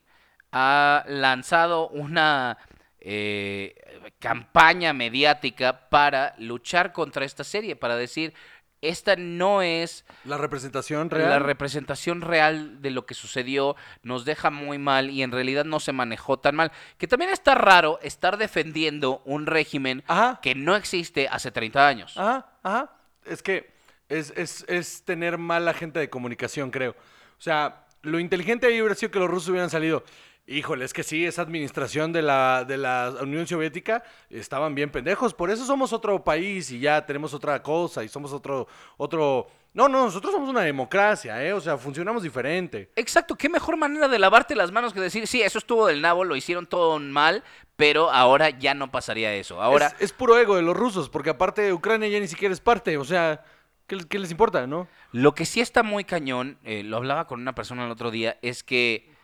ha 0.53 1.05
lanzado 1.07 1.89
una 1.89 2.59
eh, 3.01 3.75
campaña 4.19 4.93
mediática 4.93 5.89
para 5.89 6.35
luchar 6.39 6.93
contra 6.93 7.25
esta 7.25 7.45
serie, 7.45 7.77
para 7.77 7.97
decir, 7.97 8.35
esta 8.83 9.17
no 9.17 9.63
es 9.63 10.05
La 10.25 10.37
representación 10.37 11.11
real. 11.11 11.31
la 11.31 11.39
representación 11.39 12.21
real 12.21 12.83
de 12.83 12.91
lo 12.91 13.07
que 13.07 13.15
sucedió, 13.15 13.75
nos 14.03 14.25
deja 14.25 14.51
muy 14.51 14.79
mal 14.79 15.11
y 15.11 15.23
en 15.23 15.33
realidad 15.33 15.65
no 15.65 15.81
se 15.81 15.93
manejó 15.93 16.39
tan 16.39 16.55
mal. 16.57 16.71
Que 16.99 17.07
también 17.07 17.31
está 17.31 17.55
raro 17.55 17.99
estar 18.03 18.37
defendiendo 18.37 19.23
un 19.25 19.47
régimen 19.47 20.05
Ajá. 20.07 20.41
que 20.43 20.55
no 20.55 20.77
existe 20.77 21.27
hace 21.29 21.51
30 21.51 21.89
años. 21.89 22.17
Ajá, 22.19 22.47
ajá. 22.63 22.93
Es 23.25 23.43
que 23.43 23.71
es, 24.09 24.33
es, 24.37 24.65
es 24.69 25.03
tener 25.05 25.39
mala 25.39 25.73
gente 25.75 25.99
de 25.99 26.11
comunicación, 26.11 26.71
creo. 26.71 26.93
O 26.93 27.43
sea, 27.43 27.87
lo 28.03 28.21
inteligente 28.21 28.67
ahí 28.67 28.81
hubiera 28.81 28.95
sido 28.95 29.11
que 29.11 29.19
los 29.19 29.29
rusos 29.29 29.49
hubieran 29.49 29.71
salido. 29.71 30.05
Híjole, 30.49 30.85
es 30.85 30.93
que 30.93 31.03
sí, 31.03 31.27
esa 31.27 31.43
administración 31.43 32.13
de 32.13 32.23
la, 32.23 32.65
de 32.65 32.77
la 32.79 33.13
Unión 33.21 33.49
Soviética 33.49 34.05
estaban 34.31 34.77
bien 34.77 34.91
pendejos. 34.91 35.35
Por 35.35 35.51
eso 35.51 35.65
somos 35.67 35.93
otro 35.93 36.23
país 36.23 36.71
y 36.71 36.79
ya 36.79 37.05
tenemos 37.05 37.35
otra 37.35 37.61
cosa 37.63 38.05
y 38.05 38.09
somos 38.09 38.33
otro, 38.33 38.69
otro... 38.97 39.49
No, 39.75 39.89
no, 39.89 40.05
nosotros 40.05 40.33
somos 40.33 40.49
una 40.49 40.61
democracia, 40.61 41.45
¿eh? 41.45 41.53
O 41.53 41.61
sea, 41.61 41.77
funcionamos 41.77 42.23
diferente. 42.23 42.91
Exacto, 42.95 43.35
qué 43.35 43.49
mejor 43.49 43.77
manera 43.77 44.07
de 44.07 44.21
lavarte 44.21 44.55
las 44.55 44.71
manos 44.71 44.95
que 44.95 45.01
decir, 45.01 45.27
sí, 45.27 45.43
eso 45.43 45.59
estuvo 45.59 45.87
del 45.87 46.01
nabo, 46.01 46.23
lo 46.25 46.37
hicieron 46.37 46.67
todo 46.67 46.99
mal, 47.01 47.43
pero 47.75 48.11
ahora 48.11 48.51
ya 48.51 48.73
no 48.73 48.91
pasaría 48.91 49.35
eso. 49.35 49.61
Ahora, 49.61 49.89
Es, 49.99 50.05
es 50.05 50.13
puro 50.13 50.39
ego 50.39 50.55
de 50.55 50.63
los 50.63 50.77
rusos, 50.77 51.09
porque 51.09 51.31
aparte 51.31 51.73
Ucrania 51.73 52.09
ya 52.09 52.21
ni 52.21 52.29
siquiera 52.29 52.55
es 52.55 52.61
parte. 52.61 52.97
O 52.97 53.05
sea, 53.05 53.45
¿qué, 53.89 53.99
qué 54.09 54.21
les 54.21 54.31
importa, 54.31 54.67
no? 54.69 54.87
Lo 55.11 55.35
que 55.35 55.45
sí 55.45 55.61
está 55.61 55.83
muy 55.83 56.05
cañón, 56.05 56.57
eh, 56.63 56.85
lo 56.85 56.97
hablaba 56.99 57.27
con 57.27 57.41
una 57.41 57.55
persona 57.55 57.85
el 57.85 57.91
otro 57.91 58.13
día, 58.13 58.39
es 58.43 58.63
que 58.63 59.16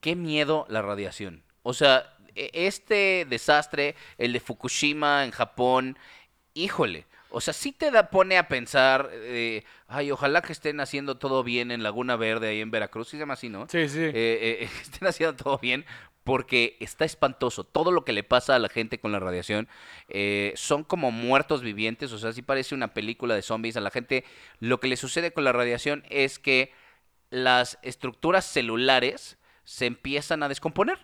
qué 0.00 0.16
miedo 0.16 0.66
la 0.68 0.82
radiación. 0.82 1.42
O 1.62 1.74
sea, 1.74 2.16
e- 2.34 2.50
este 2.52 3.26
desastre, 3.28 3.94
el 4.18 4.32
de 4.32 4.40
Fukushima 4.40 5.24
en 5.24 5.30
Japón, 5.30 5.98
híjole. 6.54 7.06
O 7.30 7.40
sea, 7.40 7.54
sí 7.54 7.70
te 7.72 7.92
da, 7.92 8.10
pone 8.10 8.38
a 8.38 8.48
pensar, 8.48 9.08
eh, 9.12 9.62
ay, 9.86 10.10
ojalá 10.10 10.42
que 10.42 10.52
estén 10.52 10.80
haciendo 10.80 11.16
todo 11.16 11.44
bien 11.44 11.70
en 11.70 11.84
Laguna 11.84 12.16
Verde, 12.16 12.48
ahí 12.48 12.60
en 12.60 12.72
Veracruz, 12.72 13.08
sí 13.08 13.12
se 13.12 13.18
llama 13.20 13.34
así, 13.34 13.48
¿no? 13.48 13.68
Sí, 13.68 13.88
sí. 13.88 14.00
Eh, 14.02 14.12
eh, 14.14 14.68
estén 14.82 15.06
haciendo 15.06 15.36
todo 15.36 15.58
bien 15.58 15.84
porque 16.24 16.76
está 16.80 17.04
espantoso. 17.04 17.64
Todo 17.64 17.92
lo 17.92 18.04
que 18.04 18.12
le 18.12 18.22
pasa 18.22 18.54
a 18.54 18.58
la 18.58 18.68
gente 18.68 19.00
con 19.00 19.12
la 19.12 19.20
radiación 19.20 19.68
eh, 20.08 20.52
son 20.56 20.84
como 20.84 21.10
muertos 21.10 21.62
vivientes. 21.62 22.12
O 22.12 22.18
sea, 22.18 22.32
sí 22.32 22.42
parece 22.42 22.74
una 22.74 22.94
película 22.94 23.34
de 23.34 23.42
zombies. 23.42 23.76
A 23.76 23.80
la 23.80 23.90
gente 23.90 24.24
lo 24.58 24.80
que 24.80 24.88
le 24.88 24.96
sucede 24.96 25.32
con 25.32 25.44
la 25.44 25.52
radiación 25.52 26.04
es 26.10 26.38
que 26.38 26.72
las 27.30 27.78
estructuras 27.82 28.44
celulares 28.44 29.38
se 29.70 29.86
empiezan 29.86 30.42
a 30.42 30.48
descomponer. 30.48 30.98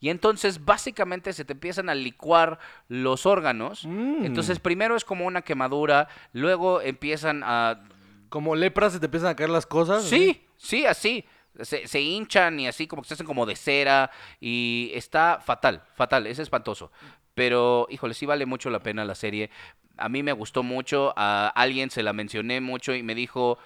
Y 0.00 0.08
entonces 0.08 0.64
básicamente 0.64 1.32
se 1.32 1.44
te 1.44 1.52
empiezan 1.52 1.88
a 1.88 1.94
licuar 1.94 2.58
los 2.88 3.24
órganos. 3.24 3.86
Mm. 3.86 4.24
Entonces 4.24 4.58
primero 4.58 4.96
es 4.96 5.04
como 5.04 5.26
una 5.26 5.42
quemadura, 5.42 6.08
luego 6.32 6.80
empiezan 6.80 7.42
a 7.44 7.84
Como 8.28 8.56
lepra 8.56 8.90
se 8.90 8.98
te 8.98 9.06
empiezan 9.06 9.30
a 9.30 9.36
caer 9.36 9.50
las 9.50 9.66
cosas. 9.66 10.02
Sí, 10.04 10.44
sí, 10.56 10.86
así. 10.86 11.24
Se, 11.60 11.86
se 11.86 12.00
hinchan 12.00 12.58
y 12.58 12.66
así 12.66 12.88
como 12.88 13.02
que 13.02 13.08
se 13.08 13.14
hacen 13.14 13.26
como 13.26 13.46
de 13.46 13.54
cera 13.54 14.10
y 14.40 14.90
está 14.94 15.40
fatal, 15.40 15.84
fatal, 15.94 16.26
es 16.26 16.40
espantoso. 16.40 16.90
Pero, 17.34 17.86
híjole, 17.90 18.14
sí 18.14 18.26
vale 18.26 18.44
mucho 18.44 18.70
la 18.70 18.82
pena 18.82 19.04
la 19.04 19.14
serie. 19.14 19.50
A 19.96 20.08
mí 20.08 20.22
me 20.24 20.32
gustó 20.32 20.62
mucho, 20.64 21.12
a 21.16 21.48
alguien 21.48 21.90
se 21.90 22.02
la 22.02 22.12
mencioné 22.12 22.60
mucho 22.60 22.94
y 22.94 23.02
me 23.02 23.14
dijo, 23.14 23.58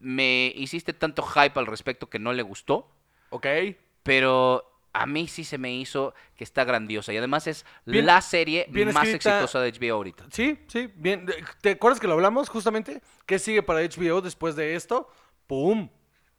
me 0.00 0.52
hiciste 0.56 0.92
tanto 0.92 1.22
hype 1.22 1.58
al 1.58 1.66
respecto 1.66 2.08
que 2.08 2.18
no 2.18 2.32
le 2.32 2.42
gustó, 2.42 2.88
Ok. 3.32 3.46
Pero 4.02 4.68
a 4.92 5.06
mí 5.06 5.26
sí 5.26 5.44
se 5.44 5.56
me 5.56 5.72
hizo 5.74 6.12
que 6.36 6.44
está 6.44 6.64
grandiosa 6.64 7.12
y 7.12 7.16
además 7.16 7.46
es 7.46 7.64
Bien- 7.86 8.04
la 8.04 8.20
serie 8.20 8.66
más 8.92 9.06
escrita. 9.08 9.14
exitosa 9.40 9.60
de 9.60 9.72
HBO 9.72 9.94
ahorita. 9.94 10.26
Sí, 10.30 10.58
sí, 10.66 10.90
bien. 10.96 11.26
¿Te 11.62 11.70
acuerdas 11.70 11.98
que 11.98 12.06
lo 12.06 12.12
hablamos 12.14 12.48
justamente? 12.50 13.00
¿Qué 13.26 13.38
sigue 13.38 13.62
para 13.62 13.80
HBO 13.80 14.20
después 14.20 14.54
de 14.56 14.74
esto? 14.74 15.08
¡Pum! 15.46 15.88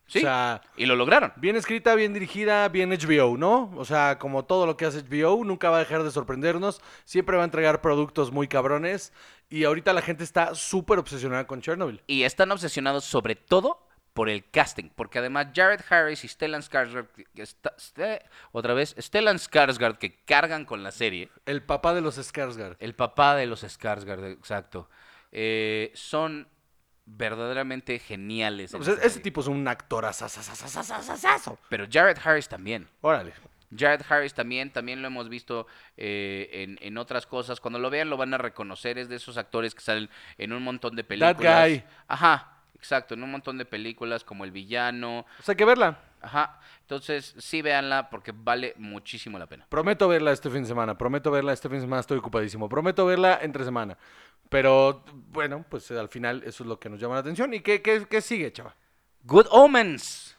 Sí. 0.06 0.20
O 0.20 0.22
sea, 0.22 0.62
Y 0.76 0.86
lo 0.86 0.96
lograron. 0.98 1.32
bien 1.38 1.56
escrita, 1.56 1.96
bien 1.96 2.14
dirigida, 2.14 2.68
bien 2.68 2.92
HBO, 2.92 3.38
¿no? 3.38 3.72
O 3.78 3.86
sea, 3.86 4.20
como 4.20 4.44
todo 4.46 4.66
lo 4.68 4.76
que 4.78 4.86
hace 4.86 5.00
HBO, 5.02 5.44
nunca 5.46 5.70
va 5.70 5.78
a 5.78 5.80
dejar 5.80 6.04
de 6.04 6.12
sorprendernos. 6.12 6.82
Siempre 7.06 7.38
va 7.38 7.44
a 7.44 7.46
entregar 7.46 7.82
productos 7.82 8.32
muy 8.32 8.48
cabrones. 8.50 9.14
Y 9.50 9.64
ahorita 9.64 9.94
la 9.94 10.02
gente 10.02 10.24
está 10.26 10.54
súper 10.56 11.00
obsesionada 11.00 11.48
con 11.48 11.62
Chernobyl. 11.62 12.04
Y 12.06 12.24
están 12.24 12.52
obsesionados 12.52 13.06
sobre 13.06 13.36
todo 13.36 13.88
por 14.14 14.30
el 14.30 14.48
casting, 14.52 14.90
porque 14.96 15.20
además 15.20 15.48
Jared 15.56 15.82
Harris 15.90 16.24
y 16.24 16.28
Stellan 16.28 16.62
Skarsgård, 16.62 17.08
este- 17.36 18.22
otra 18.52 18.74
vez, 18.76 18.96
Stellan 19.00 19.38
Skarsgård 19.38 19.98
que 19.98 20.24
cargan 20.24 20.66
con 20.66 20.84
la 20.84 20.92
serie, 20.92 21.30
El 21.46 21.64
papá 21.64 21.94
de 21.96 22.02
los 22.02 22.18
Skarsgård. 22.20 22.76
el 22.80 22.94
papá 22.96 23.36
de 23.36 23.48
los 23.48 23.64
Skarsgård, 23.64 24.32
exacto, 24.34 24.88
eh, 25.32 25.92
son 25.96 26.48
verdaderamente 27.06 28.00
geniales. 28.00 28.72
Pues 28.72 28.88
ese 28.88 29.10
serie. 29.10 29.24
tipo 29.24 29.42
es 29.42 29.48
un 29.48 29.68
actor 29.68 30.06
asasasasasasasasasazo. 30.06 31.58
Pero 31.70 31.86
Jared 31.92 32.18
Harris 32.24 32.48
también. 32.48 32.88
Órale. 33.02 33.34
Jared 33.76 34.02
Harris 34.08 34.34
también, 34.34 34.72
también 34.72 35.02
lo 35.02 35.08
hemos 35.08 35.28
visto 35.30 35.66
eh, 35.98 36.50
en, 36.54 36.78
en 36.82 36.98
otras 36.98 37.26
cosas. 37.26 37.60
Cuando 37.60 37.80
lo 37.80 37.90
vean 37.90 38.10
lo 38.10 38.18
van 38.18 38.34
a 38.34 38.38
reconocer. 38.38 38.98
Es 39.00 39.10
de 39.10 39.16
esos 39.16 39.36
actores 39.38 39.74
que 39.74 39.82
salen 39.82 40.10
en 40.38 40.54
un 40.54 40.64
montón 40.64 40.96
de 40.96 41.04
películas. 41.04 41.68
guy. 41.70 41.84
Ajá, 42.08 42.53
exacto, 42.84 43.14
en 43.14 43.24
un 43.24 43.32
montón 43.32 43.58
de 43.58 43.64
películas 43.64 44.26
como 44.26 44.44
El 44.44 44.52
Villano. 44.52 45.20
O 45.40 45.44
sea, 45.44 45.54
hay 45.54 45.58
que 45.58 45.64
verla. 45.64 46.00
Ajá, 46.22 46.60
entonces 46.82 47.34
sí 47.38 47.62
véanla 47.62 48.10
porque 48.10 48.34
vale 48.36 48.74
muchísimo 48.78 49.40
la 49.40 49.48
pena. 49.48 49.66
Prometo 49.70 50.08
verla 50.10 50.32
este 50.34 50.50
fin 50.50 50.64
de 50.64 50.68
semana. 50.68 50.98
Prometo 50.98 51.32
verla 51.32 51.54
este 51.54 51.70
fin 51.70 51.78
de 51.78 51.84
semana. 51.84 52.02
Estoy 52.02 52.18
ocupadísimo. 52.18 52.68
Prometo 52.68 53.06
verla 53.06 53.40
entre 53.42 53.64
semana. 53.64 53.98
Pero 54.50 55.04
bueno, 55.32 55.66
pues 55.70 55.90
al 55.92 56.10
final 56.10 56.44
eso 56.46 56.64
es 56.64 56.68
lo 56.68 56.80
que 56.80 56.90
nos 56.90 57.00
llama 57.00 57.16
la 57.16 57.22
atención. 57.22 57.54
¿Y 57.54 57.62
qué, 57.62 57.82
qué, 57.82 58.06
qué 58.10 58.22
sigue, 58.22 58.52
chava? 58.52 58.76
Good 59.24 59.48
Omens. 59.52 60.38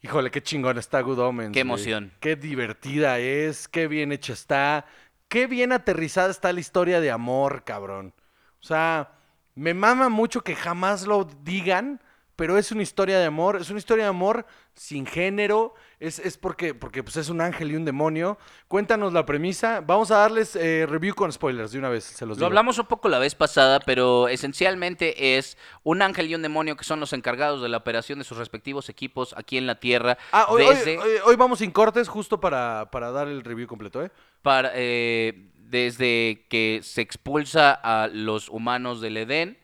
Híjole, 0.00 0.30
qué 0.30 0.42
chingón 0.42 0.78
está 0.78 1.00
Good 1.00 1.18
Omens. 1.18 1.52
Qué 1.52 1.62
güey. 1.62 1.68
emoción. 1.72 2.12
Qué 2.20 2.36
divertida 2.36 3.18
es, 3.18 3.66
qué 3.66 3.88
bien 3.88 4.12
hecha 4.12 4.32
está, 4.32 4.86
qué 5.28 5.48
bien 5.48 5.72
aterrizada 5.72 6.30
está 6.30 6.52
la 6.52 6.60
historia 6.60 7.00
de 7.00 7.10
amor, 7.10 7.64
cabrón. 7.64 8.14
O 8.60 8.66
sea, 8.66 9.17
me 9.58 9.74
mama 9.74 10.08
mucho 10.08 10.42
que 10.42 10.54
jamás 10.54 11.06
lo 11.06 11.24
digan, 11.42 12.00
pero 12.36 12.56
es 12.56 12.70
una 12.70 12.84
historia 12.84 13.18
de 13.18 13.24
amor, 13.24 13.56
es 13.56 13.68
una 13.68 13.80
historia 13.80 14.04
de 14.04 14.10
amor 14.10 14.46
sin 14.74 15.04
género, 15.06 15.74
es, 15.98 16.20
es 16.20 16.38
porque, 16.38 16.72
porque 16.72 17.02
pues 17.02 17.16
es 17.16 17.28
un 17.30 17.40
ángel 17.40 17.72
y 17.72 17.74
un 17.74 17.84
demonio. 17.84 18.38
Cuéntanos 18.68 19.12
la 19.12 19.26
premisa, 19.26 19.80
vamos 19.80 20.12
a 20.12 20.18
darles 20.18 20.54
eh, 20.54 20.86
review 20.88 21.16
con 21.16 21.32
spoilers 21.32 21.72
de 21.72 21.80
una 21.80 21.88
vez, 21.88 22.04
se 22.04 22.24
los 22.24 22.36
Lo 22.36 22.42
digo. 22.42 22.46
hablamos 22.46 22.78
un 22.78 22.86
poco 22.86 23.08
la 23.08 23.18
vez 23.18 23.34
pasada, 23.34 23.80
pero 23.80 24.28
esencialmente 24.28 25.36
es 25.36 25.58
un 25.82 26.00
ángel 26.00 26.28
y 26.30 26.36
un 26.36 26.42
demonio 26.42 26.76
que 26.76 26.84
son 26.84 27.00
los 27.00 27.12
encargados 27.12 27.60
de 27.60 27.68
la 27.68 27.78
operación 27.78 28.20
de 28.20 28.24
sus 28.24 28.38
respectivos 28.38 28.88
equipos 28.88 29.34
aquí 29.36 29.58
en 29.58 29.66
la 29.66 29.80
Tierra. 29.80 30.16
Ah, 30.30 30.46
hoy, 30.48 30.62
hoy- 30.62 30.76
desde, 30.76 30.96
hoy- 30.98 31.18
hoy 31.24 31.34
vamos 31.34 31.58
sin 31.58 31.72
cortes 31.72 32.06
justo 32.08 32.40
para, 32.40 32.88
para 32.92 33.10
dar 33.10 33.26
el 33.26 33.42
review 33.42 33.66
completo, 33.66 34.00
¿eh? 34.04 34.12
para, 34.42 34.70
eh, 34.74 35.50
desde 35.68 36.46
que 36.48 36.80
se 36.82 37.02
expulsa 37.02 37.72
a 37.72 38.08
los 38.08 38.48
humanos 38.48 39.00
del 39.00 39.18
Edén, 39.18 39.58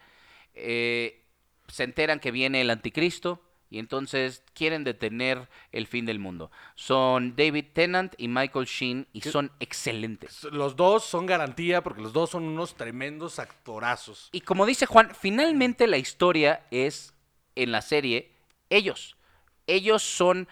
eh, 0.54 1.24
se 1.68 1.84
enteran 1.84 2.20
que 2.20 2.30
viene 2.30 2.60
el 2.60 2.70
anticristo 2.70 3.40
y 3.70 3.78
entonces 3.78 4.44
quieren 4.54 4.84
detener 4.84 5.48
el 5.72 5.86
fin 5.86 6.04
del 6.06 6.18
mundo. 6.18 6.50
Son 6.74 7.34
David 7.34 7.66
Tennant 7.72 8.14
y 8.18 8.28
Michael 8.28 8.66
Sheen 8.66 9.08
y 9.12 9.22
son 9.22 9.50
excelentes. 9.58 10.44
Los 10.44 10.76
dos 10.76 11.04
son 11.04 11.26
garantía 11.26 11.82
porque 11.82 12.02
los 12.02 12.12
dos 12.12 12.30
son 12.30 12.44
unos 12.44 12.76
tremendos 12.76 13.38
actorazos. 13.38 14.28
Y 14.30 14.42
como 14.42 14.66
dice 14.66 14.86
Juan, 14.86 15.10
finalmente 15.18 15.86
la 15.86 15.96
historia 15.96 16.66
es 16.70 17.14
en 17.56 17.72
la 17.72 17.82
serie 17.82 18.30
ellos. 18.70 19.16
Ellos 19.66 20.02
son 20.02 20.46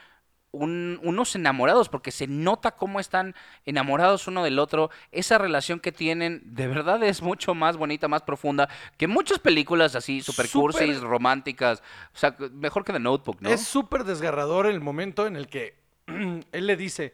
un- 0.53 1.01
unos 1.03 1.35
enamorados 1.35 1.89
porque 1.89 2.11
se 2.11 2.27
nota 2.27 2.73
cómo 2.73 3.01
están 3.01 3.35
enamorados 3.65 4.29
uno 4.29 4.45
del 4.45 4.59
otro. 4.59 4.91
Esa 5.11 5.39
relación 5.39 5.81
que 5.81 5.93
tienen 5.93 6.43
de 6.45 6.69
verdad 6.69 7.03
es 7.03 7.23
mucho 7.23 7.55
más 7.55 7.77
bonita, 7.79 8.07
más 8.07 8.23
profunda 8.23 8.69
que 8.99 9.07
muchas 9.09 9.39
películas 9.39 9.97
así 9.97 10.21
super 10.21 10.47
cursis, 10.61 11.01
románticas. 11.01 11.83
O 12.15 12.19
sea, 12.19 12.37
mejor 12.53 12.85
que 12.85 12.93
The 12.93 13.01
Notebook, 13.01 13.39
¿no? 13.41 13.49
Es 13.49 13.63
súper 13.67 14.05
desgarrador 14.05 14.67
el 14.67 14.81
momento 14.81 15.27
en 15.27 15.37
el 15.37 15.49
que 15.49 15.75
él 16.07 16.67
le 16.67 16.77
dice, 16.77 17.13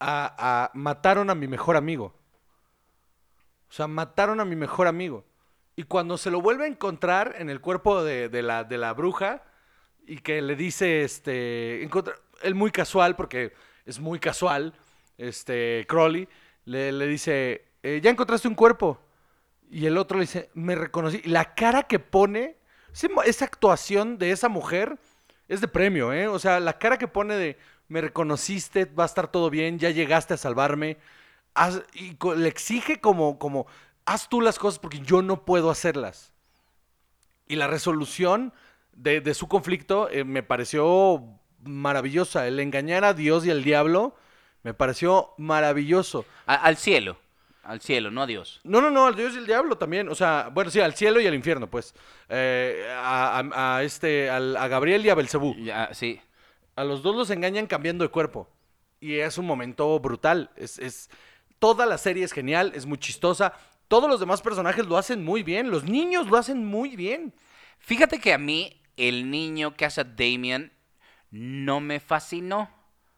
a, 0.00 0.34
a- 0.64 0.70
mataron 0.74 1.28
a 1.30 1.34
mi 1.34 1.46
mejor 1.46 1.76
amigo. 1.76 2.14
O 3.68 3.72
sea, 3.74 3.86
mataron 3.86 4.40
a 4.40 4.44
mi 4.44 4.56
mejor 4.56 4.86
amigo. 4.86 5.24
Y 5.76 5.84
cuando 5.84 6.18
se 6.18 6.30
lo 6.30 6.40
vuelve 6.40 6.64
a 6.64 6.68
encontrar 6.68 7.34
en 7.38 7.48
el 7.48 7.60
cuerpo 7.60 8.02
de, 8.04 8.28
de 8.28 8.42
la, 8.42 8.64
de 8.64 8.76
la 8.78 8.92
bruja 8.92 9.42
y 10.06 10.18
que 10.18 10.42
le 10.42 10.56
dice, 10.56 11.02
este, 11.04 11.82
encontra- 11.82 12.16
él 12.42 12.54
muy 12.54 12.70
casual, 12.70 13.16
porque 13.16 13.52
es 13.86 13.98
muy 14.00 14.18
casual, 14.18 14.74
este, 15.18 15.84
Crowley, 15.88 16.28
le, 16.64 17.06
dice, 17.06 17.64
"Eh, 17.82 18.00
ya 18.02 18.10
encontraste 18.10 18.48
un 18.48 18.54
cuerpo. 18.54 19.00
Y 19.70 19.86
el 19.86 19.96
otro 19.96 20.18
le 20.18 20.24
dice, 20.24 20.50
me 20.54 20.74
reconocí. 20.74 21.22
La 21.24 21.54
cara 21.54 21.84
que 21.84 21.98
pone, 21.98 22.56
esa 23.24 23.44
actuación 23.46 24.18
de 24.18 24.30
esa 24.30 24.48
mujer 24.48 24.98
es 25.48 25.60
de 25.60 25.68
premio, 25.68 26.12
¿eh? 26.12 26.28
O 26.28 26.38
sea, 26.38 26.60
la 26.60 26.78
cara 26.78 26.98
que 26.98 27.08
pone 27.08 27.36
de, 27.36 27.58
me 27.88 28.00
reconociste, 28.02 28.84
va 28.84 29.04
a 29.04 29.06
estar 29.06 29.30
todo 29.30 29.50
bien, 29.50 29.78
ya 29.78 29.90
llegaste 29.90 30.34
a 30.34 30.36
salvarme. 30.36 30.98
Haz- 31.54 31.84
y 31.94 32.16
le 32.36 32.48
exige 32.48 33.00
como, 33.00 33.38
como, 33.38 33.66
haz 34.04 34.28
tú 34.28 34.40
las 34.40 34.58
cosas 34.58 34.78
porque 34.78 35.00
yo 35.00 35.22
no 35.22 35.44
puedo 35.44 35.70
hacerlas. 35.70 36.32
Y 37.48 37.56
la 37.56 37.66
resolución 37.66 38.52
de, 38.92 39.20
de 39.20 39.34
su 39.34 39.48
conflicto 39.48 40.08
eh, 40.10 40.24
me 40.24 40.42
pareció 40.42 41.22
maravillosa. 41.64 42.46
El 42.46 42.60
engañar 42.60 43.04
a 43.04 43.14
Dios 43.14 43.46
y 43.46 43.50
al 43.50 43.62
diablo 43.64 44.14
me 44.62 44.74
pareció 44.74 45.30
maravilloso. 45.38 46.24
A- 46.46 46.54
al 46.56 46.76
cielo, 46.76 47.16
al 47.62 47.80
cielo, 47.80 48.10
no 48.10 48.22
a 48.22 48.26
Dios. 48.26 48.60
No, 48.64 48.80
no, 48.80 48.90
no, 48.90 49.06
al 49.06 49.16
Dios 49.16 49.34
y 49.34 49.38
el 49.38 49.46
diablo 49.46 49.76
también. 49.76 50.08
O 50.08 50.14
sea, 50.14 50.50
bueno, 50.52 50.70
sí, 50.70 50.80
al 50.80 50.94
cielo 50.94 51.20
y 51.20 51.26
al 51.26 51.34
infierno, 51.34 51.68
pues. 51.68 51.94
Eh, 52.28 52.86
a, 52.96 53.38
a- 53.40 53.76
a 53.76 53.82
este, 53.82 54.30
al- 54.30 54.56
a 54.56 54.68
Gabriel 54.68 55.04
y 55.04 55.10
a 55.10 55.14
Belcebú. 55.14 55.54
Sí. 55.92 56.20
A 56.76 56.84
los 56.84 57.02
dos 57.02 57.14
los 57.14 57.30
engañan 57.30 57.66
cambiando 57.66 58.04
de 58.04 58.10
cuerpo. 58.10 58.48
Y 59.00 59.16
es 59.16 59.36
un 59.38 59.46
momento 59.46 59.98
brutal. 60.00 60.50
Es, 60.56 60.78
es- 60.78 61.10
toda 61.58 61.86
la 61.86 61.98
serie 61.98 62.24
es 62.24 62.32
genial, 62.32 62.72
es 62.74 62.86
muy 62.86 62.98
chistosa. 62.98 63.52
Todos 63.88 64.08
los 64.08 64.20
demás 64.20 64.40
personajes 64.40 64.86
lo 64.86 64.96
hacen 64.96 65.22
muy 65.24 65.42
bien. 65.42 65.70
Los 65.70 65.84
niños 65.84 66.28
lo 66.28 66.36
hacen 66.38 66.64
muy 66.64 66.96
bien. 66.96 67.34
Fíjate 67.78 68.20
que 68.20 68.32
a 68.32 68.38
mí 68.38 68.80
el 68.96 69.30
niño 69.30 69.74
que 69.76 69.84
hace 69.84 70.00
a 70.00 70.04
Damien 70.04 70.72
no 71.32 71.80
me 71.80 71.98
fascinó. 71.98 72.70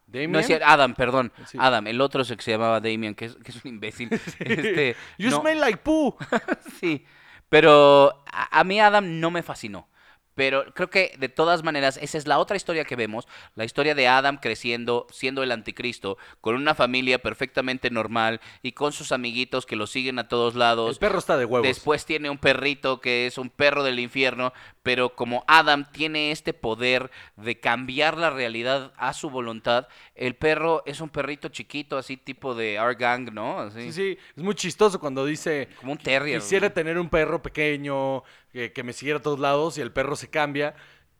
Damien. 0.07 0.31
No 0.31 0.39
es 0.39 0.47
cierto, 0.47 0.65
Adam, 0.67 0.93
perdón. 0.93 1.31
Sí. 1.45 1.57
Adam, 1.59 1.85
el 1.87 1.99
otro 2.01 2.23
que 2.23 2.41
se 2.41 2.51
llamaba 2.51 2.79
Damien, 2.79 3.15
que 3.15 3.25
es, 3.25 3.35
que 3.35 3.51
es 3.51 3.63
un 3.63 3.69
imbécil. 3.69 4.09
Este, 4.39 4.95
you 5.17 5.29
no, 5.29 5.41
smell 5.41 5.59
like 5.59 5.77
poo. 5.77 6.15
sí, 6.79 7.05
pero 7.49 8.23
a, 8.31 8.59
a 8.59 8.63
mí 8.63 8.79
Adam 8.79 9.19
no 9.19 9.31
me 9.31 9.43
fascinó. 9.43 9.87
Pero 10.35 10.65
creo 10.73 10.89
que 10.89 11.15
de 11.17 11.29
todas 11.29 11.63
maneras, 11.63 11.97
esa 12.01 12.17
es 12.17 12.27
la 12.27 12.39
otra 12.39 12.57
historia 12.57 12.83
que 12.85 12.95
vemos, 12.95 13.27
la 13.55 13.63
historia 13.65 13.95
de 13.95 14.07
Adam 14.07 14.37
creciendo, 14.37 15.07
siendo 15.09 15.43
el 15.43 15.51
anticristo, 15.51 16.17
con 16.41 16.55
una 16.55 16.75
familia 16.75 17.19
perfectamente 17.19 17.89
normal 17.89 18.41
y 18.61 18.73
con 18.73 18.91
sus 18.91 19.11
amiguitos 19.11 19.65
que 19.65 19.75
lo 19.77 19.87
siguen 19.87 20.19
a 20.19 20.27
todos 20.27 20.53
El 20.53 20.59
lados. 20.59 20.99
perro 20.99 21.19
está 21.19 21.37
de 21.37 21.45
huevos. 21.45 21.67
Después 21.67 22.05
tiene 22.05 22.29
un 22.29 22.37
perrito 22.37 22.99
que 23.01 23.27
es 23.27 23.37
un 23.37 23.49
perro 23.49 23.83
del 23.83 23.99
infierno, 23.99 24.51
pero 24.83 25.15
como 25.15 25.43
Adam 25.47 25.85
tiene 25.91 26.31
este 26.31 26.53
poder 26.53 27.09
de 27.37 27.59
cambiar 27.59 28.17
la 28.17 28.29
realidad 28.29 28.93
a 28.97 29.13
su 29.13 29.29
voluntad, 29.29 29.87
el 30.15 30.35
perro 30.35 30.83
es 30.85 30.99
un 31.01 31.09
perrito 31.09 31.47
chiquito, 31.49 31.97
así 31.97 32.17
tipo 32.17 32.53
de 32.55 32.79
our 32.79 32.95
gang, 32.95 33.31
¿no? 33.31 33.59
Así, 33.59 33.83
Sí, 33.85 33.91
sí, 33.93 34.17
es 34.35 34.43
muy 34.43 34.55
chistoso 34.55 34.99
cuando 34.99 35.25
dice, 35.25 35.69
Como 35.79 35.93
un 35.93 35.97
terrier. 35.97 36.41
quisiera 36.41 36.69
tener 36.73 36.97
un 36.97 37.09
perro 37.09 37.41
pequeño, 37.41 38.23
que, 38.73 38.83
me 38.83 38.93
siguiera 38.93 39.19
a 39.19 39.21
todos 39.21 39.39
lados 39.39 39.77
y 39.77 39.81
el 39.81 39.91
perro 39.91 40.15
se 40.15 40.29
cambia. 40.29 40.75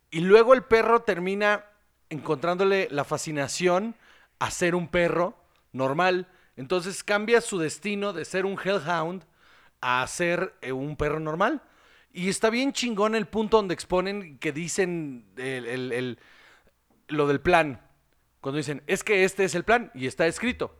Y 0.09 0.21
luego 0.21 0.53
el 0.53 0.63
perro 0.63 1.01
termina 1.01 1.65
encontrándole 2.09 2.87
la 2.91 3.03
fascinación 3.03 3.95
a 4.39 4.51
ser 4.51 4.73
un 4.73 4.87
perro 4.87 5.35
normal. 5.73 6.27
Entonces 6.55 7.03
cambia 7.03 7.41
su 7.41 7.59
destino 7.59 8.13
de 8.13 8.23
ser 8.23 8.45
un 8.45 8.57
hellhound 8.63 9.25
a 9.81 10.05
ser 10.07 10.55
eh, 10.61 10.71
un 10.71 10.95
perro 10.95 11.19
normal. 11.19 11.61
Y 12.13 12.29
está 12.29 12.49
bien 12.49 12.71
chingón 12.71 13.15
el 13.15 13.25
punto 13.27 13.57
donde 13.57 13.73
exponen 13.73 14.38
que 14.39 14.53
dicen 14.53 15.25
el- 15.36 15.91
el- 15.91 16.19
lo 17.09 17.27
del 17.27 17.41
plan. 17.41 17.81
Cuando 18.39 18.57
dicen, 18.57 18.81
es 18.88 19.03
que 19.03 19.25
este 19.25 19.43
es 19.43 19.55
el 19.55 19.65
plan 19.65 19.91
y 19.93 20.07
está 20.07 20.25
escrito. 20.25 20.73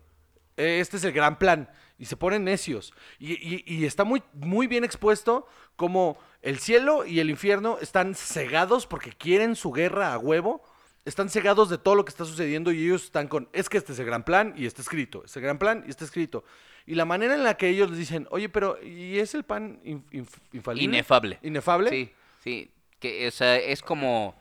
Eh, 0.56 0.80
Este 0.80 0.96
es 0.96 1.04
el 1.04 1.12
gran 1.12 1.38
plan. 1.38 1.70
Y 1.98 2.06
se 2.06 2.18
ponen 2.18 2.44
necios. 2.44 2.94
Y, 3.20 3.34
y- 3.34 3.64
y 3.66 3.86
está 3.86 4.04
muy, 4.04 4.22
muy 4.34 4.68
bien 4.68 4.84
expuesto 4.84 5.48
como 5.76 6.18
el 6.42 6.60
cielo 6.60 7.06
y 7.06 7.20
el 7.20 7.30
infierno 7.30 7.78
están 7.82 8.16
cegados 8.16 8.86
porque 8.88 9.12
quieren 9.12 9.56
su 9.56 9.72
guerra 9.72 10.14
a 10.14 10.18
huevo. 10.18 10.62
Están 11.06 11.30
cegados 11.30 11.70
de 11.70 11.78
todo 11.78 11.96
lo 11.96 12.04
que 12.04 12.10
está 12.10 12.26
sucediendo 12.26 12.72
y 12.72 12.84
ellos 12.86 13.04
están 13.06 13.28
con, 13.28 13.48
es 13.54 13.70
que 13.70 13.78
este 13.78 13.94
es 13.94 14.00
el 14.00 14.06
gran 14.06 14.24
plan 14.24 14.54
y 14.58 14.66
está 14.66 14.82
escrito. 14.82 15.24
Es 15.24 15.36
el 15.38 15.44
gran 15.44 15.58
plan 15.60 15.84
y 15.88 15.92
está 15.92 16.04
escrito. 16.04 16.44
Y 16.88 16.96
la 16.96 17.06
manera 17.06 17.34
en 17.36 17.44
la 17.44 17.56
que 17.58 17.70
ellos 17.70 17.90
les 17.90 18.00
dicen, 18.00 18.28
oye, 18.32 18.50
pero 18.50 18.82
¿y 18.84 19.20
es 19.20 19.34
el 19.36 19.44
pan 19.44 19.80
inf- 19.84 20.04
inf- 20.12 20.40
infalible? 20.52 20.84
Inefable. 20.86 21.40
Inefable. 21.44 21.90
Sí, 21.92 22.12
sí. 22.44 22.72
Que, 23.00 23.28
o 23.28 23.32
sea, 23.32 23.56
es 23.58 23.82
como. 23.82 24.36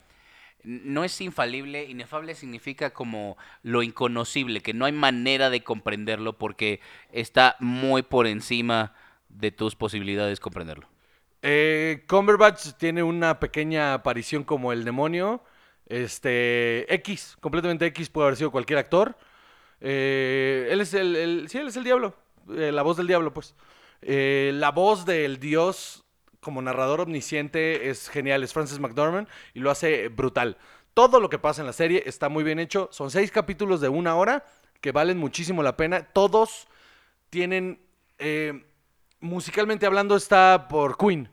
No 0.65 1.05
es 1.05 1.21
infalible, 1.21 1.85
inefable 1.85 2.35
significa 2.35 2.91
como 2.91 3.37
lo 3.63 3.83
inconocible, 3.83 4.61
que 4.61 4.75
no 4.75 4.87
hay 4.87 4.93
manera 4.93 5.51
de 5.51 5.63
comprenderlo 5.63 6.39
porque 6.39 6.81
está 7.13 7.57
muy 7.61 8.03
por 8.03 8.27
encima 8.27 8.95
de 9.29 9.51
tus 9.51 9.77
posibilidades 9.77 10.41
comprenderlo. 10.41 10.89
Eh, 11.43 12.05
Cumberbatch 12.09 12.73
tiene 12.79 13.03
una 13.03 13.39
pequeña 13.39 13.95
aparición 13.95 14.45
como 14.45 14.73
el 14.73 14.85
demonio. 14.85 15.43
Este. 15.87 16.93
X, 16.95 17.37
completamente 17.41 17.85
X, 17.87 18.09
puede 18.09 18.29
haber 18.29 18.37
sido 18.39 18.51
cualquier 18.51 18.79
actor. 18.79 19.17
Eh, 19.81 20.69
él 20.71 20.81
es 20.81 20.95
el, 20.95 21.47
Sí, 21.49 21.59
él 21.59 21.69
es 21.69 21.77
el 21.77 21.85
diablo. 21.85 22.15
eh, 22.57 22.73
la 22.73 22.83
voz 22.83 22.97
del 22.97 23.07
diablo, 23.07 23.35
pues. 23.35 23.55
Eh, 24.01 24.53
la 24.55 24.71
voz 24.71 25.05
del 25.05 25.39
dios 25.39 26.04
como 26.45 26.63
narrador 26.63 27.01
omnisciente 27.01 27.91
es 27.91 28.09
genial. 28.09 28.45
Es 28.45 28.53
Francis 28.53 28.79
McDormand 28.79 29.27
y 29.55 29.59
lo 29.59 29.73
hace 29.73 30.09
brutal. 30.09 30.57
Todo 30.95 31.19
lo 31.19 31.29
que 31.29 31.41
pasa 31.41 31.63
en 31.63 31.67
la 31.67 31.73
serie 31.73 32.05
está 32.07 32.29
muy 32.29 32.45
bien 32.45 32.61
hecho. 32.61 32.89
Son 32.93 33.11
seis 33.11 33.33
capítulos 33.33 33.81
de 33.81 33.89
una 33.89 34.15
hora 34.15 34.45
que 34.81 34.93
valen 34.93 35.19
muchísimo 35.19 35.65
la 35.65 35.77
pena. 35.77 36.05
Todos 36.13 36.69
tienen. 37.31 37.81
eh, 38.19 38.65
musicalmente 39.21 39.87
hablando, 39.87 40.15
está 40.15 40.69
por 40.69 40.97
Queen. 40.97 41.29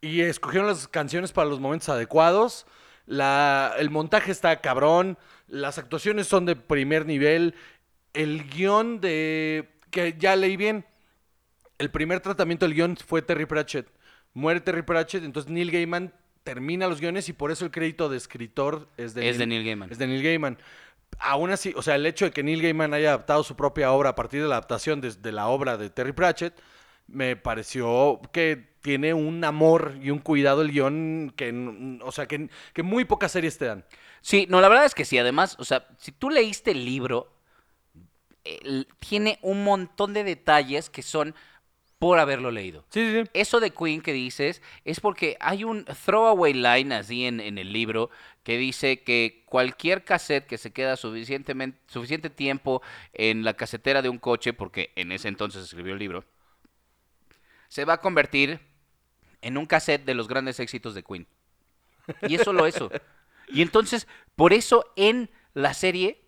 Y 0.00 0.22
escogieron 0.22 0.66
las 0.66 0.88
canciones 0.88 1.32
para 1.32 1.48
los 1.48 1.60
momentos 1.60 1.88
adecuados. 1.90 2.66
La, 3.06 3.74
el 3.78 3.90
montaje 3.90 4.32
está 4.32 4.60
cabrón. 4.60 5.18
Las 5.46 5.78
actuaciones 5.78 6.26
son 6.26 6.46
de 6.46 6.56
primer 6.56 7.06
nivel. 7.06 7.54
El 8.14 8.48
guion 8.48 9.00
de. 9.00 9.68
que 9.90 10.16
ya 10.18 10.34
leí 10.36 10.56
bien. 10.56 10.84
El 11.78 11.90
primer 11.90 12.20
tratamiento 12.20 12.66
del 12.66 12.74
guion 12.74 12.96
fue 12.96 13.22
Terry 13.22 13.46
Pratchett. 13.46 13.88
Muere 14.38 14.60
Terry 14.60 14.82
Pratchett, 14.82 15.24
entonces 15.24 15.50
Neil 15.50 15.70
Gaiman 15.70 16.12
termina 16.44 16.86
los 16.86 17.00
guiones 17.00 17.28
y 17.28 17.32
por 17.32 17.50
eso 17.50 17.64
el 17.64 17.70
crédito 17.70 18.08
de 18.08 18.16
escritor 18.16 18.88
es 18.96 19.12
de, 19.12 19.28
Es 19.28 19.36
de 19.36 19.46
Neil 19.46 19.64
Gaiman. 19.64 19.90
Es 19.90 19.98
de 19.98 20.06
Neil 20.06 20.22
Gaiman. 20.22 20.58
Aún 21.18 21.50
así, 21.50 21.74
o 21.76 21.82
sea, 21.82 21.96
el 21.96 22.06
hecho 22.06 22.24
de 22.24 22.30
que 22.30 22.42
Neil 22.44 22.62
Gaiman 22.62 22.94
haya 22.94 23.08
adaptado 23.08 23.42
su 23.42 23.56
propia 23.56 23.90
obra 23.90 24.10
a 24.10 24.14
partir 24.14 24.40
de 24.40 24.48
la 24.48 24.54
adaptación 24.54 25.00
de, 25.00 25.10
de 25.10 25.32
la 25.32 25.48
obra 25.48 25.76
de 25.76 25.90
Terry 25.90 26.12
Pratchett, 26.12 26.54
me 27.08 27.34
pareció 27.34 28.20
que 28.32 28.68
tiene 28.80 29.12
un 29.12 29.42
amor 29.44 29.98
y 30.00 30.10
un 30.10 30.20
cuidado 30.20 30.62
el 30.62 30.70
guion 30.70 31.32
que, 31.36 31.98
o 32.02 32.12
sea, 32.12 32.26
que, 32.26 32.48
que 32.72 32.82
muy 32.82 33.04
pocas 33.04 33.32
series 33.32 33.58
te 33.58 33.64
dan. 33.64 33.84
Sí, 34.20 34.46
no, 34.48 34.60
la 34.60 34.68
verdad 34.68 34.84
es 34.84 34.94
que 34.94 35.04
sí. 35.04 35.18
Además, 35.18 35.56
o 35.58 35.64
sea, 35.64 35.88
si 35.98 36.12
tú 36.12 36.30
leíste 36.30 36.70
el 36.70 36.84
libro, 36.84 37.32
tiene 39.00 39.38
un 39.42 39.64
montón 39.64 40.14
de 40.14 40.22
detalles 40.22 40.90
que 40.90 41.02
son 41.02 41.34
por 41.98 42.18
haberlo 42.18 42.50
leído. 42.50 42.84
Sí, 42.90 43.00
sí, 43.10 43.22
sí. 43.24 43.30
Eso 43.34 43.58
de 43.60 43.70
Queen 43.72 44.00
que 44.00 44.12
dices 44.12 44.62
es 44.84 45.00
porque 45.00 45.36
hay 45.40 45.64
un 45.64 45.84
throwaway 45.84 46.52
line 46.54 46.94
así 46.94 47.24
en, 47.24 47.40
en 47.40 47.58
el 47.58 47.72
libro 47.72 48.10
que 48.44 48.56
dice 48.56 49.02
que 49.02 49.42
cualquier 49.46 50.04
cassette 50.04 50.46
que 50.46 50.58
se 50.58 50.72
queda 50.72 50.96
suficientemente, 50.96 51.80
suficiente 51.88 52.30
tiempo 52.30 52.82
en 53.12 53.44
la 53.44 53.54
casetera 53.54 54.00
de 54.00 54.08
un 54.08 54.18
coche, 54.18 54.52
porque 54.52 54.92
en 54.96 55.12
ese 55.12 55.28
entonces 55.28 55.64
escribió 55.64 55.94
el 55.94 55.98
libro, 55.98 56.24
se 57.68 57.84
va 57.84 57.94
a 57.94 58.00
convertir 58.00 58.60
en 59.42 59.58
un 59.58 59.66
cassette 59.66 60.04
de 60.04 60.14
los 60.14 60.28
grandes 60.28 60.60
éxitos 60.60 60.94
de 60.94 61.02
Queen. 61.02 61.26
Y 62.22 62.34
es 62.36 62.42
solo 62.42 62.66
eso. 62.66 62.90
Y 63.48 63.62
entonces, 63.62 64.06
por 64.36 64.52
eso 64.52 64.84
en 64.96 65.30
la 65.54 65.74
serie, 65.74 66.22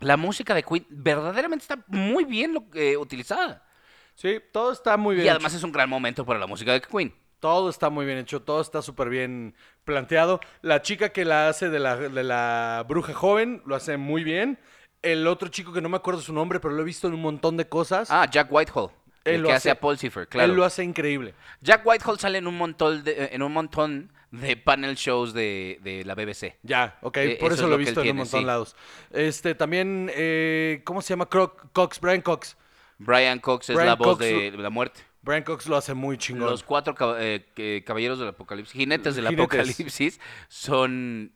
la 0.00 0.16
música 0.16 0.54
de 0.54 0.62
Queen 0.62 0.86
verdaderamente 0.90 1.62
está 1.64 1.84
muy 1.88 2.24
bien 2.24 2.54
lo- 2.54 2.66
eh, 2.74 2.96
utilizada. 2.96 3.66
Sí, 4.14 4.40
todo 4.52 4.72
está 4.72 4.96
muy 4.96 5.14
bien 5.16 5.26
Y 5.26 5.28
hecho. 5.28 5.36
además 5.36 5.54
es 5.54 5.62
un 5.62 5.72
gran 5.72 5.88
momento 5.88 6.24
para 6.24 6.38
la 6.38 6.46
música 6.46 6.72
de 6.72 6.80
Queen. 6.80 7.14
Todo 7.40 7.68
está 7.68 7.90
muy 7.90 8.06
bien 8.06 8.16
hecho, 8.18 8.40
todo 8.42 8.60
está 8.60 8.80
súper 8.80 9.10
bien 9.10 9.54
planteado. 9.84 10.40
La 10.62 10.80
chica 10.82 11.10
que 11.10 11.24
la 11.24 11.48
hace 11.48 11.68
de 11.68 11.78
la, 11.78 11.96
de 11.96 12.24
la 12.24 12.84
bruja 12.88 13.12
joven 13.12 13.62
lo 13.66 13.74
hace 13.76 13.96
muy 13.98 14.24
bien. 14.24 14.58
El 15.02 15.26
otro 15.26 15.48
chico 15.48 15.72
que 15.72 15.82
no 15.82 15.90
me 15.90 15.98
acuerdo 15.98 16.22
su 16.22 16.32
nombre, 16.32 16.58
pero 16.60 16.72
lo 16.72 16.80
he 16.80 16.84
visto 16.86 17.06
en 17.08 17.14
un 17.14 17.20
montón 17.20 17.58
de 17.58 17.68
cosas. 17.68 18.08
Ah, 18.10 18.26
Jack 18.30 18.48
Whitehall. 18.50 18.90
Él 19.24 19.34
el 19.36 19.40
lo 19.42 19.48
que 19.48 19.54
hace- 19.54 19.68
hace 19.70 19.76
a 19.76 19.80
Paul 19.80 19.98
Cipher, 19.98 20.26
claro. 20.28 20.50
Él 20.50 20.56
lo 20.56 20.64
hace 20.64 20.82
increíble. 20.84 21.34
Jack 21.60 21.84
Whitehall 21.84 22.18
sale 22.18 22.38
en 22.38 22.46
un 22.46 22.56
montón 22.56 23.04
de, 23.04 23.28
en 23.32 23.42
un 23.42 23.52
montón 23.52 24.12
de 24.30 24.56
panel 24.56 24.94
shows 24.96 25.34
de, 25.34 25.78
de 25.82 26.04
la 26.04 26.14
BBC. 26.14 26.56
Ya, 26.62 26.98
ok, 27.02 27.16
Eh, 27.18 27.36
por 27.38 27.48
eso 27.52 27.56
eso, 27.56 27.64
es 27.64 27.68
lo 27.70 27.74
he 27.74 27.78
visto 27.78 28.00
en 28.02 28.10
un 28.12 28.16
montón 28.18 28.38
de 28.40 28.42
sí. 28.42 28.46
lados. 28.46 28.76
Este, 29.10 29.54
también, 29.54 30.10
eh, 30.14 30.80
¿cómo 30.84 31.02
se 31.02 31.10
llama? 31.10 31.28
Croc- 31.28 31.68
Cox, 31.72 32.00
Brian 32.00 32.22
Cox. 32.22 32.56
Brian 32.98 33.38
Cox 33.40 33.70
es 33.70 33.74
Brian 33.76 33.88
la 33.88 33.94
voz 33.96 34.08
Cox 34.18 34.20
de 34.20 34.50
la 34.56 34.70
muerte. 34.70 35.00
Brian 35.22 35.42
Cox 35.42 35.66
lo 35.66 35.76
hace 35.76 35.94
muy 35.94 36.18
chingón. 36.18 36.50
Los 36.50 36.62
cuatro 36.62 36.94
cab- 36.94 37.16
eh, 37.18 37.82
caballeros 37.86 38.18
del 38.18 38.28
apocalipsis, 38.28 38.72
jinetes 38.74 39.16
del 39.16 39.26
Jinetes. 39.28 39.44
apocalipsis, 39.60 40.20
son 40.48 41.32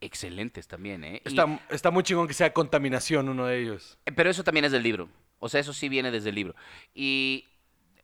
excelentes 0.00 0.66
también, 0.66 1.04
¿eh? 1.04 1.22
Y- 1.24 1.28
Está, 1.70 1.90
muy 1.90 2.02
chingón 2.02 2.26
que 2.26 2.34
sea 2.34 2.52
contaminación 2.52 3.28
uno 3.28 3.46
de 3.46 3.60
ellos. 3.60 3.98
Eh, 4.06 4.12
Pero 4.12 4.30
eso 4.30 4.42
también 4.44 4.64
es 4.64 4.72
del 4.72 4.82
libro. 4.82 5.08
O 5.38 5.48
sea, 5.48 5.60
eso 5.60 5.72
sí 5.72 5.88
viene 5.88 6.10
desde 6.10 6.30
el 6.30 6.34
libro. 6.34 6.54
Y 6.94 7.46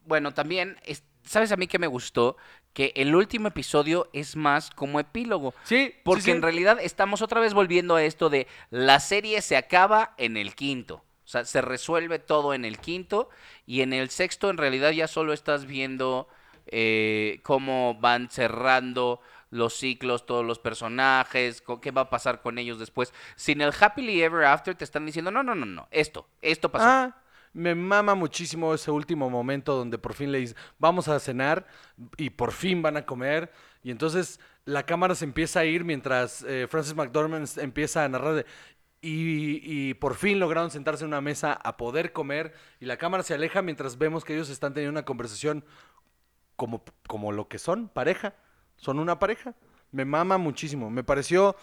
bueno, 0.05 0.33
también, 0.35 0.77
es- 0.85 1.03
¿sabes 1.25 1.53
a 1.53 1.57
mí 1.57 1.67
que 1.67 1.79
me 1.79 1.87
gustó? 1.87 2.37
Que 2.73 2.93
el 2.97 3.15
último 3.15 3.49
episodio 3.49 4.09
es 4.13 4.37
más 4.37 4.71
como 4.71 5.01
epílogo. 5.01 5.55
Sí, 5.65 5.95
Porque 6.05 6.21
sí, 6.23 6.25
sí. 6.27 6.31
en 6.33 6.43
realidad 6.43 6.79
estamos 6.81 7.23
otra 7.23 7.41
vez 7.41 7.55
volviendo 7.55 7.97
a 7.97 8.03
esto 8.05 8.29
de 8.29 8.47
la 8.71 9.01
serie 9.01 9.41
se 9.41 9.57
acaba 9.57 10.15
en 10.19 10.37
el 10.37 10.55
quinto. 10.55 11.03
O 11.27 11.29
sea, 11.29 11.45
se 11.45 11.61
resuelve 11.61 12.21
todo 12.21 12.55
en 12.55 12.65
el 12.65 12.79
quinto. 12.79 13.29
Y 13.67 13.81
en 13.81 13.93
el 13.93 14.11
sexto, 14.11 14.49
en 14.49 14.57
realidad, 14.57 14.93
ya 14.93 15.09
solo 15.09 15.33
estás 15.33 15.67
viendo 15.67 16.29
eh, 16.67 17.41
cómo 17.43 17.99
van 18.01 18.31
cerrando 18.31 19.21
los 19.51 19.75
ciclos, 19.75 20.25
todos 20.25 20.45
los 20.45 20.61
personajes, 20.61 21.65
qué 21.83 21.91
va 21.91 22.03
a 22.03 22.11
pasar 22.11 22.43
con 22.43 22.59
ellos 22.59 22.79
después. 22.79 23.13
Sin 23.35 23.61
el 23.61 23.73
Happily 23.79 24.23
Ever 24.23 24.45
After 24.45 24.75
te 24.75 24.85
están 24.85 25.05
diciendo, 25.05 25.31
no, 25.31 25.43
no, 25.43 25.55
no, 25.55 25.67
no, 25.67 25.89
esto, 25.91 26.29
esto 26.43 26.71
pasó. 26.71 26.87
Ah, 26.87 27.17
me 27.53 27.75
mama 27.75 28.15
muchísimo 28.15 28.75
ese 28.75 28.91
último 28.91 29.31
momento 29.31 29.75
donde 29.75 29.99
por 29.99 30.15
fin 30.15 30.31
le 30.31 30.39
dicen, 30.39 30.57
vamos 30.79 31.09
a 31.09 31.19
cenar 31.19 31.67
y 32.17 32.31
por 32.31 32.53
fin 32.53 32.83
van 32.83 32.97
a 32.97 33.07
comer. 33.07 33.51
Y 33.83 33.91
entonces 33.91 34.41
la 34.67 34.85
cámara 34.85 35.15
se 35.15 35.25
empieza 35.25 35.61
a 35.61 35.65
ir 35.65 35.85
mientras 35.85 36.43
eh, 36.43 36.67
Francis 36.69 36.95
McDormand 36.95 37.49
empieza 37.59 38.05
a 38.05 38.09
narrar 38.09 38.35
de, 38.35 38.47
y, 39.03 39.95
por 39.95 40.15
fin 40.15 40.41
lograron 40.41 40.71
sentarse 40.71 41.05
en 41.05 41.09
una 41.09 41.21
mesa 41.21 41.53
a 41.53 41.77
poder 41.77 42.13
comer 42.13 42.55
y 42.81 42.87
la 42.87 42.97
cámara 42.97 43.23
se 43.23 43.35
aleja 43.35 43.63
mientras 43.63 43.99
vemos 43.99 44.25
que 44.25 44.35
ellos 44.35 44.51
están 44.51 44.75
teniendo 44.75 44.99
una 44.99 45.05
conversación 45.05 45.65
como, 46.57 46.83
como 47.07 47.33
lo 47.33 47.49
que 47.49 47.59
son, 47.59 47.89
pareja. 47.89 48.35
Son 48.77 48.99
una 48.99 49.19
pareja. 49.19 49.55
Me 49.93 50.05
mama 50.05 50.39
muchísimo. 50.39 50.91
Me 50.91 51.05
pareció 51.05 51.57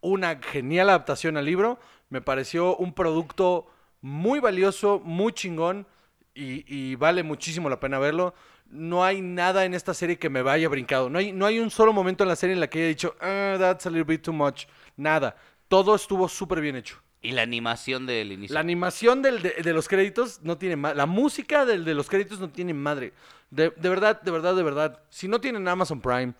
una 0.00 0.40
genial 0.40 0.88
adaptación 0.88 1.36
al 1.36 1.44
libro. 1.44 1.78
Me 2.08 2.20
pareció 2.20 2.76
un 2.76 2.94
producto 2.94 3.66
muy 4.00 4.40
valioso, 4.40 5.00
muy 5.04 5.32
chingón 5.32 5.86
y, 6.34 6.64
y 6.72 6.94
vale 6.94 7.22
muchísimo 7.22 7.68
la 7.68 7.80
pena 7.80 7.98
verlo. 7.98 8.34
No 8.68 9.04
hay 9.04 9.20
nada 9.20 9.64
en 9.64 9.74
esta 9.74 9.94
serie 9.94 10.18
que 10.18 10.30
me 10.30 10.42
vaya 10.42 10.68
brincado. 10.68 11.08
No 11.08 11.18
hay, 11.18 11.32
no 11.32 11.46
hay 11.46 11.58
un 11.58 11.70
solo 11.70 11.92
momento 11.92 12.24
en 12.24 12.28
la 12.28 12.36
serie 12.36 12.54
en 12.54 12.60
la 12.60 12.68
que 12.68 12.78
haya 12.78 12.88
dicho, 12.88 13.14
ah, 13.20 13.56
that's 13.58 13.86
a 13.86 13.90
little 13.90 14.04
bit 14.04 14.22
too 14.22 14.32
much. 14.32 14.66
Nada. 14.96 15.36
Todo 15.68 15.94
estuvo 15.94 16.28
súper 16.28 16.60
bien 16.60 16.76
hecho. 16.76 17.00
Y 17.22 17.32
la 17.32 17.42
animación 17.42 18.06
del 18.06 18.30
inicio. 18.32 18.54
La 18.54 18.60
animación 18.60 19.22
del- 19.22 19.42
de, 19.42 19.50
de 19.62 19.72
los 19.72 19.88
créditos 19.88 20.40
no 20.42 20.58
tiene 20.58 20.76
madre. 20.76 20.96
La 20.96 21.06
música 21.06 21.64
del, 21.64 21.84
de 21.84 21.94
los 21.94 22.08
créditos 22.08 22.38
no 22.38 22.48
tiene 22.50 22.72
madre. 22.74 23.12
De, 23.50 23.70
de 23.70 23.88
verdad, 23.88 24.20
de 24.22 24.30
verdad, 24.30 24.54
de 24.54 24.62
verdad. 24.62 25.02
Si 25.10 25.26
no 25.26 25.40
tienen 25.40 25.66
Amazon 25.66 26.00
Prime, 26.00 26.34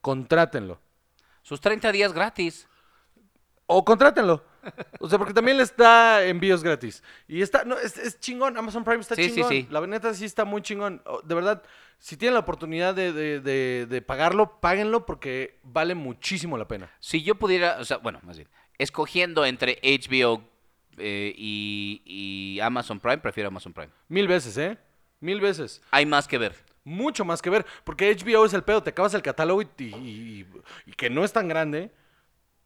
contrátenlo. 0.00 0.80
Sus 1.42 1.60
30 1.60 1.92
días 1.92 2.12
gratis. 2.12 2.66
O 3.66 3.84
contrátenlo. 3.84 4.44
O 5.00 5.08
sea, 5.08 5.18
porque 5.18 5.34
también 5.34 5.56
les 5.56 5.76
da 5.76 6.24
envíos 6.24 6.62
gratis. 6.62 7.02
Y 7.26 7.42
está, 7.42 7.64
no, 7.64 7.76
es, 7.78 7.96
es 7.98 8.18
chingón. 8.20 8.56
Amazon 8.56 8.84
Prime 8.84 9.00
está 9.00 9.14
Sí, 9.14 9.24
sí, 9.24 9.34
chingón. 9.34 9.48
sí. 9.50 9.66
La 9.70 9.80
neta 9.86 10.12
sí 10.14 10.24
está 10.24 10.44
muy 10.44 10.62
chingón. 10.62 11.02
De 11.24 11.34
verdad, 11.34 11.62
si 11.98 12.16
tienen 12.16 12.34
la 12.34 12.40
oportunidad 12.40 12.94
de, 12.94 13.12
de- 13.12 13.40
de- 13.40 13.86
de 13.88 14.02
pagarlo, 14.02 14.60
páguenlo 14.60 15.04
porque 15.06 15.58
vale 15.62 15.94
muchísimo 15.94 16.56
la 16.58 16.66
pena. 16.68 16.90
Si 17.00 17.22
yo 17.22 17.36
pudiera, 17.36 17.78
o 17.80 17.84
sea, 17.84 17.96
bueno, 17.98 18.20
más 18.22 18.36
bien, 18.36 18.48
escogiendo 18.78 19.44
entre 19.44 19.78
HBO 19.82 20.42
eh, 20.98 21.32
y, 21.36 22.02
y 22.04 22.60
Amazon 22.60 23.00
Prime, 23.00 23.18
prefiero 23.18 23.48
Amazon 23.48 23.72
Prime. 23.72 23.90
Mil 24.08 24.28
veces, 24.28 24.56
¿eh? 24.58 24.78
Mil 25.20 25.40
veces. 25.40 25.80
Hay 25.90 26.04
más 26.06 26.26
que 26.28 26.38
ver. 26.38 26.54
Mucho 26.84 27.24
más 27.24 27.40
que 27.40 27.48
ver. 27.50 27.64
Porque 27.84 28.10
HBO 28.14 28.44
es 28.44 28.52
el 28.54 28.62
pedo. 28.64 28.82
Te 28.82 28.90
acabas 28.90 29.14
el 29.14 29.22
catálogo 29.22 29.62
y, 29.62 29.66
y- 29.84 30.46
y 30.86 30.92
que 30.92 31.08
no 31.10 31.24
es 31.24 31.32
tan 31.32 31.48
grande. 31.48 31.90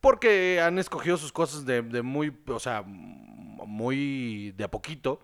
Porque 0.00 0.60
han 0.60 0.78
escogido 0.78 1.16
sus 1.16 1.32
cosas 1.32 1.66
de, 1.66 1.82
de 1.82 2.02
muy, 2.02 2.32
o 2.48 2.58
sea, 2.60 2.82
muy 3.66 4.52
de 4.56 4.64
a 4.64 4.70
poquito. 4.70 5.20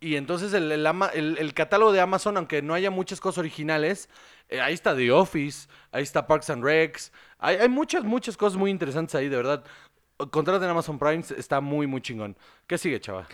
Y 0.00 0.14
entonces 0.16 0.52
el, 0.54 0.70
el 0.70 0.86
ama- 0.86 1.10
el- 1.12 1.36
el 1.38 1.54
catálogo 1.54 1.92
de 1.92 2.00
Amazon, 2.00 2.36
aunque 2.36 2.62
no 2.62 2.74
haya 2.74 2.90
muchas 2.90 3.20
cosas 3.20 3.38
originales, 3.38 4.08
eh, 4.48 4.60
ahí 4.60 4.72
está 4.74 4.94
The 4.96 5.10
Office, 5.10 5.68
ahí 5.90 6.02
está 6.04 6.26
Parks 6.26 6.50
and 6.50 6.62
Recs. 6.62 7.12
Hay, 7.38 7.56
hay 7.56 7.68
muchas, 7.68 8.04
muchas 8.04 8.36
cosas 8.36 8.56
muy 8.56 8.70
interesantes 8.70 9.14
ahí, 9.16 9.28
de 9.28 9.36
verdad. 9.36 9.64
Contraten 10.30 10.68
Amazon 10.68 10.98
Prime, 10.98 11.24
está 11.36 11.60
muy, 11.60 11.86
muy 11.86 12.00
chingón. 12.00 12.36
¿Qué 12.66 12.78
sigue, 12.78 13.00
chaval? 13.00 13.26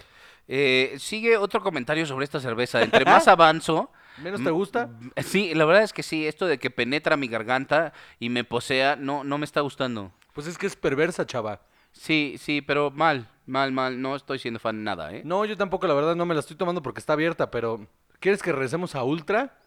Eh, 0.47 0.95
sigue 0.99 1.37
otro 1.37 1.63
comentario 1.63 2.07
sobre 2.07 2.25
esta 2.25 2.41
cerveza. 2.41 2.83
Entre 2.83 3.05
más 3.05 3.29
avanzo, 3.29 3.91
¿Menos 4.23 4.45
te 4.45 4.51
gusta? 4.51 4.91
Sí, 5.25 5.55
la 5.55 5.65
verdad 5.65 5.83
es 5.83 5.93
que 5.93 6.03
sí, 6.03 6.27
esto 6.27 6.47
de 6.47 6.59
que 6.59 6.71
penetra 6.71 7.17
mi 7.17 7.27
garganta 7.27 7.93
y 8.21 8.29
me 8.29 8.45
posea, 8.45 8.97
no, 8.97 9.25
no 9.25 9.39
me 9.39 9.45
está 9.45 9.61
gustando. 9.61 10.13
Pues 10.33 10.47
es 10.47 10.57
que 10.57 10.67
es 10.67 10.77
perversa, 10.77 11.27
chava. 11.27 11.63
Sí, 11.93 12.37
sí, 12.39 12.61
pero 12.61 12.91
mal, 12.91 13.29
mal, 13.47 13.73
mal, 13.73 14.01
no 14.01 14.15
estoy 14.15 14.39
siendo 14.39 14.61
fan 14.61 14.77
de 14.77 14.83
nada, 14.83 15.13
¿eh? 15.13 15.23
No, 15.25 15.45
yo 15.45 15.57
tampoco, 15.57 15.87
la 15.87 15.95
verdad, 15.95 16.17
no 16.17 16.27
me 16.27 16.35
la 16.35 16.41
estoy 16.41 16.57
tomando 16.57 16.83
porque 16.83 17.01
está 17.01 17.15
abierta, 17.15 17.51
pero 17.51 17.87
¿quieres 18.21 18.43
que 18.43 18.53
regresemos 18.53 18.95
a 18.95 19.05
Ultra? 19.05 19.59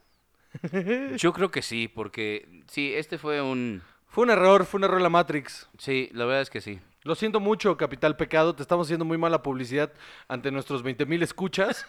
Yo 1.17 1.33
creo 1.33 1.51
que 1.51 1.61
sí, 1.61 1.87
porque 1.87 2.63
sí, 2.67 2.93
este 2.93 3.17
fue 3.17 3.41
un... 3.41 3.81
Fue 4.07 4.23
un 4.23 4.29
error, 4.29 4.65
fue 4.65 4.79
un 4.79 4.85
error 4.85 4.97
en 4.97 5.03
la 5.03 5.09
Matrix. 5.09 5.69
Sí, 5.77 6.09
la 6.13 6.25
verdad 6.25 6.41
es 6.41 6.49
que 6.49 6.61
sí. 6.61 6.79
Lo 7.07 7.15
siento 7.15 7.39
mucho, 7.39 7.77
Capital 7.77 8.17
Pecado, 8.17 8.53
te 8.53 8.61
estamos 8.61 8.85
haciendo 8.85 9.05
muy 9.05 9.17
mala 9.17 9.41
publicidad 9.41 9.93
ante 10.27 10.51
nuestros 10.51 10.83
20.000 10.83 11.23
escuchas. 11.23 11.85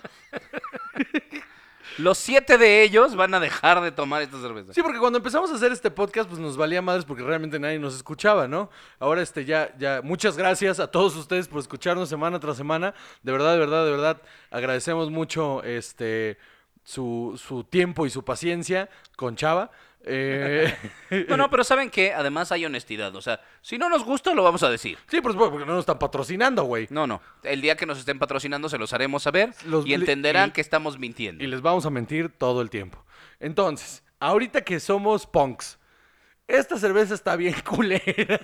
Los 1.99 2.19
siete 2.19 2.57
de 2.57 2.85
ellos 2.85 3.17
van 3.17 3.35
a 3.35 3.41
dejar 3.41 3.81
de 3.81 3.91
tomar 3.91 4.23
esta 4.23 4.41
cerveza. 4.41 4.73
Sí, 4.73 4.81
porque 4.81 5.01
cuando 5.01 5.17
empezamos 5.17 5.51
a 5.51 5.57
hacer 5.57 5.73
este 5.73 5.91
podcast, 5.91 6.29
pues 6.29 6.41
nos 6.41 6.57
valía 6.57 6.81
madres 6.83 7.05
porque 7.05 7.25
realmente 7.25 7.59
nadie 7.59 7.81
nos 7.81 7.97
escuchaba, 7.97 8.47
¿no? 8.47 8.71
Ahora, 9.01 9.21
este, 9.21 9.45
ya, 9.45 9.75
ya, 9.77 10.03
muchas 10.05 10.37
gracias 10.37 10.79
a 10.79 10.89
todos 10.89 11.17
ustedes 11.17 11.49
por 11.49 11.59
escucharnos 11.59 12.09
semana 12.09 12.39
tras 12.39 12.57
semana. 12.57 12.95
De 13.25 13.33
verdad, 13.33 13.55
de 13.55 13.59
verdad, 13.59 13.85
de 13.87 13.91
verdad, 13.91 14.23
agradecemos 14.53 15.11
mucho, 15.11 15.65
este, 15.65 16.39
su, 16.85 17.35
su 17.45 17.65
tiempo 17.65 18.07
y 18.07 18.11
su 18.11 18.25
paciencia 18.25 18.89
con 19.17 19.35
Chava. 19.35 19.73
Eh, 20.05 20.75
No, 21.29 21.37
no, 21.37 21.51
pero 21.51 21.65
¿saben 21.65 21.91
qué? 21.91 22.13
Además 22.15 22.53
hay 22.53 22.65
honestidad. 22.65 23.15
O 23.17 23.21
sea, 23.23 23.41
si 23.63 23.79
no 23.79 23.89
nos 23.89 24.05
gusta, 24.05 24.33
lo 24.35 24.43
vamos 24.43 24.63
a 24.63 24.71
decir. 24.71 24.99
sí, 25.09 25.21
por 25.21 25.33
supuesto, 25.33 25.51
porque 25.53 25.67
no 25.67 25.73
nos 25.75 25.81
están 25.83 25.99
patrocinando, 25.99 26.65
güey. 26.65 26.87
No, 26.91 27.07
no. 27.07 27.21
El 27.43 27.61
día 27.61 27.77
que 27.77 27.87
nos 27.87 27.99
estén 27.99 28.19
patrocinando 28.19 28.69
se 28.69 28.79
los 28.79 28.93
haremos 28.93 29.23
saber 29.23 29.51
Los- 29.67 29.87
y 29.87 29.95
entenderán 29.95 30.51
y- 30.51 30.53
que 30.53 30.61
estamos 30.61 30.99
mintiendo. 30.99 31.43
Y 31.43 31.47
les 31.47 31.61
vamos 31.63 31.85
a 31.87 31.91
mentir 31.91 32.31
todo 32.31 32.63
el 32.63 32.71
tiempo. 32.71 33.05
Entonces, 33.41 34.03
ahorita 34.21 34.63
que 34.63 34.81
somos 34.81 35.27
punks, 35.27 35.79
esta 36.47 36.79
cerveza 36.79 37.15
está 37.15 37.37
bien 37.37 37.55
culera. 37.69 38.41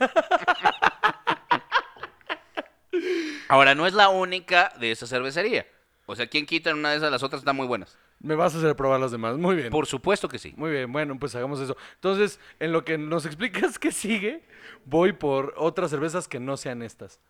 Ahora, 3.48 3.74
no 3.74 3.86
es 3.86 3.92
la 3.94 4.08
única 4.08 4.72
de 4.78 4.90
esa 4.92 5.06
cervecería. 5.06 5.66
O 6.06 6.16
sea, 6.16 6.26
¿quién 6.26 6.46
quita 6.46 6.70
en 6.70 6.78
una 6.78 6.90
de 6.90 6.96
esas? 6.98 7.10
Las 7.10 7.22
otras 7.22 7.40
están 7.40 7.56
muy 7.56 7.66
buenas. 7.66 7.96
Me 8.24 8.34
vas 8.34 8.54
a 8.54 8.58
hacer 8.58 8.74
probar 8.74 8.98
las 8.98 9.12
demás. 9.12 9.36
Muy 9.36 9.54
bien. 9.54 9.68
Por 9.68 9.86
supuesto 9.86 10.28
que 10.28 10.38
sí. 10.38 10.54
Muy 10.56 10.70
bien, 10.70 10.90
bueno, 10.90 11.18
pues 11.18 11.34
hagamos 11.34 11.60
eso. 11.60 11.76
Entonces, 11.96 12.40
en 12.58 12.72
lo 12.72 12.82
que 12.82 12.96
nos 12.96 13.26
explicas 13.26 13.78
que 13.78 13.92
sigue, 13.92 14.42
voy 14.86 15.12
por 15.12 15.52
otras 15.58 15.90
cervezas 15.90 16.26
que 16.26 16.40
no 16.40 16.56
sean 16.56 16.80
estas. 16.80 17.20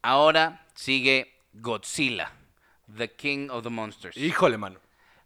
Ahora 0.00 0.66
sigue 0.74 1.34
Godzilla, 1.52 2.32
The 2.96 3.12
King 3.12 3.48
of 3.50 3.62
the 3.62 3.68
Monsters. 3.68 4.16
Híjole, 4.16 4.56
mano. 4.56 4.80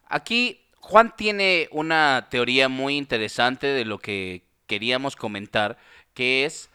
Aquí 0.08 0.60
Juan 0.80 1.14
tiene 1.16 1.68
una 1.70 2.26
teoría 2.28 2.68
muy 2.68 2.96
interesante 2.96 3.68
de 3.68 3.84
lo 3.84 3.98
que 3.98 4.42
queríamos 4.66 5.14
comentar, 5.14 5.78
que 6.14 6.44
es 6.44 6.68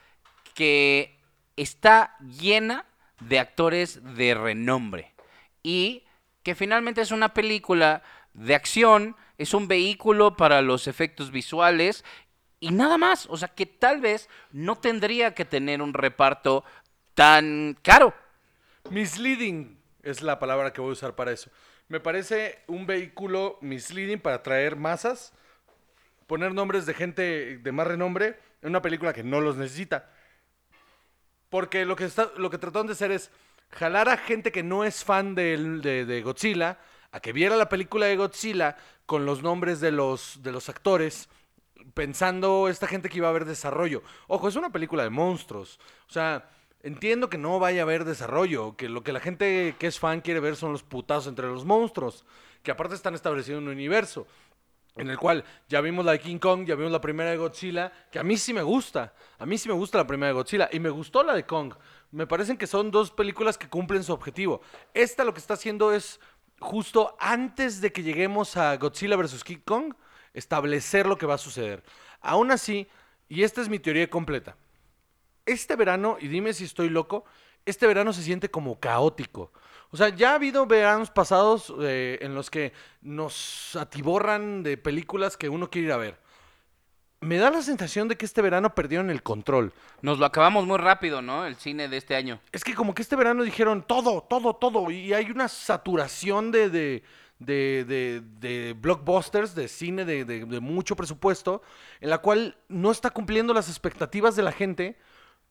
que 0.53 1.20
está 1.57 2.16
llena 2.20 2.86
de 3.20 3.39
actores 3.39 4.01
de 4.16 4.36
renombre 4.36 5.13
y 5.63 6.04
que 6.45 6.53
finalmente 6.53 7.01
es 7.01 7.09
una 7.09 7.33
película 7.33 8.03
de 8.35 8.53
acción, 8.53 9.15
es 9.39 9.55
un 9.55 9.67
vehículo 9.67 10.37
para 10.37 10.61
los 10.61 10.87
efectos 10.87 11.31
visuales 11.31 12.05
y 12.59 12.69
nada 12.69 12.99
más, 12.99 13.25
o 13.31 13.35
sea 13.35 13.47
que 13.47 13.65
tal 13.65 13.99
vez 13.99 14.29
no 14.51 14.75
tendría 14.75 15.33
que 15.33 15.43
tener 15.43 15.81
un 15.81 15.95
reparto 15.95 16.63
tan 17.15 17.75
caro. 17.81 18.13
Misleading 18.91 19.75
es 20.03 20.21
la 20.21 20.37
palabra 20.37 20.71
que 20.71 20.81
voy 20.81 20.91
a 20.91 20.93
usar 20.93 21.15
para 21.15 21.31
eso. 21.31 21.49
Me 21.87 21.99
parece 21.99 22.59
un 22.67 22.85
vehículo 22.85 23.57
misleading 23.61 24.19
para 24.19 24.35
atraer 24.35 24.75
masas, 24.75 25.33
poner 26.27 26.53
nombres 26.53 26.85
de 26.85 26.93
gente 26.93 27.57
de 27.57 27.71
más 27.71 27.87
renombre 27.87 28.37
en 28.61 28.69
una 28.69 28.83
película 28.83 29.13
que 29.13 29.23
no 29.23 29.41
los 29.41 29.57
necesita. 29.57 30.11
Porque 31.49 31.85
lo 31.85 31.95
que, 31.95 32.05
está, 32.05 32.31
lo 32.37 32.51
que 32.51 32.59
trataron 32.59 32.85
de 32.85 32.93
hacer 32.93 33.09
es 33.09 33.31
jalar 33.72 34.09
a 34.09 34.18
gente 34.18 34.51
que 34.51 34.63
no 34.63 34.84
es 34.84 35.03
fan 35.03 35.36
de, 35.36 35.57
de 36.05 36.22
Godzilla 36.22 36.80
a 37.11 37.20
que 37.20 37.34
viera 37.34 37.55
la 37.55 37.70
película 37.70 38.07
de 38.07 38.18
Godzilla 38.18 38.76
con 39.05 39.26
los 39.26 39.41
nombres 39.41 39.80
de 39.80 39.91
los, 39.91 40.41
de 40.41 40.51
los 40.51 40.68
actores, 40.68 41.30
pensando 41.93 42.68
esta 42.68 42.88
gente 42.88 43.07
que 43.07 43.18
iba 43.18 43.28
a 43.28 43.30
haber 43.30 43.45
desarrollo. 43.45 44.03
Ojo, 44.28 44.47
es 44.47 44.55
una 44.55 44.72
película 44.72 45.03
de 45.03 45.09
monstruos. 45.09 45.80
O 46.09 46.11
sea, 46.11 46.49
entiendo 46.84 47.30
que 47.30 47.38
no 47.38 47.57
vaya 47.59 47.82
a 47.82 47.84
haber 47.84 48.03
desarrollo, 48.03 48.76
que 48.76 48.89
lo 48.89 49.03
que 49.03 49.13
la 49.13 49.20
gente 49.20 49.76
que 49.80 49.88
es 49.88 49.99
fan 49.99 50.22
quiere 50.22 50.39
ver 50.39 50.55
son 50.55 50.72
los 50.72 50.84
putazos 50.84 51.28
entre 51.28 51.47
los 51.47 51.63
monstruos, 51.63 52.26
que 52.63 52.72
aparte 52.72 52.95
están 52.95 53.16
establecidos 53.16 53.59
en 53.59 53.68
un 53.68 53.74
universo 53.74 54.28
en 54.95 55.09
el 55.09 55.17
cual 55.17 55.43
ya 55.67 55.81
vimos 55.81 56.05
la 56.05 56.13
de 56.13 56.19
King 56.19 56.37
Kong, 56.37 56.65
ya 56.65 56.75
vimos 56.75 56.91
la 56.91 57.01
primera 57.01 57.29
de 57.29 57.37
Godzilla, 57.37 57.91
que 58.11 58.19
a 58.19 58.23
mí 58.23 58.37
sí 58.37 58.53
me 58.53 58.61
gusta. 58.61 59.13
A 59.37 59.45
mí 59.45 59.57
sí 59.57 59.67
me 59.67 59.75
gusta 59.75 59.97
la 59.97 60.07
primera 60.07 60.27
de 60.27 60.33
Godzilla 60.33 60.69
y 60.71 60.79
me 60.79 60.89
gustó 60.89 61.23
la 61.23 61.33
de 61.33 61.45
Kong. 61.45 61.73
Me 62.11 62.25
parecen 62.27 62.57
que 62.57 62.67
son 62.67 62.91
dos 62.91 63.11
películas 63.11 63.57
que 63.57 63.67
cumplen 63.67 64.03
su 64.03 64.13
objetivo. 64.13 64.61
Esta 64.93 65.25
lo 65.25 65.33
que 65.33 65.39
está 65.39 65.55
haciendo 65.55 65.91
es 65.91 66.19
justo 66.59 67.15
antes 67.19 67.81
de 67.81 67.91
que 67.91 68.03
lleguemos 68.03 68.55
a 68.55 68.77
Godzilla 68.77 69.17
vs. 69.17 69.43
King 69.43 69.61
Kong, 69.65 69.93
establecer 70.33 71.05
lo 71.05 71.17
que 71.17 71.25
va 71.25 71.35
a 71.35 71.39
suceder. 71.39 71.83
Aún 72.21 72.51
así, 72.51 72.87
y 73.27 73.43
esta 73.43 73.61
es 73.61 73.69
mi 73.69 73.79
teoría 73.79 74.09
completa, 74.09 74.55
este 75.45 75.75
verano, 75.75 76.17
y 76.19 76.27
dime 76.27 76.53
si 76.53 76.63
estoy 76.63 76.89
loco, 76.89 77.25
este 77.65 77.87
verano 77.87 78.13
se 78.13 78.23
siente 78.23 78.49
como 78.49 78.79
caótico. 78.79 79.51
O 79.95 79.97
sea, 79.97 80.09
ya 80.09 80.31
ha 80.31 80.35
habido 80.35 80.65
veranos 80.65 81.09
pasados 81.09 81.73
eh, 81.79 82.17
en 82.19 82.35
los 82.35 82.49
que 82.49 82.73
nos 83.01 83.77
atiborran 83.77 84.61
de 84.61 84.75
películas 84.75 85.37
que 85.37 85.47
uno 85.47 85.69
quiere 85.69 85.87
ir 85.87 85.93
a 85.93 85.97
ver. 85.97 86.17
Me 87.21 87.37
da 87.37 87.49
la 87.49 87.61
sensación 87.61 88.09
de 88.09 88.17
que 88.17 88.25
este 88.25 88.41
verano 88.41 88.75
perdieron 88.75 89.09
el 89.09 89.23
control. 89.23 89.71
Nos 90.01 90.19
lo 90.19 90.25
acabamos 90.25 90.65
muy 90.67 90.79
rápido, 90.79 91.21
¿no? 91.21 91.45
El 91.45 91.55
cine 91.55 91.87
de 91.87 91.95
este 91.95 92.13
año. 92.17 92.41
Es 92.51 92.65
que 92.65 92.75
como 92.75 92.93
que 92.93 93.03
este 93.03 93.15
verano 93.15 93.43
dijeron 93.43 93.83
todo, 93.87 94.21
todo, 94.21 94.53
todo. 94.57 94.91
Y 94.91 95.13
hay 95.13 95.31
una 95.31 95.47
saturación 95.47 96.51
de, 96.51 96.69
de, 96.69 97.03
de, 97.39 97.85
de- 97.87 98.21
de 98.41 98.73
blockbusters, 98.73 99.55
de 99.55 99.69
cine 99.69 100.03
de, 100.03 100.25
de- 100.25 100.43
de 100.43 100.59
mucho 100.59 100.97
presupuesto, 100.97 101.61
en 102.01 102.09
la 102.09 102.17
cual 102.17 102.57
no 102.67 102.91
está 102.91 103.11
cumpliendo 103.11 103.53
las 103.53 103.69
expectativas 103.69 104.35
de 104.35 104.43
la 104.43 104.51
gente 104.51 104.97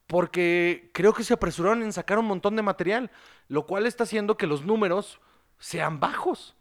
porque 0.06 0.90
creo 0.92 1.14
que 1.14 1.24
se 1.24 1.34
apresuraron 1.34 1.82
en 1.82 1.92
sacar 1.92 2.18
un 2.18 2.26
montón 2.26 2.56
de 2.56 2.62
material, 2.62 3.10
lo 3.48 3.66
cual 3.66 3.86
está 3.86 4.04
haciendo 4.04 4.36
que 4.36 4.46
los 4.46 4.64
números 4.64 5.20
sean 5.58 6.00
bajos. 6.00 6.56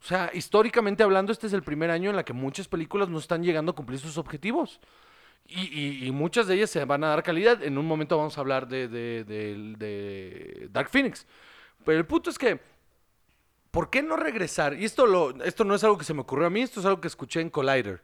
O 0.00 0.04
sea, 0.04 0.30
históricamente 0.32 1.02
hablando, 1.02 1.32
este 1.32 1.46
es 1.46 1.52
el 1.52 1.62
primer 1.62 1.90
año 1.90 2.10
en 2.10 2.16
la 2.16 2.24
que 2.24 2.32
muchas 2.32 2.68
películas 2.68 3.08
no 3.08 3.18
están 3.18 3.42
llegando 3.42 3.72
a 3.72 3.74
cumplir 3.74 3.98
sus 3.98 4.18
objetivos. 4.18 4.80
Y, 5.46 6.08
muchas 6.12 6.46
de 6.46 6.54
ellas 6.54 6.70
se 6.70 6.84
van 6.84 7.02
a 7.02 7.08
dar 7.08 7.22
calidad. 7.22 7.62
En 7.62 7.76
un 7.76 7.86
momento 7.86 8.16
vamos 8.16 8.38
a 8.38 8.40
hablar 8.40 8.68
de 8.68 10.68
Dark 10.70 10.90
Phoenix. 10.90 11.26
Pero 11.84 11.98
el 11.98 12.06
punto 12.06 12.30
es 12.30 12.38
que, 12.38 12.60
¿por 13.70 13.90
qué 13.90 14.02
no 14.02 14.16
regresar? 14.16 14.74
Y 14.74 14.84
esto, 14.84 15.06
lo, 15.06 15.42
esto 15.42 15.64
no 15.64 15.74
es 15.74 15.84
algo 15.84 15.98
que 15.98 16.04
se 16.04 16.14
me 16.14 16.20
ocurrió 16.20 16.46
a 16.46 16.50
mí, 16.50 16.62
esto 16.62 16.80
es 16.80 16.86
algo 16.86 17.00
que 17.00 17.08
escuché 17.08 17.40
en 17.40 17.50
Collider, 17.50 18.02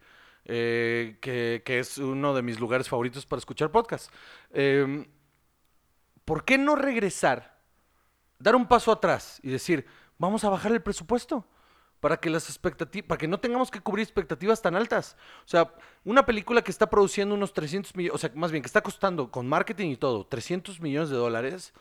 eh, 0.49 1.19
que, 1.21 1.63
que 1.65 1.79
es 1.81 1.99
uno 1.99 2.35
de 2.35 2.43
mis 2.43 2.61
lugares 2.61 2.89
favoritos 2.89 3.27
para 3.27 3.39
escuchar 3.39 3.71
podcasts. 3.71 4.11
Eh, 4.53 5.07
¿Por 6.25 6.45
qué 6.45 6.59
no 6.59 6.75
regresar, 6.75 7.61
dar 8.39 8.57
un 8.57 8.67
paso 8.67 8.91
atrás 8.91 9.39
y 9.43 9.51
decir, 9.51 9.87
vamos 10.19 10.45
a 10.45 10.49
bajar 10.49 10.73
el 10.73 10.83
presupuesto? 10.83 11.47
Para 12.01 12.19
que 12.19 12.31
las 12.31 12.49
expectativas, 12.49 13.09
para 13.09 13.19
que 13.19 13.29
no 13.29 13.41
tengamos 13.41 13.71
que 13.71 13.81
cubrir 13.81 14.03
expectativas 14.03 14.61
tan 14.61 14.77
altas. 14.77 15.17
O 15.45 15.49
sea, 15.49 15.73
una 16.05 16.27
película 16.27 16.63
que 16.63 16.71
está 16.71 16.91
produciendo 16.91 17.35
unos 17.35 17.53
300 17.53 17.95
millones, 17.97 18.15
o 18.15 18.19
sea, 18.19 18.31
más 18.35 18.51
bien 18.51 18.63
que 18.63 18.67
está 18.67 18.83
costando 18.83 19.31
con 19.31 19.49
marketing 19.49 19.91
y 19.91 19.97
todo, 19.97 20.27
300 20.27 20.81
millones 20.81 21.11
de 21.11 21.17
dólares, 21.17 21.73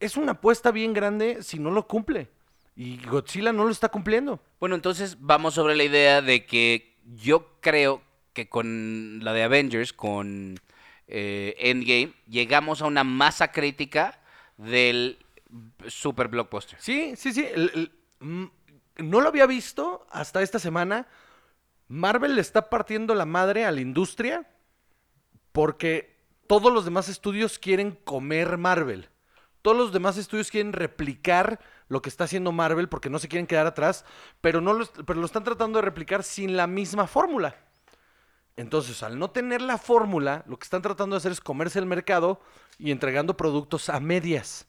es 0.00 0.16
una 0.16 0.32
apuesta 0.32 0.70
bien 0.70 0.92
grande 0.92 1.42
si 1.42 1.58
no 1.58 1.70
lo 1.70 1.86
cumple. 1.86 2.30
Y 2.76 3.04
Godzilla 3.06 3.52
no 3.52 3.64
lo 3.64 3.70
está 3.70 3.88
cumpliendo. 3.88 4.40
Bueno, 4.60 4.76
entonces 4.76 5.16
vamos 5.20 5.54
sobre 5.54 5.74
la 5.74 5.82
idea 5.82 6.22
de 6.22 6.46
que 6.46 6.87
yo 7.16 7.60
creo 7.60 8.02
que 8.32 8.48
con 8.48 9.20
la 9.22 9.32
de 9.32 9.42
Avengers, 9.42 9.92
con 9.92 10.60
eh, 11.06 11.54
Endgame, 11.58 12.12
llegamos 12.28 12.82
a 12.82 12.86
una 12.86 13.04
masa 13.04 13.50
crítica 13.50 14.20
del 14.56 15.18
super 15.86 16.28
blockbuster. 16.28 16.78
Sí, 16.80 17.14
sí, 17.16 17.32
sí. 17.32 17.48
mm, 18.20 18.44
no 18.98 19.20
lo 19.20 19.28
había 19.28 19.46
visto 19.46 20.06
hasta 20.10 20.42
esta 20.42 20.58
semana. 20.58 21.06
Marvel 21.88 22.34
le 22.34 22.40
está 22.40 22.68
partiendo 22.68 23.14
la 23.14 23.24
madre 23.24 23.64
a 23.64 23.72
la 23.72 23.80
industria 23.80 24.46
porque 25.52 26.16
todos 26.46 26.72
los 26.72 26.84
demás 26.84 27.08
estudios 27.08 27.58
quieren 27.58 27.92
comer 27.92 28.58
Marvel. 28.58 29.08
Todos 29.62 29.76
los 29.76 29.92
demás 29.92 30.16
estudios 30.18 30.50
quieren 30.50 30.72
replicar 30.72 31.60
lo 31.88 32.02
que 32.02 32.08
está 32.08 32.24
haciendo 32.24 32.52
Marvel 32.52 32.88
porque 32.88 33.10
no 33.10 33.18
se 33.18 33.28
quieren 33.28 33.46
quedar 33.46 33.66
atrás, 33.66 34.04
pero, 34.40 34.60
no 34.60 34.72
lo, 34.72 34.86
pero 35.06 35.20
lo 35.20 35.26
están 35.26 35.44
tratando 35.44 35.78
de 35.78 35.82
replicar 35.84 36.22
sin 36.22 36.56
la 36.56 36.66
misma 36.66 37.06
fórmula. 37.06 37.56
Entonces, 38.56 39.02
al 39.02 39.18
no 39.18 39.30
tener 39.30 39.62
la 39.62 39.78
fórmula, 39.78 40.44
lo 40.46 40.58
que 40.58 40.64
están 40.64 40.82
tratando 40.82 41.14
de 41.14 41.18
hacer 41.18 41.32
es 41.32 41.40
comerse 41.40 41.78
el 41.78 41.86
mercado 41.86 42.40
y 42.76 42.90
entregando 42.90 43.36
productos 43.36 43.88
a 43.88 44.00
medias. 44.00 44.66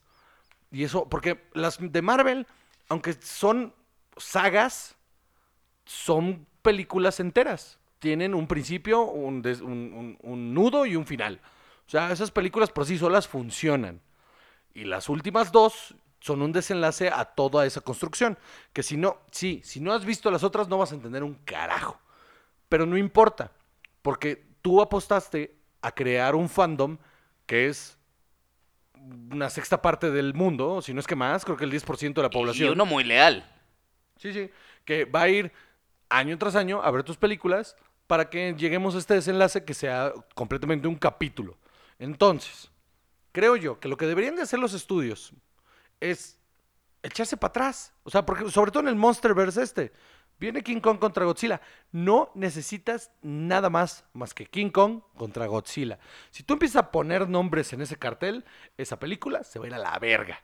Y 0.70 0.84
eso, 0.84 1.08
porque 1.08 1.48
las 1.54 1.78
de 1.80 2.00
Marvel, 2.02 2.46
aunque 2.88 3.14
son 3.14 3.74
sagas, 4.16 4.96
son 5.84 6.46
películas 6.62 7.18
enteras. 7.20 7.78
Tienen 7.98 8.34
un 8.34 8.46
principio, 8.46 9.02
un- 9.02 10.16
un 10.22 10.54
nudo 10.54 10.86
y 10.86 10.94
un 10.96 11.04
final. 11.06 11.40
O 11.86 11.90
sea, 11.90 12.12
esas 12.12 12.30
películas 12.30 12.70
por 12.70 12.86
sí 12.86 12.96
solas 12.96 13.26
funcionan. 13.26 14.00
Y 14.72 14.84
las 14.84 15.08
últimas 15.08 15.50
dos 15.50 15.96
son 16.20 16.42
un 16.42 16.52
desenlace 16.52 17.08
a 17.08 17.24
toda 17.24 17.66
esa 17.66 17.80
construcción. 17.80 18.38
Que 18.72 18.82
si 18.82 18.96
no, 18.96 19.18
sí, 19.30 19.60
si 19.64 19.80
no 19.80 19.92
has 19.92 20.04
visto 20.04 20.30
las 20.30 20.44
otras 20.44 20.68
no 20.68 20.78
vas 20.78 20.92
a 20.92 20.94
entender 20.94 21.24
un 21.24 21.34
carajo. 21.44 21.98
Pero 22.68 22.86
no 22.86 22.96
importa, 22.96 23.50
porque 24.02 24.44
tú 24.62 24.80
apostaste 24.80 25.56
a 25.82 25.92
crear 25.92 26.34
un 26.34 26.48
fandom 26.48 26.98
que 27.46 27.66
es 27.66 27.98
una 29.32 29.48
sexta 29.50 29.80
parte 29.80 30.10
del 30.10 30.34
mundo, 30.34 30.82
si 30.82 30.92
no 30.92 31.00
es 31.00 31.06
que 31.06 31.16
más, 31.16 31.44
creo 31.44 31.56
que 31.56 31.64
el 31.64 31.72
10% 31.72 32.14
de 32.14 32.22
la 32.22 32.30
población. 32.30 32.68
Y 32.68 32.72
uno 32.72 32.86
muy 32.86 33.02
leal. 33.02 33.50
Sí, 34.18 34.32
sí. 34.32 34.50
Que 34.84 35.04
va 35.04 35.22
a 35.22 35.28
ir 35.28 35.52
año 36.10 36.36
tras 36.38 36.54
año 36.54 36.82
a 36.82 36.90
ver 36.90 37.02
tus 37.02 37.16
películas 37.16 37.76
para 38.06 38.28
que 38.28 38.54
lleguemos 38.56 38.94
a 38.94 38.98
este 38.98 39.14
desenlace 39.14 39.64
que 39.64 39.72
sea 39.72 40.12
completamente 40.34 40.86
un 40.86 40.96
capítulo. 40.96 41.56
Entonces, 41.98 42.70
creo 43.32 43.56
yo 43.56 43.80
que 43.80 43.88
lo 43.88 43.96
que 43.96 44.06
deberían 44.06 44.36
de 44.36 44.42
hacer 44.42 44.58
los 44.58 44.74
estudios 44.74 45.32
es 46.00 46.38
echarse 47.02 47.36
para 47.36 47.50
atrás. 47.50 47.92
O 48.02 48.10
sea, 48.10 48.24
porque 48.26 48.50
sobre 48.50 48.70
todo 48.70 48.82
en 48.82 48.88
el 48.88 48.96
Monsterverse 48.96 49.62
este. 49.62 49.92
Viene 50.38 50.62
King 50.62 50.80
Kong 50.80 50.98
contra 50.98 51.26
Godzilla. 51.26 51.60
No 51.92 52.30
necesitas 52.34 53.12
nada 53.20 53.68
más 53.68 54.06
más 54.14 54.32
que 54.32 54.46
King 54.46 54.70
Kong 54.70 55.02
contra 55.14 55.46
Godzilla. 55.46 55.98
Si 56.30 56.42
tú 56.42 56.54
empiezas 56.54 56.76
a 56.76 56.90
poner 56.90 57.28
nombres 57.28 57.74
en 57.74 57.82
ese 57.82 57.96
cartel, 57.96 58.46
esa 58.78 58.98
película 58.98 59.44
se 59.44 59.58
va 59.58 59.66
a 59.66 59.68
ir 59.68 59.74
a 59.74 59.78
la 59.78 59.98
verga. 59.98 60.42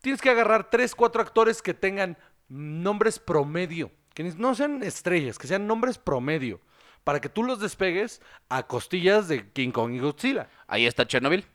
Tienes 0.00 0.20
que 0.20 0.30
agarrar 0.30 0.70
tres, 0.70 0.94
cuatro 0.96 1.22
actores 1.22 1.62
que 1.62 1.72
tengan 1.72 2.18
nombres 2.48 3.20
promedio. 3.20 3.92
Que 4.12 4.24
no 4.24 4.56
sean 4.56 4.82
estrellas, 4.82 5.38
que 5.38 5.46
sean 5.46 5.68
nombres 5.68 5.98
promedio. 5.98 6.60
Para 7.04 7.20
que 7.20 7.28
tú 7.28 7.44
los 7.44 7.60
despegues 7.60 8.20
a 8.48 8.66
costillas 8.66 9.28
de 9.28 9.52
King 9.52 9.70
Kong 9.70 9.92
y 9.92 10.00
Godzilla. 10.00 10.50
Ahí 10.66 10.84
está 10.84 11.06
Chernobyl. 11.06 11.46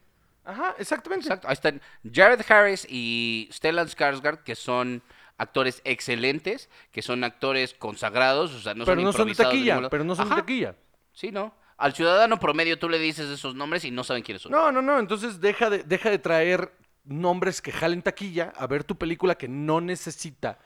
Ajá, 0.45 0.75
exactamente. 0.77 1.25
Exacto. 1.25 1.47
Ahí 1.47 1.53
están 1.53 1.81
Jared 2.11 2.41
Harris 2.47 2.85
y 2.89 3.49
Stellan 3.51 3.87
Skarsgård, 3.87 4.43
que 4.43 4.55
son 4.55 5.01
actores 5.37 5.81
excelentes, 5.83 6.69
que 6.91 7.01
son 7.01 7.23
actores 7.23 7.73
consagrados, 7.73 8.53
o 8.53 8.59
sea, 8.59 8.73
no 8.73 8.85
pero 8.85 8.97
son 8.97 9.03
no 9.03 9.13
son 9.13 9.27
de 9.27 9.35
taquilla, 9.35 9.89
pero 9.89 10.03
no 10.03 10.15
son 10.15 10.29
de 10.29 10.35
taquilla. 10.35 10.75
Sí, 11.13 11.31
¿no? 11.31 11.53
Al 11.77 11.93
ciudadano 11.93 12.39
promedio 12.39 12.77
tú 12.77 12.87
le 12.87 12.99
dices 12.99 13.29
esos 13.29 13.55
nombres 13.55 13.83
y 13.83 13.91
no 13.91 14.03
saben 14.03 14.23
quiénes 14.23 14.43
son. 14.43 14.51
No, 14.51 14.71
no, 14.71 14.81
no. 14.81 14.99
Entonces 14.99 15.41
deja 15.41 15.69
de, 15.69 15.83
deja 15.83 16.09
de 16.09 16.19
traer 16.19 16.71
nombres 17.03 17.61
que 17.61 17.71
jalen 17.71 18.01
taquilla 18.01 18.53
a 18.55 18.67
ver 18.67 18.83
tu 18.83 18.97
película 18.97 19.35
que 19.35 19.47
no 19.47 19.81
necesita 19.81 20.59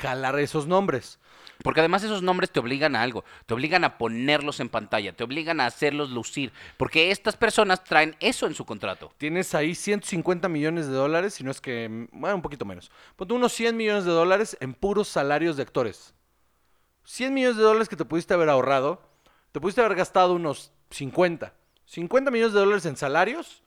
jalar 0.00 0.38
esos 0.38 0.66
nombres. 0.66 1.18
Porque 1.62 1.80
además 1.80 2.02
esos 2.02 2.22
nombres 2.22 2.50
te 2.50 2.60
obligan 2.60 2.96
a 2.96 3.02
algo, 3.02 3.24
te 3.46 3.54
obligan 3.54 3.84
a 3.84 3.96
ponerlos 3.96 4.60
en 4.60 4.68
pantalla, 4.68 5.14
te 5.14 5.24
obligan 5.24 5.60
a 5.60 5.66
hacerlos 5.66 6.10
lucir, 6.10 6.52
porque 6.76 7.10
estas 7.10 7.36
personas 7.36 7.84
traen 7.84 8.16
eso 8.20 8.46
en 8.46 8.54
su 8.54 8.64
contrato. 8.64 9.12
Tienes 9.18 9.54
ahí 9.54 9.74
150 9.74 10.48
millones 10.48 10.88
de 10.88 10.94
dólares, 10.94 11.34
si 11.34 11.44
no 11.44 11.50
es 11.50 11.60
que, 11.60 11.88
mm, 11.88 12.20
bueno, 12.20 12.36
un 12.36 12.42
poquito 12.42 12.64
menos. 12.64 12.90
Ponte 13.16 13.34
unos 13.34 13.52
100 13.52 13.76
millones 13.76 14.04
de 14.04 14.10
dólares 14.10 14.56
en 14.60 14.74
puros 14.74 15.08
salarios 15.08 15.56
de 15.56 15.62
actores. 15.62 16.14
100 17.04 17.32
millones 17.32 17.56
de 17.56 17.62
dólares 17.62 17.88
que 17.88 17.96
te 17.96 18.04
pudiste 18.04 18.34
haber 18.34 18.48
ahorrado, 18.48 19.00
te 19.52 19.60
pudiste 19.60 19.80
haber 19.80 19.96
gastado 19.96 20.34
unos 20.34 20.72
50. 20.90 21.54
50 21.86 22.30
millones 22.30 22.52
de 22.52 22.60
dólares 22.60 22.86
en 22.86 22.96
salarios 22.96 23.62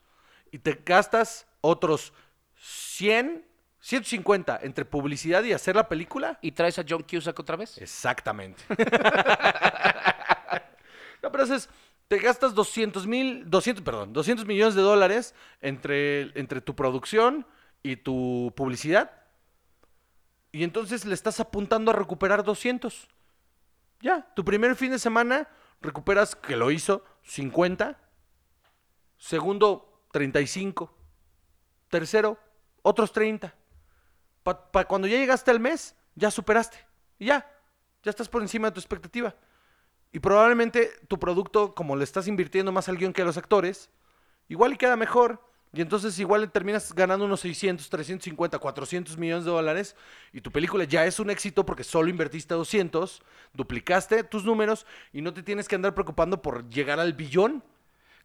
y 0.50 0.58
te 0.58 0.80
gastas 0.84 1.46
otros 1.60 2.12
100, 2.60 3.44
150 3.88 4.60
entre 4.64 4.84
publicidad 4.84 5.42
y 5.44 5.54
hacer 5.54 5.74
la 5.74 5.88
película. 5.88 6.38
¿Y 6.42 6.52
traes 6.52 6.78
a 6.78 6.84
John 6.86 7.06
Cusack 7.10 7.40
otra 7.40 7.56
vez? 7.56 7.78
Exactamente. 7.78 8.62
no, 11.22 11.32
pero 11.32 11.44
haces, 11.44 11.70
te 12.06 12.18
gastas 12.18 12.54
200 12.54 13.06
mil, 13.06 13.48
200, 13.48 13.82
perdón, 13.82 14.12
200 14.12 14.44
millones 14.44 14.74
de 14.74 14.82
dólares 14.82 15.34
entre, 15.62 16.38
entre 16.38 16.60
tu 16.60 16.76
producción 16.76 17.46
y 17.82 17.96
tu 17.96 18.52
publicidad. 18.54 19.10
Y 20.52 20.64
entonces 20.64 21.06
le 21.06 21.14
estás 21.14 21.40
apuntando 21.40 21.90
a 21.90 21.94
recuperar 21.94 22.44
200. 22.44 23.08
Ya, 24.02 24.30
tu 24.34 24.44
primer 24.44 24.76
fin 24.76 24.90
de 24.90 24.98
semana 24.98 25.48
recuperas, 25.80 26.36
que 26.36 26.56
lo 26.56 26.70
hizo, 26.70 27.06
50. 27.22 27.98
Segundo, 29.16 30.02
35. 30.12 30.94
Tercero, 31.88 32.38
otros 32.82 33.12
30. 33.12 33.54
Para 34.54 34.86
cuando 34.86 35.06
ya 35.06 35.18
llegaste 35.18 35.50
al 35.50 35.60
mes, 35.60 35.94
ya 36.14 36.30
superaste. 36.30 36.78
Y 37.18 37.26
ya, 37.26 37.50
ya 38.02 38.10
estás 38.10 38.28
por 38.28 38.42
encima 38.42 38.68
de 38.68 38.74
tu 38.74 38.80
expectativa. 38.80 39.34
Y 40.12 40.20
probablemente 40.20 40.90
tu 41.08 41.18
producto, 41.18 41.74
como 41.74 41.96
le 41.96 42.04
estás 42.04 42.28
invirtiendo 42.28 42.72
más 42.72 42.88
al 42.88 42.96
guion 42.96 43.12
que 43.12 43.22
a 43.22 43.24
los 43.24 43.36
actores, 43.36 43.90
igual 44.48 44.72
y 44.72 44.76
queda 44.76 44.96
mejor. 44.96 45.40
Y 45.72 45.82
entonces 45.82 46.18
igual 46.18 46.50
terminas 46.50 46.94
ganando 46.94 47.26
unos 47.26 47.40
600, 47.40 47.90
350, 47.90 48.58
400 48.58 49.18
millones 49.18 49.44
de 49.44 49.50
dólares. 49.50 49.96
Y 50.32 50.40
tu 50.40 50.50
película 50.50 50.84
ya 50.84 51.04
es 51.04 51.20
un 51.20 51.28
éxito 51.28 51.66
porque 51.66 51.84
solo 51.84 52.08
invertiste 52.08 52.54
200, 52.54 53.22
duplicaste 53.52 54.24
tus 54.24 54.44
números 54.44 54.86
y 55.12 55.20
no 55.20 55.34
te 55.34 55.42
tienes 55.42 55.68
que 55.68 55.74
andar 55.74 55.94
preocupando 55.94 56.40
por 56.40 56.68
llegar 56.70 57.00
al 57.00 57.12
billón. 57.12 57.62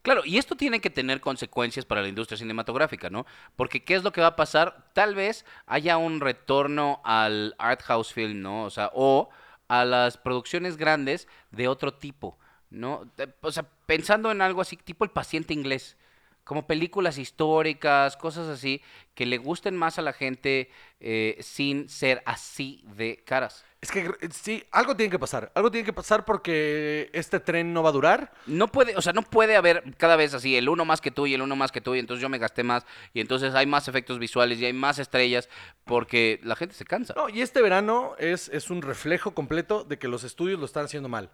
Claro, 0.04 0.22
y 0.26 0.38
esto 0.38 0.56
tiene 0.56 0.82
que 0.82 0.90
tener 0.90 1.22
consecuencias 1.22 1.86
para 1.86 2.02
la 2.02 2.10
industria 2.10 2.38
cinematográfica, 2.38 3.10
¿no? 3.10 3.26
Porque 3.56 3.86
¿qué 3.86 3.96
es 3.96 4.04
lo 4.04 4.12
que 4.12 4.20
va 4.20 4.28
a 4.28 4.36
pasar? 4.36 4.90
Tal 4.94 5.16
vez 5.16 5.46
haya 5.66 5.96
un 5.98 6.20
retorno 6.20 7.02
al 7.06 7.56
art 7.58 7.82
house 7.84 8.12
film, 8.12 8.42
¿no? 8.42 8.66
O 8.66 8.70
sea, 8.70 8.92
o 8.94 9.30
a 9.70 9.86
las 9.86 10.18
producciones 10.18 10.76
grandes 10.76 11.30
de 11.52 11.70
otro 11.70 11.94
tipo, 11.94 12.38
¿no? 12.70 13.10
O 13.42 13.52
sea, 13.54 13.66
pensando 13.86 14.30
en 14.30 14.42
algo 14.42 14.60
así, 14.60 14.76
tipo 14.76 15.06
el 15.06 15.12
paciente 15.12 15.54
inglés, 15.54 15.96
como 16.44 16.68
películas 16.68 17.18
históricas, 17.18 18.18
cosas 18.18 18.48
así, 18.48 18.82
que 19.16 19.26
le 19.26 19.38
gusten 19.38 19.78
más 19.78 19.98
a 20.00 20.02
la 20.02 20.14
gente 20.14 20.70
eh, 21.00 21.38
sin 21.42 21.88
ser 21.88 22.22
así 22.26 22.84
de 22.96 23.24
caras. 23.24 23.66
Es 23.82 23.92
que 23.92 24.00
eh, 24.00 24.30
sí, 24.32 24.64
algo 24.72 24.96
tiene 24.96 25.12
que 25.12 25.20
pasar. 25.20 25.52
Algo 25.56 25.70
tiene 25.70 25.86
que 25.86 25.94
pasar 25.94 26.26
porque 26.26 27.10
este 27.14 27.40
tren 27.40 27.74
no 27.74 27.84
va 27.84 27.90
a 27.90 27.92
durar. 27.94 28.34
No 28.46 28.68
puede, 28.68 28.96
o 28.96 29.02
sea, 29.02 29.14
no 29.14 29.22
puede 29.24 29.56
haber 29.56 29.96
cada 29.98 30.16
vez 30.16 30.34
así 30.34 30.56
el 30.56 30.70
uno 30.70 30.86
más 30.86 31.02
que 31.02 31.12
tú 31.12 31.28
y 31.28 31.34
el 31.34 31.42
uno 31.42 31.56
más 31.56 31.72
que 31.72 31.82
tú 31.82 31.94
y 31.96 32.00
entonces 32.00 32.22
yo 32.22 32.30
me 32.30 32.38
gasté 32.38 32.64
más 32.64 32.86
y 33.14 33.20
entonces 33.20 33.54
hay 33.56 33.66
más 33.66 33.88
efectos 33.88 34.20
visuales 34.20 34.60
y 34.60 34.66
hay 34.66 34.74
más 34.74 35.00
estrellas 35.00 35.50
porque 35.84 36.40
la 36.44 36.56
gente 36.56 36.76
se 36.76 36.86
cansa. 36.86 37.14
No, 37.16 37.30
y 37.30 37.42
este 37.42 37.62
verano 37.62 38.16
es, 38.20 38.50
es 38.50 38.70
un 38.70 38.82
reflejo 38.82 39.34
completo 39.34 39.84
de 39.84 40.00
que 40.00 40.08
los 40.08 40.24
estudios 40.24 40.60
lo 40.60 40.66
están 40.66 40.86
haciendo 40.86 41.10
mal. 41.10 41.30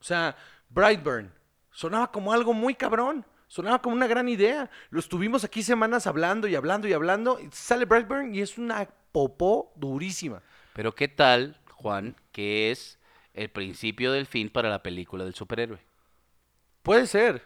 O 0.00 0.04
sea, 0.04 0.36
Brightburn 0.70 1.32
sonaba 1.70 2.10
como 2.10 2.32
algo 2.32 2.52
muy 2.52 2.74
cabrón. 2.74 3.24
Sonaba 3.48 3.80
como 3.82 3.94
una 3.94 4.06
gran 4.06 4.28
idea. 4.28 4.70
Lo 4.90 5.00
estuvimos 5.00 5.44
aquí 5.44 5.62
semanas 5.62 6.06
hablando 6.06 6.48
y 6.48 6.54
hablando 6.54 6.88
y 6.88 6.92
hablando. 6.92 7.40
Y 7.40 7.48
sale 7.52 7.84
Brightburn 7.84 8.34
y 8.34 8.40
es 8.40 8.58
una 8.58 8.88
popó 9.12 9.72
durísima. 9.76 10.42
Pero 10.72 10.94
¿qué 10.94 11.08
tal, 11.08 11.60
Juan, 11.70 12.16
que 12.32 12.70
es 12.70 12.98
el 13.32 13.50
principio 13.50 14.12
del 14.12 14.26
fin 14.26 14.50
para 14.50 14.70
la 14.70 14.82
película 14.82 15.24
del 15.24 15.34
superhéroe? 15.34 15.80
Puede 16.82 17.06
ser. 17.06 17.42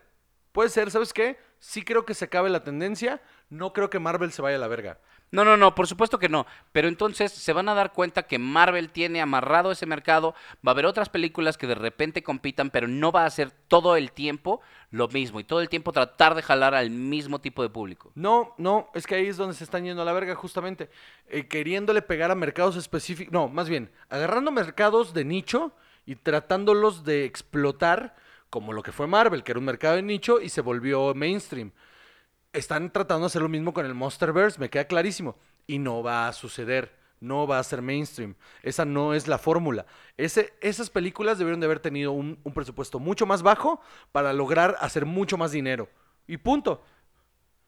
Puede 0.53 0.71
ser. 0.71 0.91
¿Sabes 0.91 1.13
qué? 1.13 1.39
Sí 1.59 1.83
creo 1.83 2.05
que 2.05 2.15
se 2.15 2.25
acabe 2.25 2.49
la 2.49 2.65
tendencia. 2.65 3.21
No 3.51 3.73
creo 3.73 3.91
que 3.91 3.99
Marvel 3.99 4.33
se 4.33 4.43
vaya 4.43 4.57
a 4.57 4.61
la 4.61 4.69
verga. 4.69 4.99
No, 5.31 5.45
no, 5.45 5.57
no, 5.57 5.75
por 5.75 5.87
supuesto 5.87 6.19
que 6.19 6.29
no. 6.29 6.47
Pero 6.73 6.89
entonces 6.89 7.33
se 7.33 7.53
van 7.53 7.69
a 7.69 7.75
dar 7.75 7.93
cuenta 7.93 8.23
que 8.23 8.39
Marvel 8.39 8.91
tiene 8.91 9.21
amarrado 9.21 9.71
ese 9.71 9.87
mercado. 9.87 10.35
Va 10.67 10.71
a 10.71 10.75
haber 10.75 10.87
otras 10.87 11.09
películas 11.09 11.59
que 11.59 11.67
de 11.67 11.75
repente 11.75 12.23
compitan, 12.23 12.71
pero 12.71 12.89
no 12.89 13.13
va 13.13 13.25
a 13.25 13.31
ser 13.31 13.51
todo 13.51 13.97
el 13.97 14.13
tiempo 14.13 14.61
lo 14.91 15.09
mismo. 15.09 15.41
Y 15.41 15.45
todo 15.45 15.61
el 15.61 15.69
tiempo 15.69 15.93
tratar 15.93 16.35
de 16.35 16.43
jalar 16.43 16.75
al 16.75 16.91
mismo 16.91 17.41
tipo 17.41 17.63
de 17.63 17.71
público. 17.71 18.11
No, 18.15 18.55
no, 18.57 18.89
es 18.95 19.07
que 19.07 19.17
ahí 19.17 19.27
es 19.27 19.37
donde 19.37 19.55
se 19.55 19.65
están 19.65 19.85
yendo 19.85 20.03
a 20.03 20.05
la 20.05 20.13
verga, 20.13 20.35
justamente. 20.35 20.91
Eh, 21.29 21.47
queriéndole 21.47 22.03
pegar 22.03 22.31
a 22.31 22.35
mercados 22.35 22.77
específicos. 22.77 23.33
No, 23.33 23.49
más 23.49 23.69
bien, 23.69 23.91
agarrando 24.09 24.51
mercados 24.51 25.13
de 25.13 25.25
nicho 25.25 25.73
y 26.07 26.17
tratándolos 26.17 27.05
de 27.05 27.25
explotar 27.27 28.17
como 28.51 28.73
lo 28.73 28.83
que 28.83 28.93
fue 28.93 29.07
Marvel, 29.07 29.43
que 29.43 29.53
era 29.53 29.59
un 29.59 29.67
mercado 29.67 29.97
de 29.97 30.03
nicho 30.03 30.41
y 30.41 30.49
se 30.49 30.63
volvió 30.63 31.15
mainstream. 31.15 31.71
Están 32.53 32.93
tratando 32.93 33.23
de 33.23 33.27
hacer 33.27 33.43
lo 33.43 33.49
mismo 33.49 33.73
con 33.73 33.87
el 33.87 33.95
Monsterverse, 33.95 34.59
me 34.59 34.71
queda 34.71 34.87
clarísimo. 34.87 35.37
Y 35.67 35.79
no 35.79 36.03
va 36.03 36.29
a 36.29 36.33
suceder. 36.33 36.97
No 37.21 37.47
va 37.49 37.59
a 37.59 37.65
ser 37.65 37.83
mainstream. 37.83 38.37
Esa 38.63 38.85
no 38.85 39.13
es 39.13 39.27
la 39.27 39.39
fórmula. 39.39 39.87
Ese, 40.17 40.55
esas 40.61 40.89
películas 40.89 41.37
debieron 41.39 41.59
de 41.59 41.67
haber 41.67 41.81
tenido 41.81 42.13
un, 42.13 42.39
un 42.45 42.53
presupuesto 42.53 43.01
mucho 43.01 43.27
más 43.27 43.43
bajo 43.43 43.81
para 44.13 44.33
lograr 44.33 44.77
hacer 44.81 45.05
mucho 45.05 45.37
más 45.37 45.51
dinero. 45.51 45.89
Y 46.29 46.37
punto. 46.37 46.85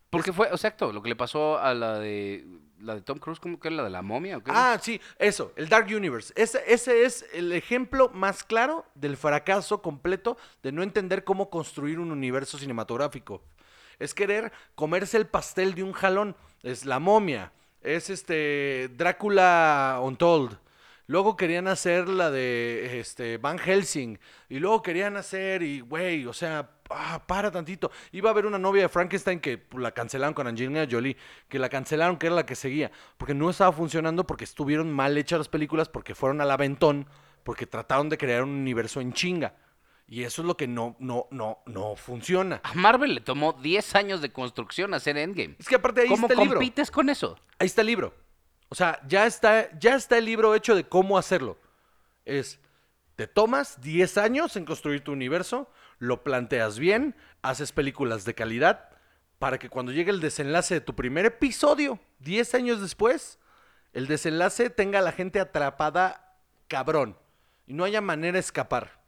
Porque 0.09 0.33
fue, 0.33 0.49
exacto, 0.49 0.93
lo 0.93 1.03
que 1.03 1.09
le 1.09 1.17
pasó 1.17 1.59
a 1.59 1.75
la 1.75 1.99
de 1.99 2.47
la 2.81 2.95
de 2.95 3.03
Tom 3.03 3.19
Cruise, 3.19 3.41
¿cómo 3.41 3.61
que 3.61 3.69
es 3.69 3.75
la 3.75 3.85
de 3.85 3.91
la 3.91 4.03
momia? 4.03 4.39
¿o 4.39 4.43
qué? 4.43 4.51
Ah, 4.55 4.79
sí, 4.81 5.01
eso, 5.19 5.53
el 5.57 5.69
Dark 5.69 5.87
Universe. 5.87 6.33
Ese, 6.37 6.63
ese 6.67 7.05
es 7.05 7.27
el 7.33 7.53
ejemplo 7.53 8.09
más 8.09 8.43
claro 8.43 8.87
del 8.95 9.17
fracaso 9.17 9.83
completo 9.83 10.37
de 10.63 10.73
no 10.73 10.83
entender 10.83 11.25
cómo 11.25 11.51
construir 11.51 11.99
un 11.99 12.11
universo 12.11 12.59
cinematográfico. 12.59 13.43
Es 14.01 14.15
querer 14.15 14.51
comerse 14.75 15.17
el 15.17 15.29
pastel 15.29 15.75
de 15.75 15.85
un 15.85 15.93
jalón. 15.93 16.35
Es 16.65 16.85
la 16.85 16.99
momia. 16.99 17.53
Es 17.83 18.11
este 18.11 18.91
Drácula 18.97 20.01
Untold. 20.03 20.59
Luego 21.07 21.37
querían 21.37 21.67
hacer 21.67 22.09
la 22.09 22.31
de 22.31 23.01
este, 23.01 23.37
Van 23.37 23.59
Helsing. 23.59 24.19
Y 24.49 24.59
luego 24.59 24.81
querían 24.81 25.17
hacer, 25.17 25.63
y 25.63 25.81
güey, 25.81 26.25
o 26.25 26.33
sea, 26.33 26.71
ah, 26.89 27.23
para 27.27 27.51
tantito. 27.51 27.91
Iba 28.13 28.31
a 28.31 28.33
haber 28.33 28.47
una 28.47 28.59
novia 28.59 28.83
de 28.83 28.89
Frankenstein 28.89 29.41
que 29.41 29.59
pues, 29.59 29.83
la 29.83 29.91
cancelaron 29.91 30.35
con 30.35 30.47
Angelina 30.47 30.87
Jolie. 30.89 31.17
Que 31.49 31.59
la 31.59 31.69
cancelaron, 31.69 32.17
que 32.17 32.27
era 32.27 32.37
la 32.37 32.47
que 32.47 32.55
seguía. 32.55 32.93
Porque 33.19 33.35
no 33.35 33.51
estaba 33.51 33.73
funcionando, 33.73 34.25
porque 34.25 34.45
estuvieron 34.45 34.91
mal 34.93 35.19
hechas 35.19 35.41
las 35.41 35.49
películas, 35.49 35.89
porque 35.89 36.15
fueron 36.15 36.41
al 36.41 36.51
aventón, 36.51 37.07
porque 37.43 37.67
trataron 37.67 38.09
de 38.09 38.17
crear 38.17 38.45
un 38.45 38.51
universo 38.51 39.01
en 39.01 39.13
chinga. 39.13 39.57
Y 40.11 40.25
eso 40.25 40.43
es 40.43 40.47
lo 40.49 40.57
que 40.57 40.67
no, 40.67 40.97
no, 40.99 41.29
no, 41.31 41.61
no 41.67 41.95
funciona. 41.95 42.61
A 42.65 42.75
Marvel 42.75 43.15
le 43.15 43.21
tomó 43.21 43.53
10 43.53 43.95
años 43.95 44.21
de 44.21 44.33
construcción 44.33 44.93
hacer 44.93 45.17
Endgame. 45.17 45.55
Es 45.57 45.69
que 45.69 45.77
aparte 45.77 46.01
ahí 46.01 46.09
¿Cómo 46.09 46.27
está 46.27 46.35
el 46.35 46.41
libro. 46.41 46.59
compites 46.59 46.91
con 46.91 47.09
eso? 47.09 47.39
Ahí 47.61 47.69
está 47.69 47.83
el 47.83 47.87
libro. 47.87 48.13
O 48.69 48.75
sea, 48.75 49.01
ya 49.07 49.25
está, 49.25 49.71
ya 49.79 49.95
está 49.95 50.19
el 50.19 50.25
libro 50.25 50.57
hecho 50.57 50.75
de 50.75 50.83
cómo 50.83 51.17
hacerlo. 51.17 51.59
Es, 52.25 52.59
te 53.15 53.29
tomas 53.29 53.81
10 53.83 54.19
años 54.19 54.57
en 54.57 54.65
construir 54.65 55.05
tu 55.05 55.13
universo, 55.13 55.71
lo 56.01 56.25
planteas 56.25 56.81
bien, 56.81 57.15
haces 57.43 57.71
películas 57.71 58.25
de 58.25 58.35
calidad, 58.35 58.89
para 59.39 59.61
que 59.61 59.69
cuando 59.69 59.93
llegue 59.93 60.11
el 60.11 60.21
desenlace 60.21 60.75
de 60.75 60.81
tu 60.81 60.97
primer 60.97 61.25
episodio, 61.25 62.01
10 62.19 62.57
años 62.57 62.81
después, 62.81 63.39
el 63.93 64.09
desenlace 64.09 64.71
tenga 64.71 64.99
a 64.99 65.03
la 65.03 65.13
gente 65.13 65.39
atrapada 65.39 66.37
cabrón 66.67 67.17
y 67.69 67.75
no 67.75 67.85
haya 67.85 68.01
manera 68.01 68.35
de 68.35 68.41
escapar. 68.41 69.00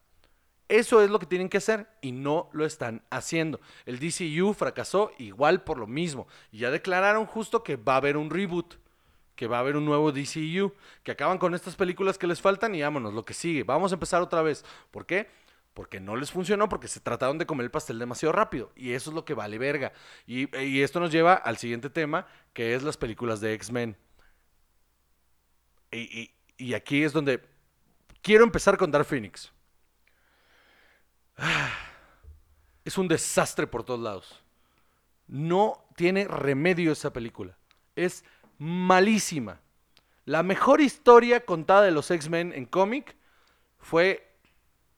Eso 0.72 1.02
es 1.02 1.10
lo 1.10 1.18
que 1.18 1.26
tienen 1.26 1.50
que 1.50 1.58
hacer 1.58 1.86
y 2.00 2.12
no 2.12 2.48
lo 2.54 2.64
están 2.64 3.02
haciendo. 3.10 3.60
El 3.84 3.98
DCU 3.98 4.54
fracasó 4.54 5.10
igual 5.18 5.64
por 5.64 5.76
lo 5.76 5.86
mismo 5.86 6.26
y 6.50 6.60
ya 6.60 6.70
declararon 6.70 7.26
justo 7.26 7.62
que 7.62 7.76
va 7.76 7.92
a 7.92 7.96
haber 7.98 8.16
un 8.16 8.30
reboot 8.30 8.76
que 9.36 9.46
va 9.46 9.58
a 9.58 9.60
haber 9.60 9.76
un 9.76 9.84
nuevo 9.84 10.12
DCU, 10.12 10.72
que 11.02 11.12
acaban 11.12 11.36
con 11.36 11.54
estas 11.54 11.76
películas 11.76 12.16
que 12.16 12.26
les 12.26 12.40
faltan 12.40 12.74
y 12.74 12.80
vámonos, 12.80 13.12
lo 13.12 13.24
que 13.24 13.34
sigue. 13.34 13.64
Vamos 13.64 13.92
a 13.92 13.96
empezar 13.96 14.22
otra 14.22 14.40
vez. 14.40 14.64
¿Por 14.90 15.04
qué? 15.04 15.28
Porque 15.74 16.00
no 16.00 16.16
les 16.16 16.30
funcionó, 16.30 16.68
porque 16.70 16.88
se 16.88 17.00
trataron 17.00 17.36
de 17.38 17.44
comer 17.46 17.64
el 17.64 17.70
pastel 17.70 17.98
demasiado 17.98 18.32
rápido. 18.32 18.72
Y 18.74 18.92
eso 18.92 19.10
es 19.10 19.14
lo 19.14 19.24
que 19.26 19.34
vale 19.34 19.58
verga. 19.58 19.92
Y, 20.26 20.48
esto 20.80 21.00
nos 21.00 21.10
lleva 21.12 21.34
al 21.34 21.58
siguiente 21.58 21.90
tema, 21.90 22.26
que 22.54 22.74
es 22.74 22.82
las 22.82 22.96
películas 22.96 23.40
de 23.40 23.52
X-Men. 23.54 23.96
Y, 25.90 25.98
y- 26.20 26.34
y 26.58 26.74
aquí 26.74 27.02
es 27.02 27.12
donde 27.12 27.42
quiero 28.22 28.44
empezar 28.44 28.76
con 28.78 28.90
Dark 28.90 29.06
Phoenix. 29.06 29.52
Ah, 31.44 31.70
Es 32.84 32.96
un 32.98 33.08
desastre 33.08 33.66
por 33.66 33.84
todos 33.84 34.00
lados. 34.00 34.42
No 35.26 35.84
tiene 35.96 36.26
remedio 36.26 36.92
esa 36.92 37.12
película. 37.12 37.56
Es 37.96 38.24
malísima. 38.58 39.60
La 40.24 40.42
mejor 40.42 40.80
historia 40.80 41.44
contada 41.44 41.82
de 41.82 41.90
los 41.90 42.10
X-Men 42.10 42.52
en 42.54 42.64
cómic 42.66 43.16
fue 43.78 44.28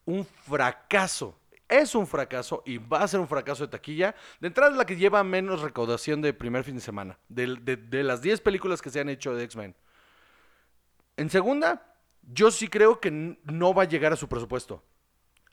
un 0.04 0.24
fracaso. 0.26 1.38
Es 1.66 1.94
un 1.94 2.06
fracaso 2.06 2.62
y 2.66 2.76
va 2.76 3.02
a 3.02 3.08
ser 3.08 3.20
un 3.20 3.28
fracaso 3.28 3.64
de 3.64 3.70
taquilla. 3.70 4.14
De 4.38 4.48
entrada 4.48 4.70
es 4.72 4.76
la 4.76 4.84
que 4.84 4.96
lleva 4.96 5.24
menos 5.24 5.62
recaudación 5.62 6.20
de 6.20 6.34
primer 6.34 6.62
fin 6.62 6.74
de 6.74 6.82
semana. 6.82 7.18
De, 7.28 7.56
de- 7.56 8.02
las 8.04 8.20
10 8.20 8.42
películas 8.42 8.82
que 8.82 8.90
se 8.90 9.00
han 9.00 9.08
hecho 9.08 9.34
de 9.34 9.44
X-Men. 9.44 9.74
En 11.16 11.30
segunda, 11.30 11.94
yo 12.22 12.50
sí 12.50 12.68
creo 12.68 13.00
que 13.00 13.10
no 13.10 13.72
va 13.72 13.84
a 13.84 13.88
llegar 13.88 14.12
a 14.12 14.16
su 14.16 14.28
presupuesto. 14.28 14.82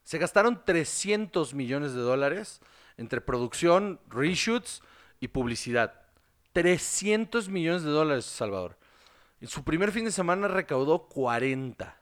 Se 0.03 0.17
gastaron 0.17 0.63
300 0.65 1.53
millones 1.53 1.93
de 1.93 2.01
dólares 2.01 2.61
entre 2.97 3.21
producción, 3.21 3.99
reshoots 4.09 4.81
y 5.19 5.29
publicidad. 5.29 6.01
300 6.53 7.49
millones 7.49 7.83
de 7.83 7.91
dólares, 7.91 8.25
Salvador. 8.25 8.77
En 9.39 9.47
su 9.47 9.63
primer 9.63 9.91
fin 9.91 10.05
de 10.05 10.11
semana 10.11 10.47
recaudó 10.47 11.07
40. 11.07 11.97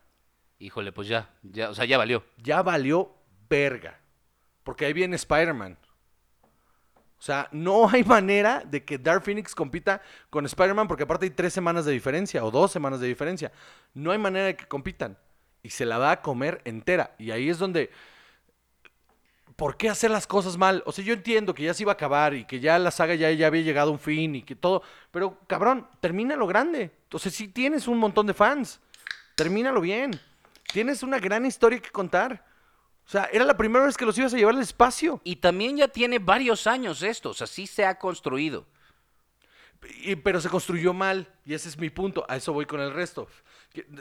Híjole, 0.59 0.91
pues 0.91 1.07
ya, 1.07 1.29
ya, 1.43 1.69
o 1.69 1.75
sea, 1.75 1.85
ya 1.85 1.97
valió. 1.97 2.23
Ya 2.37 2.61
valió 2.61 3.15
verga. 3.49 3.99
Porque 4.63 4.85
ahí 4.85 4.93
viene 4.93 5.15
Spider-Man. 5.15 5.77
O 7.17 7.21
sea, 7.21 7.47
no 7.51 7.89
hay 7.91 8.03
manera 8.03 8.63
de 8.65 8.83
que 8.83 8.97
Dark 8.97 9.23
Phoenix 9.23 9.53
compita 9.53 10.01
con 10.29 10.45
Spider-Man 10.45 10.87
porque 10.87 11.03
aparte 11.03 11.25
hay 11.25 11.31
tres 11.31 11.53
semanas 11.53 11.85
de 11.85 11.91
diferencia 11.91 12.43
o 12.43 12.51
dos 12.51 12.71
semanas 12.71 12.99
de 12.99 13.07
diferencia. 13.07 13.51
No 13.93 14.11
hay 14.11 14.17
manera 14.17 14.47
de 14.47 14.55
que 14.55 14.65
compitan. 14.67 15.17
Y 15.63 15.69
se 15.71 15.85
la 15.85 15.97
va 15.97 16.11
a 16.11 16.21
comer 16.21 16.61
entera. 16.65 17.15
Y 17.17 17.31
ahí 17.31 17.49
es 17.49 17.57
donde... 17.57 17.91
¿Por 19.55 19.75
qué 19.75 19.89
hacer 19.89 20.09
las 20.09 20.25
cosas 20.25 20.55
mal? 20.55 20.83
O 20.85 20.93
sea, 20.93 21.03
yo 21.03 21.13
entiendo 21.13 21.53
que 21.53 21.63
ya 21.63 21.73
se 21.73 21.83
iba 21.83 21.91
a 21.91 21.95
acabar 21.95 22.33
y 22.33 22.45
que 22.45 22.61
ya 22.61 22.79
la 22.79 22.91
saga 22.91 23.15
ya, 23.15 23.29
ya 23.31 23.47
había 23.47 23.61
llegado 23.61 23.89
a 23.89 23.91
un 23.91 23.99
fin 23.99 24.35
y 24.35 24.41
que 24.41 24.55
todo. 24.55 24.83
Pero, 25.11 25.37
cabrón, 25.47 25.85
termina 25.99 26.37
lo 26.37 26.47
grande. 26.47 26.91
Entonces, 27.03 27.35
sí 27.35 27.49
tienes 27.49 27.85
un 27.87 27.97
montón 27.97 28.25
de 28.25 28.33
fans. 28.33 28.79
Termínalo 29.35 29.81
bien. 29.81 30.17
Tienes 30.71 31.03
una 31.03 31.19
gran 31.19 31.45
historia 31.45 31.81
que 31.81 31.89
contar. 31.89 32.45
O 33.05 33.09
sea, 33.11 33.27
era 33.33 33.43
la 33.43 33.57
primera 33.57 33.83
vez 33.85 33.97
que 33.97 34.05
los 34.05 34.17
ibas 34.17 34.33
a 34.33 34.37
llevar 34.37 34.55
al 34.55 34.61
espacio. 34.61 35.19
Y 35.23 35.37
también 35.37 35.75
ya 35.75 35.87
tiene 35.87 36.19
varios 36.19 36.67
años 36.67 37.01
esto, 37.01 37.31
o 37.31 37.33
sea, 37.33 37.47
sí 37.47 37.65
se 37.67 37.83
ha 37.83 37.97
construido. 37.97 38.65
Y- 40.03 40.15
pero 40.15 40.39
se 40.39 40.47
construyó 40.47 40.93
mal, 40.93 41.27
y 41.43 41.53
ese 41.53 41.69
es 41.69 41.77
mi 41.77 41.89
punto. 41.89 42.23
A 42.29 42.35
eso 42.35 42.53
voy 42.53 42.65
con 42.65 42.79
el 42.79 42.93
resto. 42.93 43.27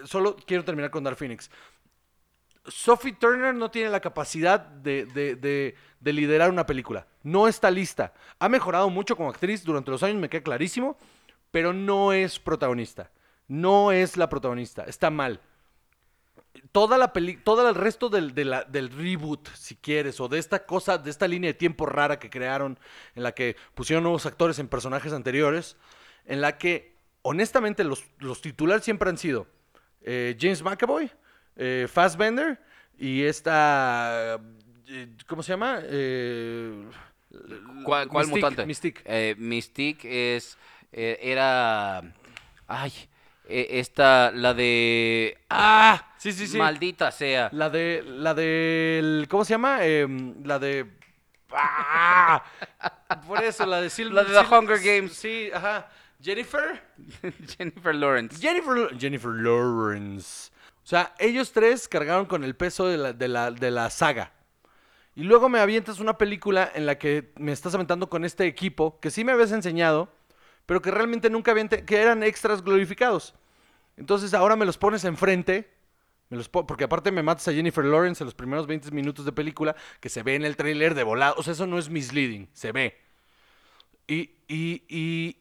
Solo 0.05 0.37
quiero 0.47 0.65
terminar 0.65 0.91
con 0.91 1.05
Dark 1.05 1.17
Phoenix. 1.17 1.51
Sophie 2.67 3.13
Turner 3.15 3.55
no 3.55 3.71
tiene 3.71 3.89
la 3.91 4.01
capacidad 4.01 4.61
de, 4.61 5.07
de- 5.07 5.37
de- 5.37 5.75
de 6.01 6.13
liderar 6.13 6.51
una 6.51 6.67
película. 6.67 7.07
No 7.23 7.49
está 7.49 7.71
lista. 7.71 8.13
Ha 8.39 8.49
mejorado 8.49 8.91
mucho 8.91 9.17
como 9.17 9.31
actriz 9.31 9.65
durante 9.65 9.91
los 9.91 10.03
años, 10.03 10.21
me 10.21 10.29
queda 10.29 10.43
clarísimo, 10.43 10.97
pero 11.51 11.73
no 11.73 12.13
es 12.13 12.39
protagonista. 12.39 13.11
No 13.47 13.91
es 13.93 14.17
la 14.17 14.29
protagonista. 14.29 14.85
Está 14.85 15.09
mal. 15.11 15.41
Toda 16.73 16.99
la 16.99 17.13
peli 17.13 17.37
todo 17.37 17.67
el 17.69 17.75
resto 17.75 18.09
del, 18.09 18.35
del 18.35 18.91
reboot, 18.91 19.49
si 19.55 19.77
quieres, 19.77 20.21
o 20.21 20.29
de 20.29 20.39
esta 20.39 20.67
cosa, 20.67 20.99
de 20.99 21.11
esta 21.11 21.29
línea 21.29 21.49
de 21.49 21.55
tiempo 21.55 21.87
rara 21.87 22.19
que 22.19 22.31
crearon, 22.31 22.79
en 23.15 23.23
la 23.23 23.33
que 23.33 23.57
pusieron 23.75 24.03
nuevos 24.03 24.27
actores 24.27 24.59
en 24.59 24.69
personajes 24.69 25.13
anteriores, 25.13 25.77
en 26.27 26.41
la 26.41 26.59
que, 26.59 26.97
honestamente, 27.23 27.85
los, 27.85 28.05
los 28.19 28.43
titulares 28.43 28.85
siempre 28.85 29.09
han 29.09 29.19
sido 29.19 29.47
eh, 30.03 30.37
James 30.41 30.63
McAvoy, 30.63 31.11
eh, 31.57 31.87
Fassbender 31.93 32.59
y 32.99 33.23
esta. 33.25 34.39
eh, 34.89 35.09
¿Cómo 35.27 35.43
se 35.43 35.53
llama? 35.53 35.81
Eh, 35.85 36.85
¿Cuál, 37.85 38.09
cuál 38.09 38.27
Mystique, 38.27 38.41
mutante? 38.47 38.67
Mystique. 38.67 39.03
Eh, 39.05 39.35
Mystique 39.39 40.37
es. 40.37 40.57
eh, 40.93 41.19
era. 41.23 42.03
Ay. 42.67 42.93
esta. 43.49 44.31
La 44.33 44.55
de. 44.55 45.39
¡Ah! 45.51 46.13
Sí, 46.19 46.33
sí, 46.33 46.47
sí. 46.47 46.59
Maldita 46.59 47.11
sea. 47.11 47.49
La 47.53 47.71
de. 47.71 48.03
La 48.07 48.35
del. 48.35 49.27
¿Cómo 49.29 49.45
se 49.45 49.55
llama? 49.55 49.79
La 50.45 50.59
de. 50.59 50.87
¡Ah! 51.51 52.45
Por 53.27 53.43
eso, 53.43 53.65
la 53.67 53.81
de 53.81 53.89
Silver. 53.91 54.15
La 54.15 54.25
de 54.25 54.35
The 54.49 54.55
Hunger 54.55 54.79
Games. 54.81 55.13
Sí, 55.15 55.51
ajá. 55.53 55.89
Jennifer. 56.21 56.81
Jennifer 57.57 57.95
Lawrence. 57.95 58.41
Jennifer, 58.41 58.89
Jennifer 58.99 59.31
Lawrence. 59.33 60.51
O 60.83 60.87
sea, 60.89 61.15
ellos 61.19 61.53
tres 61.53 61.87
cargaron 61.89 62.27
con 62.27 62.45
el 62.45 62.57
peso 62.57 62.87
de 62.87 62.97
la, 62.97 63.13
de 63.13 63.29
la, 63.29 63.51
de 63.51 63.71
la 63.71 63.91
saga. 63.91 64.33
Y 65.15 65.25
luego 65.25 65.49
me 65.49 65.59
avientas 65.59 66.01
una 66.01 66.17
película 66.17 66.71
en 66.75 66.87
la 66.87 66.99
que 66.99 67.33
me 67.37 67.53
estás 67.53 67.75
aventando 67.75 68.09
con 68.09 68.25
este 68.25 68.47
equipo 68.47 68.99
que 69.01 69.11
sí 69.11 69.25
me 69.25 69.33
habías 69.33 69.53
enseñado, 69.53 70.13
pero 70.65 70.81
que 70.81 70.91
realmente 70.91 71.29
nunca 71.29 71.51
habían, 71.51 71.69
que 71.69 71.97
eran 72.01 72.23
extras 72.23 72.63
glorificados. 72.63 73.35
Entonces 73.97 74.33
ahora 74.33 74.55
me 74.55 74.65
los 74.65 74.79
pones 74.79 75.05
enfrente, 75.05 75.69
me 76.31 76.37
los 76.37 76.49
po- 76.49 76.67
porque 76.67 76.85
aparte 76.85 77.11
me 77.11 77.23
matas 77.25 77.49
a 77.49 77.53
Jennifer 77.53 77.85
Lawrence 77.85 78.23
en 78.23 78.27
los 78.27 78.35
primeros 78.35 78.67
20 78.69 78.91
minutos 78.93 79.25
de 79.25 79.33
película, 79.33 79.75
que 80.01 80.09
se 80.09 80.23
ve 80.23 80.37
en 80.37 80.45
el 80.45 80.57
tráiler 80.57 80.95
de 80.95 81.03
volado. 81.03 81.35
O 81.37 81.43
sea, 81.43 81.53
eso 81.53 81.67
no 81.67 81.79
es 81.79 81.91
misleading, 81.91 82.49
se 82.53 82.71
ve. 82.73 82.97
Y, 84.07 84.31
y, 84.47 84.85
y 84.89 85.37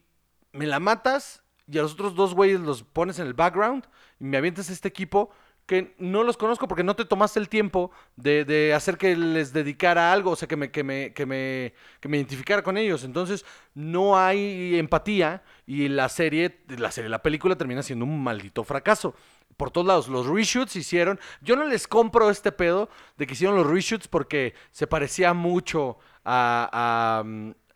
me 0.58 0.68
la 0.68 0.80
matas 0.80 1.44
y 1.68 1.78
a 1.78 1.82
los 1.82 1.94
otros 1.94 2.16
dos 2.16 2.34
güeyes 2.34 2.60
los 2.60 2.84
pones 2.84 3.20
en 3.20 3.28
el 3.28 3.34
background 3.34 3.86
y 4.20 4.26
me 4.26 4.38
avientas 4.38 4.70
este 4.70 4.88
equipo 4.88 5.32
que 5.68 5.94
no 6.00 6.24
los 6.24 6.38
conozco 6.38 6.68
porque 6.68 6.84
no 6.84 6.96
te 6.96 7.04
tomaste 7.04 7.40
el 7.40 7.50
tiempo 7.50 7.92
de, 8.16 8.46
de 8.46 8.74
hacer 8.74 8.98
que 8.98 9.18
les 9.18 9.52
dedicara 9.52 10.14
algo, 10.14 10.32
o 10.32 10.36
sea, 10.38 10.48
que 10.48 10.56
me, 10.56 10.72
que, 10.72 10.82
me, 10.82 11.12
que, 11.14 11.26
me, 11.26 11.74
que 12.00 12.08
me 12.08 12.16
identificara 12.16 12.64
con 12.64 12.78
ellos. 12.78 13.04
Entonces, 13.04 13.46
no 13.76 14.18
hay 14.18 14.80
empatía 14.80 15.44
y 15.66 15.90
la 15.90 16.08
serie, 16.08 16.62
la 16.70 16.90
serie, 16.90 17.10
la 17.10 17.22
película 17.22 17.58
termina 17.58 17.84
siendo 17.84 18.06
un 18.06 18.24
maldito 18.24 18.64
fracaso. 18.64 19.14
Por 19.58 19.70
todos 19.70 19.86
lados, 19.86 20.08
los 20.08 20.26
reshoots 20.26 20.78
hicieron. 20.78 21.20
Yo 21.42 21.58
no 21.58 21.66
les 21.66 21.86
compro 21.86 22.30
este 22.30 22.54
pedo 22.54 22.90
de 23.18 23.28
que 23.28 23.34
hicieron 23.34 23.58
los 23.58 23.68
reshoots 23.68 24.08
porque 24.08 24.54
se 24.72 24.88
parecía 24.88 25.34
mucho 25.34 25.98
a, 26.24 27.26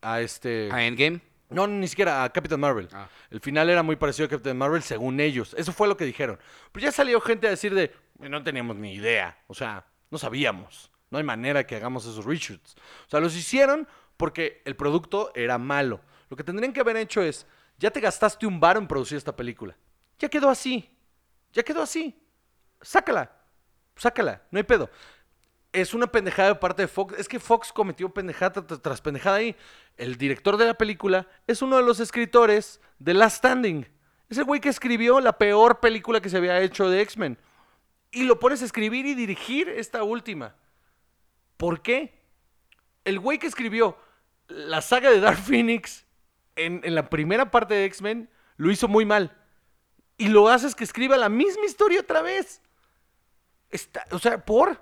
a, 0.02 0.10
a 0.14 0.22
este. 0.22 0.70
¿A 0.72 0.86
Endgame? 0.86 1.20
No, 1.52 1.68
ni 1.68 1.88
siquiera 1.88 2.24
a 2.24 2.30
Captain 2.32 2.60
Marvel. 2.60 2.88
Ah. 2.94 3.08
El 3.30 3.42
final 3.42 3.70
era 3.70 3.84
muy 3.84 3.98
parecido 3.98 4.26
a 4.26 4.30
Captain 4.30 4.58
Marvel 4.58 4.82
según 4.82 5.20
ellos. 5.20 5.54
Eso 5.58 5.74
fue 5.74 5.88
lo 5.88 5.98
que 5.98 6.06
dijeron. 6.06 6.40
Pero 6.72 6.86
ya 6.86 6.92
salió 6.92 7.20
gente 7.20 7.48
a 7.48 7.52
decir 7.52 7.74
de, 7.74 7.94
no 8.20 8.42
teníamos 8.42 8.78
ni 8.78 8.94
idea. 8.94 9.38
O 9.48 9.54
sea, 9.54 9.86
no 10.10 10.18
sabíamos. 10.18 10.92
No 11.10 11.18
hay 11.18 11.24
manera 11.26 11.66
que 11.66 11.76
hagamos 11.76 12.06
esos 12.06 12.24
reshoots. 12.26 12.76
O 13.06 13.10
sea, 13.10 13.20
los 13.20 13.36
hicieron 13.36 13.88
porque 14.16 14.62
el 14.66 14.76
producto 14.76 15.32
era 15.36 15.58
malo. 15.58 16.00
Lo 16.30 16.38
que 16.38 16.44
tendrían 16.44 16.72
que 16.72 16.80
haber 16.80 16.96
hecho 16.96 17.22
es, 17.22 17.46
ya 17.78 17.92
te 17.92 18.00
gastaste 18.00 18.48
un 18.48 18.60
bar 18.60 18.78
en 18.78 18.88
producir 18.88 19.18
esta 19.18 19.36
película. 19.36 19.76
Ya 20.20 20.30
quedó 20.30 20.50
así. 20.50 20.90
Ya 21.52 21.64
quedó 21.64 21.82
así. 21.82 22.18
Sácala. 22.82 23.30
Sácala. 23.98 24.42
No 24.52 24.58
hay 24.58 24.64
pedo. 24.64 24.90
Es 25.74 25.94
una 25.94 26.08
pendejada 26.08 26.50
de 26.50 26.56
parte 26.56 26.82
de 26.84 26.88
Fox. 26.88 27.16
Es 27.18 27.28
que 27.28 27.40
Fox 27.40 27.72
cometió 27.72 28.10
pendejada 28.10 28.66
tras, 28.66 29.02
pendejada 29.02 29.38
ahí. 29.38 29.56
El 29.98 30.18
director 30.18 30.58
de 30.58 30.66
la 30.66 30.74
película 30.74 31.28
es 31.48 31.62
uno 31.62 31.78
de 31.78 31.84
los 31.84 32.00
escritores 32.00 32.82
de 33.00 33.14
Last 33.14 33.38
Standing. 33.38 33.88
Es 34.30 34.38
el 34.38 34.44
güey 34.44 34.60
que 34.60 34.70
escribió 34.70 35.20
la 35.20 35.38
peor 35.38 35.80
película 35.80 36.22
que 36.22 36.30
se 36.30 36.38
había 36.38 36.60
hecho 36.62 36.90
de 36.90 37.02
X-Men. 37.02 37.38
Y 38.12 38.24
lo 38.24 38.40
pones 38.40 38.62
a 38.62 38.66
escribir 38.66 39.06
y 39.06 39.16
dirigir 39.16 39.70
esta 39.70 40.04
última. 40.04 40.56
¿Por 41.58 41.82
qué? 41.82 42.22
El 43.06 43.20
güey 43.20 43.40
que 43.40 43.48
escribió 43.48 43.98
la 44.48 44.82
saga 44.82 45.10
de 45.10 45.22
Dark 45.22 45.38
Phoenix 45.38 46.06
en, 46.56 46.82
en 46.84 46.96
la 46.96 47.10
primera 47.10 47.50
parte 47.50 47.74
de 47.74 47.86
X-Men 47.86 48.30
lo 48.58 48.72
hizo 48.72 48.88
muy 48.88 49.06
mal. 49.06 49.38
Y 50.18 50.28
lo 50.28 50.50
haces 50.50 50.76
que 50.76 50.84
escriba 50.84 51.18
la 51.18 51.30
misma 51.30 51.66
historia 51.66 52.02
otra 52.02 52.22
vez. 52.22 52.62
Está, 53.70 54.06
o 54.12 54.20
sea, 54.20 54.46
¿por? 54.46 54.80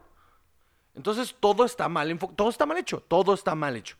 Entonces 0.99 1.33
todo 1.39 1.63
está 1.63 1.87
mal, 1.87 2.19
todo 2.35 2.49
está 2.49 2.65
mal 2.65 2.75
hecho, 2.77 2.99
todo 3.07 3.33
está 3.33 3.55
mal 3.55 3.73
hecho. 3.77 3.95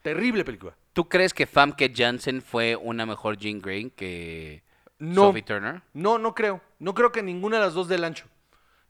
Terrible 0.00 0.42
película. 0.42 0.74
¿Tú 0.94 1.10
crees 1.10 1.34
que 1.34 1.46
Famke 1.46 1.92
Janssen 1.94 2.40
fue 2.40 2.74
una 2.74 3.04
mejor 3.04 3.36
Jean 3.36 3.60
Grey 3.60 3.90
que 3.90 4.62
No. 4.98 5.24
Sophie 5.26 5.42
Turner? 5.42 5.82
No, 5.92 6.16
no 6.16 6.34
creo. 6.34 6.62
No 6.78 6.94
creo 6.94 7.12
que 7.12 7.22
ninguna 7.22 7.58
de 7.58 7.64
las 7.64 7.74
dos 7.74 7.86
del 7.86 8.02
ancho. 8.02 8.24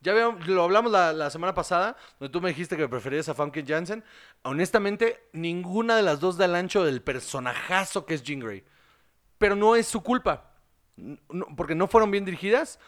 Ya 0.03 0.13
lo 0.13 0.63
hablamos 0.63 0.93
la, 0.93 1.13
la 1.13 1.31
semana 1.31 1.53
pasada, 1.53 1.97
donde 2.21 2.31
tú 2.33 2.41
me 2.41 2.51
dijiste 2.51 2.77
que 2.77 2.87
preferías 2.89 3.29
a 3.29 3.35
Famke 3.35 3.65
Janssen. 3.67 4.05
Honestamente, 4.43 5.21
ninguna 5.33 5.97
de 5.97 6.03
las 6.03 6.21
dos 6.21 6.39
del 6.39 6.55
ancho 6.55 6.85
del 6.85 7.03
personajazo 7.03 8.07
que 8.07 8.15
es 8.15 8.23
Jean 8.23 8.39
Grey. 8.39 8.63
Pero 9.39 9.57
no 9.57 9.75
es 9.75 9.89
su 9.89 10.01
culpa. 10.01 10.53
No- 10.97 11.47
porque 11.57 11.75
no 11.75 11.89
fueron 11.89 12.13
bien 12.13 12.25
dirigidas. 12.25 12.79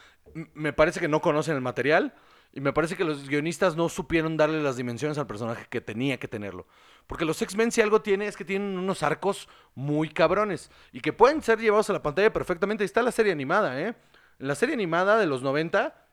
Me 0.54 0.72
parece 0.72 1.00
que 1.00 1.08
no 1.08 1.20
conocen 1.20 1.56
el 1.56 1.60
material. 1.60 2.14
Y 2.56 2.60
me 2.62 2.72
parece 2.72 2.96
que 2.96 3.04
los 3.04 3.28
guionistas 3.28 3.76
no 3.76 3.90
supieron 3.90 4.38
darle 4.38 4.62
las 4.62 4.78
dimensiones 4.78 5.18
al 5.18 5.26
personaje 5.26 5.66
que 5.68 5.82
tenía 5.82 6.18
que 6.18 6.26
tenerlo. 6.26 6.66
Porque 7.06 7.26
los 7.26 7.42
X-Men 7.42 7.70
si 7.70 7.82
algo 7.82 8.00
tiene 8.00 8.26
es 8.26 8.34
que 8.34 8.46
tienen 8.46 8.78
unos 8.78 9.02
arcos 9.02 9.46
muy 9.74 10.08
cabrones. 10.08 10.70
Y 10.90 11.00
que 11.00 11.12
pueden 11.12 11.42
ser 11.42 11.58
llevados 11.58 11.90
a 11.90 11.92
la 11.92 12.02
pantalla 12.02 12.32
perfectamente. 12.32 12.82
Ahí 12.82 12.86
está 12.86 13.02
la 13.02 13.12
serie 13.12 13.30
animada, 13.30 13.78
¿eh? 13.78 13.94
En 14.38 14.48
la 14.48 14.54
serie 14.54 14.74
animada 14.74 15.18
de 15.18 15.26
los 15.26 15.42
90 15.42 16.06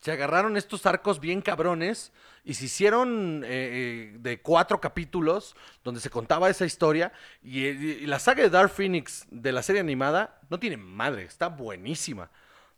se 0.00 0.12
agarraron 0.12 0.56
estos 0.56 0.86
arcos 0.86 1.18
bien 1.18 1.42
cabrones 1.42 2.12
y 2.44 2.54
se 2.54 2.66
hicieron 2.66 3.42
eh, 3.42 3.48
eh, 3.48 4.16
de 4.20 4.40
cuatro 4.42 4.80
capítulos 4.80 5.56
donde 5.82 6.00
se 6.00 6.08
contaba 6.08 6.50
esa 6.50 6.66
historia. 6.66 7.12
Eh, 7.42 7.98
y 8.02 8.06
la 8.06 8.20
saga 8.20 8.44
de 8.44 8.50
Dark 8.50 8.70
Phoenix 8.70 9.26
de 9.28 9.50
la 9.50 9.64
serie 9.64 9.80
animada 9.80 10.40
no 10.50 10.60
tiene 10.60 10.76
madre, 10.76 11.24
está 11.24 11.48
buenísima. 11.48 12.30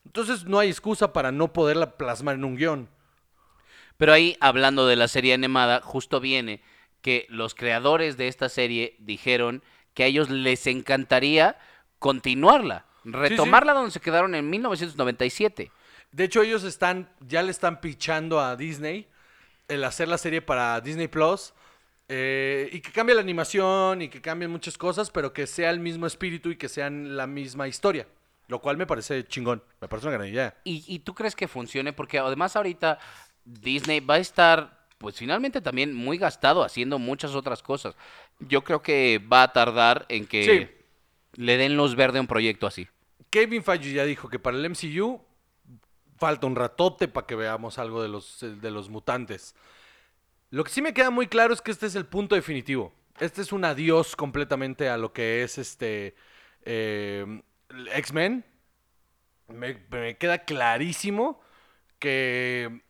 Entonces 0.06 0.44
no 0.44 0.60
hay 0.60 0.68
excusa 0.68 1.12
para 1.12 1.32
no 1.32 1.52
poderla 1.52 1.96
plasmar 1.96 2.36
en 2.36 2.44
un 2.44 2.56
guion. 2.56 2.88
Pero 3.98 4.12
ahí, 4.12 4.36
hablando 4.40 4.86
de 4.86 4.94
la 4.94 5.08
serie 5.08 5.34
animada, 5.34 5.80
justo 5.82 6.20
viene 6.20 6.62
que 7.02 7.26
los 7.28 7.54
creadores 7.54 8.16
de 8.16 8.28
esta 8.28 8.48
serie 8.48 8.94
dijeron 9.00 9.62
que 9.94 10.04
a 10.04 10.06
ellos 10.06 10.30
les 10.30 10.66
encantaría 10.66 11.58
continuarla, 11.98 12.86
retomarla 13.04 13.72
donde 13.72 13.90
se 13.90 14.00
quedaron 14.00 14.34
en 14.34 14.48
1997. 14.48 15.72
De 16.12 16.24
hecho, 16.24 16.42
ellos 16.42 16.62
están, 16.62 17.10
ya 17.20 17.42
le 17.42 17.50
están 17.50 17.80
pichando 17.80 18.40
a 18.40 18.54
Disney 18.56 19.08
el 19.66 19.82
hacer 19.82 20.06
la 20.08 20.18
serie 20.18 20.40
para 20.40 20.80
Disney 20.80 21.08
Plus. 21.08 21.52
eh, 22.08 22.68
y 22.70 22.80
que 22.80 22.92
cambie 22.92 23.16
la 23.16 23.20
animación 23.20 24.02
y 24.02 24.08
que 24.08 24.20
cambien 24.20 24.52
muchas 24.52 24.78
cosas, 24.78 25.10
pero 25.10 25.32
que 25.32 25.48
sea 25.48 25.70
el 25.70 25.80
mismo 25.80 26.06
espíritu 26.06 26.50
y 26.50 26.56
que 26.56 26.68
sean 26.68 27.16
la 27.16 27.26
misma 27.26 27.66
historia. 27.66 28.06
Lo 28.48 28.60
cual 28.60 28.76
me 28.76 28.86
parece 28.86 29.24
chingón. 29.26 29.62
Me 29.80 29.88
parece 29.88 30.06
una 30.08 30.16
gran 30.18 30.28
idea. 30.28 30.54
¿Y, 30.64 30.84
y 30.86 31.00
tú 31.00 31.14
crees 31.14 31.34
que 31.34 31.48
funcione? 31.48 31.92
Porque 31.92 32.18
además 32.18 32.54
ahorita 32.56 32.98
Disney 33.44 34.00
va 34.00 34.14
a 34.14 34.18
estar, 34.18 34.86
pues 34.98 35.16
finalmente 35.16 35.60
también 35.60 35.92
muy 35.94 36.16
gastado 36.18 36.62
haciendo 36.64 36.98
muchas 36.98 37.34
otras 37.34 37.62
cosas. 37.62 37.96
Yo 38.38 38.62
creo 38.62 38.82
que 38.82 39.18
va 39.18 39.42
a 39.44 39.52
tardar 39.52 40.06
en 40.08 40.26
que 40.26 40.44
Sí. 41.34 41.40
le 41.42 41.56
den 41.56 41.76
luz 41.76 41.96
verde 41.96 42.18
a 42.18 42.20
un 42.20 42.26
proyecto 42.26 42.66
así. 42.66 42.86
Kevin 43.30 43.64
Feige 43.64 43.92
ya 43.92 44.04
dijo 44.04 44.28
que 44.28 44.38
para 44.38 44.56
el 44.56 44.64
MCU 44.70 45.20
falta 46.18 46.46
un 46.46 46.56
ratote 46.56 47.08
para 47.08 47.26
que 47.26 47.34
veamos 47.34 47.78
algo 47.78 48.00
de 48.02 48.08
los, 48.08 48.42
eh, 48.42 48.50
de 48.50 48.70
los 48.70 48.88
mutantes. 48.88 49.54
Lo 50.50 50.62
que 50.64 50.70
sí 50.70 50.80
me 50.80 50.94
queda 50.94 51.10
muy 51.10 51.26
claro 51.26 51.52
es 51.52 51.60
que 51.60 51.72
este 51.72 51.86
es 51.86 51.96
el 51.96 52.06
punto 52.06 52.34
definitivo. 52.36 52.92
Este 53.18 53.42
es 53.42 53.52
un 53.52 53.64
adiós 53.64 54.14
completamente 54.14 54.88
a 54.88 54.96
lo 54.96 55.12
que 55.12 55.42
es 55.42 55.58
este 55.58 56.14
eh, 56.64 57.42
X-Men. 57.92 58.44
Me, 59.48 59.78
me 59.90 60.16
queda 60.16 60.38
clarísimo 60.38 61.40
que 61.98 62.82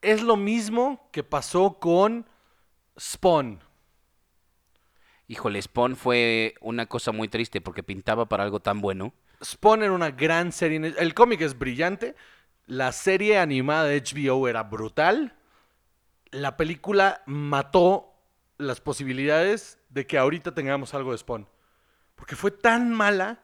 es 0.00 0.22
lo 0.22 0.36
mismo 0.36 1.08
que 1.12 1.24
pasó 1.24 1.78
con 1.80 2.26
Spawn. 2.98 3.60
Híjole, 5.26 5.60
Spawn 5.60 5.96
fue 5.96 6.54
una 6.60 6.86
cosa 6.86 7.12
muy 7.12 7.28
triste 7.28 7.60
porque 7.60 7.82
pintaba 7.82 8.28
para 8.28 8.44
algo 8.44 8.60
tan 8.60 8.80
bueno. 8.80 9.14
Spawn 9.42 9.82
era 9.82 9.92
una 9.92 10.10
gran 10.10 10.52
serie. 10.52 10.94
El 10.98 11.14
cómic 11.14 11.40
es 11.40 11.58
brillante. 11.58 12.14
La 12.66 12.92
serie 12.92 13.38
animada 13.38 13.84
de 13.84 14.00
HBO 14.00 14.48
era 14.48 14.64
brutal. 14.64 15.36
La 16.30 16.56
película 16.56 17.22
mató 17.26 18.12
las 18.58 18.80
posibilidades 18.80 19.78
de 19.88 20.06
que 20.06 20.18
ahorita 20.18 20.54
tengamos 20.54 20.94
algo 20.94 21.12
de 21.12 21.18
Spawn. 21.18 21.48
Porque 22.14 22.36
fue 22.36 22.50
tan 22.50 22.92
mala 22.92 23.40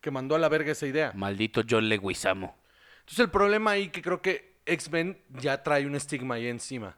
que 0.00 0.10
mandó 0.10 0.34
a 0.34 0.38
la 0.38 0.48
verga 0.48 0.72
esa 0.72 0.86
idea. 0.86 1.12
Maldito 1.14 1.62
John 1.68 1.88
Leguizamo. 1.88 2.56
Entonces 3.00 3.20
el 3.20 3.30
problema 3.30 3.72
ahí 3.72 3.88
que 3.88 4.02
creo 4.02 4.22
que 4.22 4.56
X-Men 4.66 5.20
ya 5.30 5.62
trae 5.62 5.86
un 5.86 5.94
estigma 5.94 6.36
ahí 6.36 6.46
encima. 6.46 6.96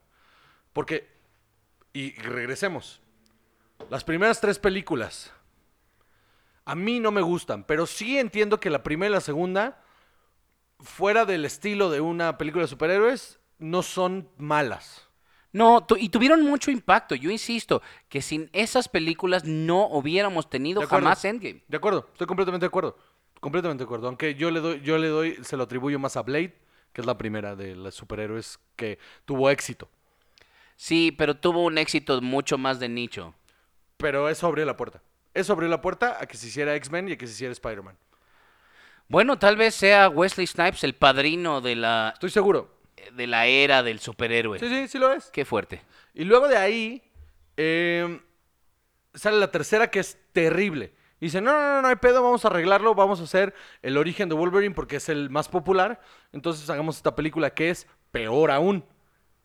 Porque, 0.73 1.09
y 1.93 2.13
regresemos, 2.17 3.01
las 3.91 4.05
primeras 4.05 4.41
tres 4.41 4.59
películas 4.59 5.33
a 6.65 6.75
mí 6.75 7.01
no 7.01 7.11
me 7.11 7.23
gustan, 7.23 7.65
pero 7.65 7.87
sí 7.87 8.19
entiendo 8.19 8.61
que 8.61 8.71
la 8.71 8.83
primera 8.83 9.11
y 9.11 9.15
la 9.15 9.21
segunda, 9.21 9.83
fuera 10.81 11.25
del 11.25 11.45
estilo 11.45 11.91
de 11.91 12.01
una 12.01 12.39
película 12.39 12.63
de 12.63 12.69
superhéroes, 12.69 13.41
no 13.59 13.83
son 13.83 14.29
malas. 14.39 15.09
No, 15.53 15.87
y 15.99 16.09
tuvieron 16.09 16.43
mucho 16.43 16.71
impacto. 16.71 17.15
Yo 17.15 17.31
insisto 17.31 17.83
que 18.09 18.23
sin 18.23 18.49
esas 18.53 18.89
películas 18.89 19.45
no 19.45 19.87
hubiéramos 19.87 20.49
tenido 20.49 20.83
acuerdo. 20.83 21.05
jamás 21.05 21.25
Endgame. 21.25 21.63
De 21.69 21.77
acuerdo, 21.77 22.09
estoy 22.13 22.27
completamente 22.27 22.65
de 22.65 22.69
acuerdo. 22.69 22.97
Completamente 23.39 23.83
de 23.83 23.87
acuerdo. 23.87 24.09
Aunque 24.09 24.35
yo 24.35 24.51
le 24.51 24.61
doy, 24.61 24.81
yo 24.81 24.97
le 24.97 25.09
doy, 25.09 25.39
se 25.43 25.57
lo 25.57 25.65
atribuyo 25.65 25.99
más 25.99 26.17
a 26.17 26.23
Blade, 26.23 26.55
que 26.93 27.03
es 27.03 27.07
la 27.07 27.19
primera 27.19 27.55
de 27.55 27.77
los 27.77 27.95
superhéroes 27.95 28.59
que 28.77 28.99
tuvo 29.27 29.51
éxito. 29.51 29.89
Sí, 30.77 31.13
pero 31.13 31.37
tuvo 31.37 31.65
un 31.65 31.77
éxito 31.77 32.21
mucho 32.23 32.57
más 32.57 32.81
de 32.81 32.89
nicho. 32.89 33.35
Pero 33.99 34.29
eso 34.29 34.47
abrió 34.47 34.65
la 34.65 34.77
puerta. 34.77 35.03
Eso 35.35 35.53
abrió 35.53 35.69
la 35.69 35.81
puerta 35.81 36.19
a 36.21 36.27
que 36.27 36.37
se 36.37 36.47
hiciera 36.47 36.75
X-Men 36.77 37.09
y 37.09 37.13
a 37.13 37.19
que 37.19 37.27
se 37.27 37.35
hiciera 37.35 37.53
Spider-Man. 37.53 37.97
Bueno, 39.09 39.39
tal 39.39 39.57
vez 39.57 39.75
sea 39.75 40.09
Wesley 40.09 40.47
Snipes 40.47 40.85
el 40.85 40.95
padrino 40.95 41.61
de 41.61 41.77
la, 41.77 42.11
Estoy 42.15 42.31
seguro. 42.31 42.82
De 43.13 43.27
la 43.27 43.47
era 43.47 43.83
del 43.83 43.99
superhéroe. 43.99 44.59
Sí, 44.59 44.69
sí, 44.69 44.89
sí 44.89 44.99
lo 44.99 45.13
es. 45.13 45.31
Qué 45.31 45.45
fuerte. 45.45 45.83
Y 46.15 46.25
luego 46.25 46.49
de 46.49 46.57
ahí 46.57 47.03
eh, 47.57 48.21
sale 49.15 49.39
la 49.39 49.51
tercera 49.51 49.91
que 49.91 50.01
es 50.01 50.19
terrible. 50.33 50.95
Y 51.21 51.27
dice, 51.27 51.41
no, 51.41 51.53
no, 51.53 51.75
no, 51.75 51.83
no 51.83 51.89
hay 51.89 51.97
pedo, 51.97 52.23
vamos 52.23 52.45
a 52.45 52.49
arreglarlo, 52.49 52.95
vamos 52.95 53.21
a 53.21 53.25
hacer 53.25 53.55
el 53.83 53.97
origen 53.97 54.29
de 54.29 54.35
Wolverine 54.35 54.75
porque 54.75 54.97
es 54.97 55.09
el 55.09 55.31
más 55.31 55.49
popular. 55.49 56.01
Entonces 56.33 56.69
hagamos 56.69 56.97
esta 56.97 57.15
película 57.15 57.51
que 57.51 57.71
es 57.71 57.87
peor 58.11 58.51
aún. 58.51 58.85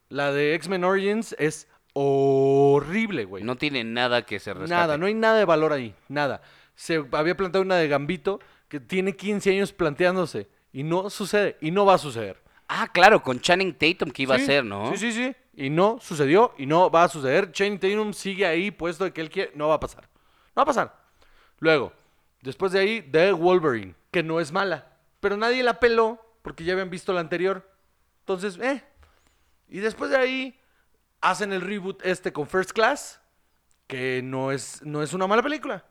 La 0.09 0.31
de 0.31 0.55
X-Men 0.55 0.83
Origins 0.83 1.35
es 1.37 1.67
horrible, 1.93 3.25
güey. 3.25 3.43
No 3.43 3.57
tiene 3.57 3.83
nada 3.83 4.25
que 4.25 4.39
se 4.39 4.53
rescate. 4.53 4.69
Nada, 4.69 4.97
no 4.97 5.05
hay 5.05 5.13
nada 5.13 5.37
de 5.37 5.45
valor 5.45 5.73
ahí, 5.73 5.93
nada. 6.07 6.41
Se 6.75 7.03
había 7.11 7.35
planteado 7.35 7.63
una 7.63 7.75
de 7.75 7.87
Gambito 7.87 8.39
que 8.67 8.79
tiene 8.79 9.15
15 9.15 9.51
años 9.51 9.73
planteándose 9.73 10.47
y 10.71 10.83
no 10.83 11.09
sucede 11.09 11.57
y 11.61 11.71
no 11.71 11.85
va 11.85 11.95
a 11.95 11.97
suceder. 11.97 12.41
Ah, 12.67 12.87
claro, 12.91 13.21
con 13.23 13.39
Channing 13.39 13.73
Tatum 13.73 14.11
que 14.11 14.23
iba 14.23 14.35
Sí, 14.37 14.43
a 14.43 14.45
ser, 14.45 14.65
¿no? 14.65 14.91
Sí, 14.91 14.97
sí, 14.97 15.11
sí. 15.11 15.35
Y 15.55 15.69
no 15.69 15.99
sucedió 16.01 16.53
y 16.57 16.65
no 16.65 16.89
va 16.89 17.05
a 17.05 17.09
suceder. 17.09 17.51
Channing 17.51 17.79
Tatum 17.79 18.13
sigue 18.13 18.45
ahí 18.45 18.71
puesto 18.71 19.05
de 19.05 19.13
que 19.13 19.21
él 19.21 19.29
quiere. 19.29 19.51
No 19.55 19.69
va 19.69 19.75
a 19.75 19.79
pasar. 19.79 20.03
No 20.55 20.57
va 20.57 20.63
a 20.63 20.65
pasar. 20.65 20.95
Luego, 21.59 21.93
después 22.41 22.71
de 22.71 22.79
ahí, 22.79 23.01
The 23.01 23.31
Wolverine, 23.31 23.95
que 24.11 24.21
no 24.23 24.39
es 24.39 24.51
mala. 24.51 24.87
Pero 25.19 25.37
nadie 25.37 25.63
la 25.63 25.79
peló 25.79 26.21
porque 26.41 26.63
ya 26.63 26.73
habían 26.73 26.89
visto 26.89 27.13
la 27.13 27.21
anterior. 27.21 27.69
Entonces, 28.19 28.57
eh. 28.61 28.83
Y 29.69 29.79
después 29.79 30.11
de 30.11 30.17
ahí, 30.17 30.59
hacen 31.21 31.51
el 31.53 31.61
reboot 31.61 32.05
este 32.05 32.31
con 32.31 32.47
First 32.47 32.71
Class, 32.71 33.21
que 33.87 34.21
no 34.23 34.51
es, 34.51 34.81
no 34.83 35.01
es 35.01 35.13
una 35.13 35.27
mala 35.27 35.41
película. 35.41 35.85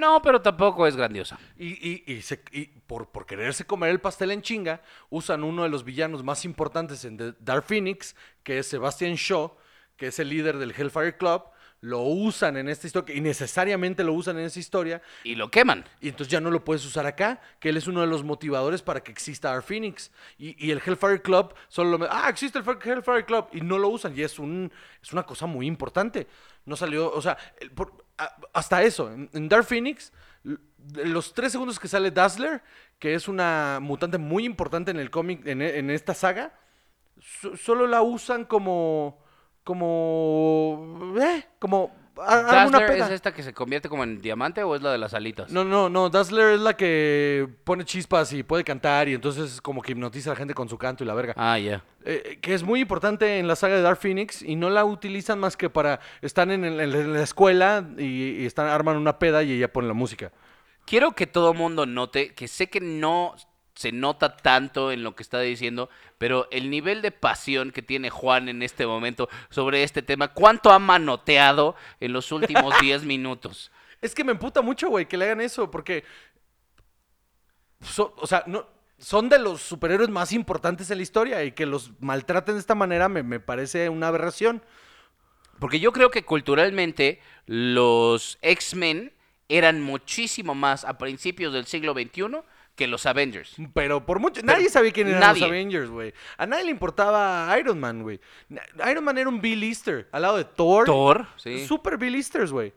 No, 0.00 0.22
pero 0.22 0.40
tampoco 0.40 0.86
es 0.86 0.96
grandiosa. 0.96 1.38
Y, 1.58 1.68
y- 1.88 2.04
y 2.06 2.22
se- 2.22 2.42
y 2.52 2.66
por, 2.66 3.10
por 3.10 3.26
quererse 3.26 3.66
comer 3.66 3.90
el 3.90 4.00
pastel 4.00 4.30
en 4.30 4.40
chinga, 4.40 4.80
usan 5.10 5.44
uno 5.44 5.62
de 5.62 5.68
los 5.68 5.84
villanos 5.84 6.24
más 6.24 6.44
importantes 6.46 7.04
en 7.04 7.18
The 7.18 7.34
Dark 7.38 7.64
Phoenix, 7.64 8.16
que 8.42 8.58
es 8.58 8.66
Sebastian 8.66 9.14
Shaw, 9.16 9.54
que 9.96 10.06
es 10.06 10.18
el 10.18 10.30
líder 10.30 10.56
del 10.56 10.70
Hellfire 10.76 11.16
Club, 11.18 11.42
lo 11.82 12.00
usan 12.00 12.56
en 12.58 12.68
esta 12.68 12.86
historia, 12.86 13.14
y 13.16 13.20
necesariamente 13.22 14.04
lo 14.04 14.12
usan 14.12 14.38
en 14.38 14.44
esa 14.44 14.58
historia, 14.58 15.00
Y 15.24 15.34
lo 15.34 15.50
queman. 15.50 15.84
y 16.00 16.08
entonces 16.08 16.30
ya 16.30 16.38
no 16.40 16.50
lo 16.50 16.62
puedes 16.62 16.84
usar 16.84 17.06
acá, 17.06 17.40
que 17.58 17.70
él 17.70 17.76
es 17.78 17.86
uno 17.86 18.00
de 18.02 18.06
los 18.06 18.22
motivadores 18.22 18.82
para 18.82 19.00
que 19.02 19.10
exista 19.12 19.50
Dark 19.50 19.64
Phoenix. 19.64 20.10
Y, 20.38 20.62
y 20.66 20.70
el 20.72 20.82
Hellfire 20.84 21.22
Club 21.22 21.54
solo 21.68 21.96
lo... 21.98 22.06
Ah, 22.10 22.28
existe 22.28 22.58
el 22.58 22.64
Hellfire 22.66 23.24
Club. 23.24 23.46
Y 23.52 23.60
no 23.62 23.78
lo 23.78 23.88
usan. 23.88 24.14
Y 24.14 24.22
es, 24.22 24.38
un, 24.38 24.70
es 25.02 25.12
una 25.14 25.22
cosa 25.22 25.46
muy 25.46 25.66
importante. 25.66 26.26
No 26.66 26.76
salió... 26.76 27.10
O 27.12 27.22
sea, 27.22 27.38
el- 27.60 27.70
por- 27.70 28.04
hasta 28.52 28.82
eso. 28.82 29.10
En, 29.12 29.48
Dark 29.48 29.64
Phoenix, 29.64 30.12
los 30.94 31.34
tres 31.34 31.52
segundos 31.52 31.78
que 31.78 31.88
sale 31.88 32.10
Dazzler, 32.10 32.62
que 32.98 33.14
es 33.14 33.28
una 33.28 33.78
mutante 33.80 34.18
muy 34.18 34.44
importante 34.44 34.90
en 34.90 34.98
el 34.98 35.10
cómic, 35.10 35.46
en, 35.46 35.62
e- 35.62 35.94
esta 35.94 36.14
saga, 36.14 36.52
so- 37.18 37.56
solo 37.56 37.86
la 37.86 38.02
usan 38.02 38.44
como... 38.44 39.22
Como... 39.64 41.14
Eh, 41.20 41.44
como... 41.58 41.94
a- 42.22 42.38
alguna 42.62 42.78
¿Dazzler 42.80 42.86
peda. 42.86 43.06
es 43.06 43.12
esta 43.12 43.32
que 43.32 43.42
se 43.42 43.52
convierte 43.52 43.88
como 43.88 44.04
en 44.04 44.20
diamante 44.20 44.62
o 44.62 44.74
es 44.76 44.82
la 44.82 44.92
de 44.92 44.98
las 44.98 45.14
alitas? 45.14 45.50
No, 45.50 45.64
no, 45.64 45.88
no. 45.88 46.08
Dazzler 46.10 46.54
es 46.54 46.60
la 46.60 46.76
que 46.76 47.48
pone 47.64 47.84
chispas 47.84 48.32
y 48.32 48.42
puede 48.42 48.64
cantar 48.64 49.08
y 49.08 49.14
entonces 49.14 49.60
como 49.60 49.82
que 49.82 49.92
hipnotiza 49.92 50.30
a 50.30 50.34
la 50.34 50.38
gente 50.38 50.54
con 50.54 50.68
su 50.68 50.78
canto 50.78 51.02
y 51.04 51.06
la 51.06 51.14
verga. 51.14 51.34
Ah, 51.36 51.58
ya. 51.58 51.82
Eh, 52.04 52.38
que 52.40 52.54
es 52.54 52.62
muy 52.62 52.80
importante 52.80 53.38
en 53.38 53.46
la 53.48 53.56
saga 53.56 53.76
de 53.76 53.82
Dark 53.82 53.98
Phoenix 53.98 54.42
y 54.42 54.56
no 54.56 54.70
la 54.70 54.84
utilizan 54.84 55.38
más 55.38 55.56
que 55.56 55.68
para... 55.70 56.00
Están 56.22 56.50
en, 56.50 56.64
el- 56.64 56.80
en 56.80 57.12
la 57.12 57.22
escuela 57.22 57.84
y, 57.98 58.42
y 58.42 58.46
están, 58.46 58.68
arman 58.68 58.96
una 58.96 59.18
peda 59.18 59.42
y 59.42 59.52
ella 59.52 59.72
pone 59.72 59.88
la 59.88 59.94
música. 59.94 60.32
Quiero 60.86 61.12
que 61.12 61.26
todo 61.26 61.54
mundo 61.54 61.86
note 61.86 62.34
que 62.34 62.48
sé 62.48 62.68
que 62.68 62.80
no 62.80 63.34
se 63.80 63.92
nota 63.92 64.36
tanto 64.36 64.92
en 64.92 65.02
lo 65.02 65.14
que 65.16 65.22
está 65.22 65.40
diciendo, 65.40 65.88
pero 66.18 66.46
el 66.50 66.68
nivel 66.68 67.00
de 67.00 67.12
pasión 67.12 67.70
que 67.70 67.80
tiene 67.80 68.10
Juan 68.10 68.50
en 68.50 68.62
este 68.62 68.86
momento 68.86 69.30
sobre 69.48 69.82
este 69.84 70.02
tema, 70.02 70.28
¿cuánto 70.28 70.70
ha 70.70 70.78
manoteado 70.78 71.74
en 71.98 72.12
los 72.12 72.30
últimos 72.30 72.74
10 72.82 73.04
minutos? 73.04 73.72
Es 74.02 74.14
que 74.14 74.22
me 74.22 74.32
emputa 74.32 74.60
mucho, 74.60 74.90
güey, 74.90 75.06
que 75.06 75.16
le 75.16 75.24
hagan 75.24 75.40
eso 75.40 75.70
porque... 75.70 76.04
so- 77.80 78.14
o 78.18 78.26
sea, 78.26 78.44
no... 78.46 78.66
Son 78.98 79.30
de 79.30 79.38
los 79.38 79.62
superhéroes 79.62 80.10
más 80.10 80.30
importantes 80.30 80.90
en 80.90 80.98
la 80.98 81.02
historia 81.02 81.42
y 81.42 81.52
que 81.52 81.64
los 81.64 81.90
maltraten 82.00 82.56
de 82.56 82.60
esta 82.60 82.74
manera 82.74 83.08
me, 83.08 83.22
me 83.22 83.40
parece 83.40 83.88
una 83.88 84.08
aberración. 84.08 84.62
Porque 85.58 85.80
yo 85.80 85.90
creo 85.92 86.10
que 86.10 86.22
culturalmente 86.22 87.18
los 87.46 88.36
X-Men 88.42 89.14
eran 89.48 89.80
muchísimo 89.80 90.54
más 90.54 90.84
a 90.84 90.98
principios 90.98 91.54
del 91.54 91.64
siglo 91.64 91.94
XXI 91.94 92.42
que 92.74 92.86
los 92.86 93.06
Avengers. 93.06 93.56
Pero 93.74 94.06
por 94.06 94.20
mucho. 94.20 94.40
nadie 94.42 94.68
sabía 94.68 94.92
quién 94.92 95.08
eran 95.08 95.20
nadie. 95.20 95.40
los 95.42 95.50
Avengers, 95.50 95.90
güey. 95.90 96.14
A 96.38 96.46
nadie 96.46 96.64
le 96.64 96.70
importaba 96.70 97.54
Iron 97.58 97.78
Man, 97.78 98.02
güey. 98.02 98.20
Iron 98.90 99.04
Man 99.04 99.18
era 99.18 99.28
un 99.28 99.40
Bill 99.40 99.62
Easter 99.64 100.08
al 100.12 100.22
lado 100.22 100.36
de 100.36 100.44
Thor. 100.44 100.86
Thor, 100.86 101.26
sí. 101.36 101.66
Super 101.66 101.98
Bill 101.98 102.14
Easters, 102.14 102.52
güey. 102.52 102.72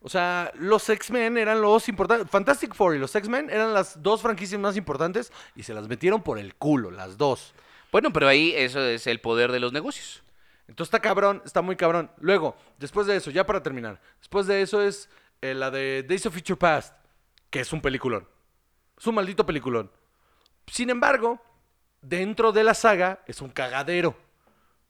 O 0.00 0.08
sea, 0.08 0.52
los 0.54 0.88
X-Men 0.88 1.36
eran 1.38 1.60
los 1.60 1.88
importantes. 1.88 2.30
Fantastic 2.30 2.74
Four 2.74 2.94
y 2.94 2.98
los 2.98 3.14
X-Men 3.14 3.50
eran 3.50 3.74
las 3.74 4.00
dos 4.00 4.22
franquicias 4.22 4.60
más 4.60 4.76
importantes 4.76 5.32
y 5.56 5.64
se 5.64 5.74
las 5.74 5.88
metieron 5.88 6.22
por 6.22 6.38
el 6.38 6.54
culo, 6.54 6.90
las 6.90 7.18
dos. 7.18 7.52
Bueno, 7.90 8.12
pero 8.12 8.28
ahí 8.28 8.52
eso 8.54 8.80
es 8.80 9.06
el 9.06 9.20
poder 9.20 9.50
de 9.50 9.60
los 9.60 9.72
negocios. 9.72 10.22
Entonces 10.68 10.88
está 10.88 11.00
cabrón, 11.00 11.42
está 11.44 11.62
muy 11.62 11.76
cabrón. 11.76 12.10
Luego, 12.20 12.56
después 12.78 13.06
de 13.06 13.16
eso, 13.16 13.30
ya 13.30 13.46
para 13.46 13.62
terminar, 13.62 14.00
después 14.18 14.46
de 14.46 14.62
eso 14.62 14.82
es 14.82 15.08
eh, 15.40 15.54
la 15.54 15.70
de 15.70 16.04
Days 16.06 16.26
of 16.26 16.34
Future 16.34 16.58
Past, 16.58 16.94
que 17.50 17.60
es 17.60 17.72
un 17.72 17.80
peliculón. 17.80 18.28
Es 18.98 19.06
un 19.06 19.14
maldito 19.14 19.46
peliculón. 19.46 19.90
Sin 20.66 20.90
embargo, 20.90 21.40
dentro 22.02 22.52
de 22.52 22.64
la 22.64 22.74
saga 22.74 23.22
es 23.26 23.40
un 23.40 23.50
cagadero. 23.50 24.16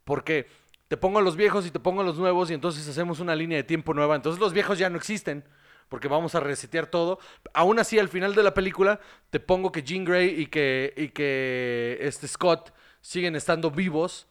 Porque 0.04 0.48
te 0.88 0.96
pongo 0.96 1.18
a 1.18 1.22
los 1.22 1.36
viejos 1.36 1.66
y 1.66 1.70
te 1.70 1.80
pongo 1.80 2.00
a 2.00 2.04
los 2.04 2.18
nuevos 2.18 2.50
y 2.50 2.54
entonces 2.54 2.88
hacemos 2.88 3.20
una 3.20 3.36
línea 3.36 3.58
de 3.58 3.64
tiempo 3.64 3.92
nueva. 3.94 4.16
Entonces 4.16 4.40
los 4.40 4.52
viejos 4.52 4.78
ya 4.78 4.88
no 4.90 4.96
existen. 4.96 5.44
Porque 5.88 6.08
vamos 6.08 6.34
a 6.34 6.40
resetear 6.40 6.86
todo. 6.86 7.18
Aún 7.54 7.78
así, 7.78 7.98
al 7.98 8.08
final 8.08 8.34
de 8.34 8.42
la 8.42 8.52
película, 8.52 9.00
te 9.30 9.40
pongo 9.40 9.72
que 9.72 9.82
Jean 9.82 10.04
Grey 10.04 10.40
y 10.40 10.46
que, 10.46 10.92
y 10.96 11.08
que 11.08 11.98
este 12.00 12.28
Scott 12.28 12.74
siguen 13.00 13.36
estando 13.36 13.70
vivos 13.70 14.26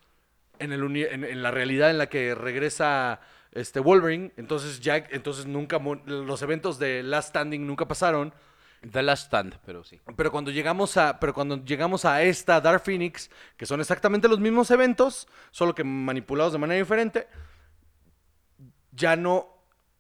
en, 0.60 0.72
el 0.72 0.84
en, 0.98 1.24
en 1.24 1.42
la 1.42 1.50
realidad 1.50 1.90
en 1.90 1.98
la 1.98 2.10
que 2.10 2.36
regresa 2.36 3.22
este 3.52 3.80
Wolverine. 3.80 4.34
Entonces 4.38 4.80
Jack, 4.80 5.10
entonces 5.12 5.48
nunca 5.48 5.80
los 6.06 6.42
eventos 6.42 6.78
de 6.78 7.02
Last 7.02 7.30
Standing 7.30 7.66
nunca 7.66 7.88
pasaron. 7.88 8.34
The 8.82 9.02
Last 9.02 9.28
Stand, 9.28 9.60
pero 9.66 9.84
sí. 9.84 10.00
Pero 10.16 10.32
cuando 10.32 10.52
llegamos 10.52 10.98
a, 10.98 11.20
pero 11.20 11.34
cuando 11.34 11.64
llegamos 11.64 12.06
a 12.06 12.22
esta 12.22 12.62
Dark 12.62 12.84
Phoenix, 12.84 13.30
que 13.56 13.66
son 13.66 13.82
exactamente 13.82 14.28
los 14.28 14.40
mismos 14.40 14.70
eventos, 14.72 15.28
solo 15.52 15.74
que 15.74 15.84
manipulados 15.84 16.54
de 16.54 16.60
manera 16.60 16.80
diferente, 16.80 17.28
ya 18.92 19.16
no, 19.16 19.48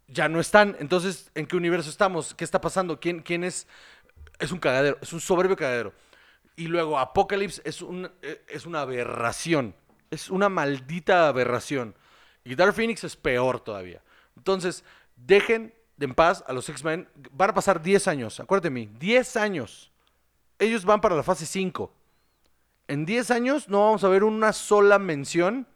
ya 0.07 0.29
no 0.29 0.39
están. 0.39 0.75
Entonces, 0.79 1.31
¿en 1.35 1.47
qué 1.47 1.55
universo 1.55 1.89
estamos? 1.89 2.33
¿Qué 2.33 2.43
está 2.43 2.61
pasando? 2.61 2.99
¿Quién, 2.99 3.21
quién 3.21 3.43
es? 3.43 3.67
Es 4.39 4.51
un 4.51 4.59
cagadero, 4.59 4.97
es 5.01 5.11
un 5.13 5.19
soberbio 5.19 5.55
cagadero. 5.55 5.93
Y 6.55 6.67
luego 6.67 6.97
Apocalypse 6.97 7.61
es, 7.65 7.81
un, 7.81 8.11
eh, 8.21 8.43
es 8.47 8.65
una 8.65 8.81
aberración. 8.81 9.75
Es 10.09 10.29
una 10.29 10.49
maldita 10.49 11.27
aberración. 11.27 11.95
Y 12.43 12.55
Dark 12.55 12.73
Phoenix 12.73 13.03
es 13.03 13.15
peor 13.15 13.59
todavía. 13.59 14.01
Entonces, 14.35 14.83
dejen 15.15 15.67
de 15.67 15.76
en 15.99 16.13
paz 16.13 16.43
a 16.47 16.53
los 16.53 16.67
X-Men. 16.69 17.07
Van 17.31 17.49
a 17.49 17.53
pasar 17.53 17.81
10 17.81 18.07
años, 18.07 18.39
acuérdate 18.39 18.67
de 18.67 18.71
mí, 18.75 18.89
10 18.99 19.35
años. 19.37 19.91
Ellos 20.59 20.85
van 20.85 21.01
para 21.01 21.15
la 21.15 21.23
fase 21.23 21.45
5. 21.45 21.91
En 22.87 23.05
10 23.05 23.31
años 23.31 23.67
no 23.69 23.83
vamos 23.83 24.03
a 24.03 24.09
ver 24.09 24.23
una 24.23 24.53
sola 24.53 24.97
mención 24.99 25.67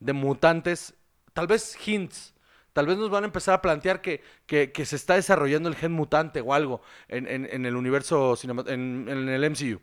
de 0.00 0.12
mutantes, 0.12 0.94
tal 1.32 1.46
vez 1.46 1.76
hints. 1.86 2.34
Tal 2.72 2.86
vez 2.86 2.98
nos 2.98 3.08
van 3.08 3.24
a 3.24 3.26
empezar 3.26 3.54
a 3.54 3.62
plantear 3.62 4.02
que, 4.02 4.22
que- 4.46 4.84
se 4.84 4.96
está 4.96 5.14
desarrollando 5.14 5.68
el 5.70 5.76
gen 5.76 5.92
mutante 5.92 6.42
o 6.42 6.52
algo 6.52 6.82
en, 7.08 7.26
en- 7.26 7.64
el 7.64 7.74
universo, 7.74 8.36
en, 8.42 9.08
en 9.08 9.28
el 9.30 9.50
MCU. 9.50 9.80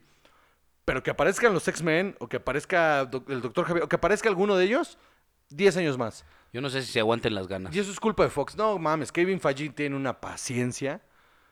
Pero 0.86 1.02
que 1.02 1.10
aparezcan 1.10 1.54
los 1.54 1.68
X-Men 1.68 2.16
o 2.20 2.28
que 2.28 2.38
aparezca 2.38 3.00
el 3.02 3.42
Doctor 3.42 3.66
Javier 3.66 3.84
o 3.86 3.90
que 3.90 3.96
aparezca 3.96 4.30
alguno 4.30 4.56
de 4.56 4.66
ellos, 4.66 5.00
10 5.50 5.78
años 5.78 5.98
más. 5.98 6.24
Yo 6.54 6.62
no 6.62 6.70
sé 6.70 6.82
si 6.84 6.92
se 6.92 7.00
aguanten 7.00 7.34
las 7.36 7.48
ganas. 7.48 7.76
Y 7.76 7.80
eso 7.80 7.92
es 7.92 8.00
culpa 8.00 8.24
de 8.24 8.30
Fox. 8.30 8.56
No 8.56 8.78
mames, 8.78 9.12
Kevin 9.12 9.40
Feige 9.42 9.70
tiene 9.70 9.96
una 9.96 10.22
paciencia. 10.22 11.02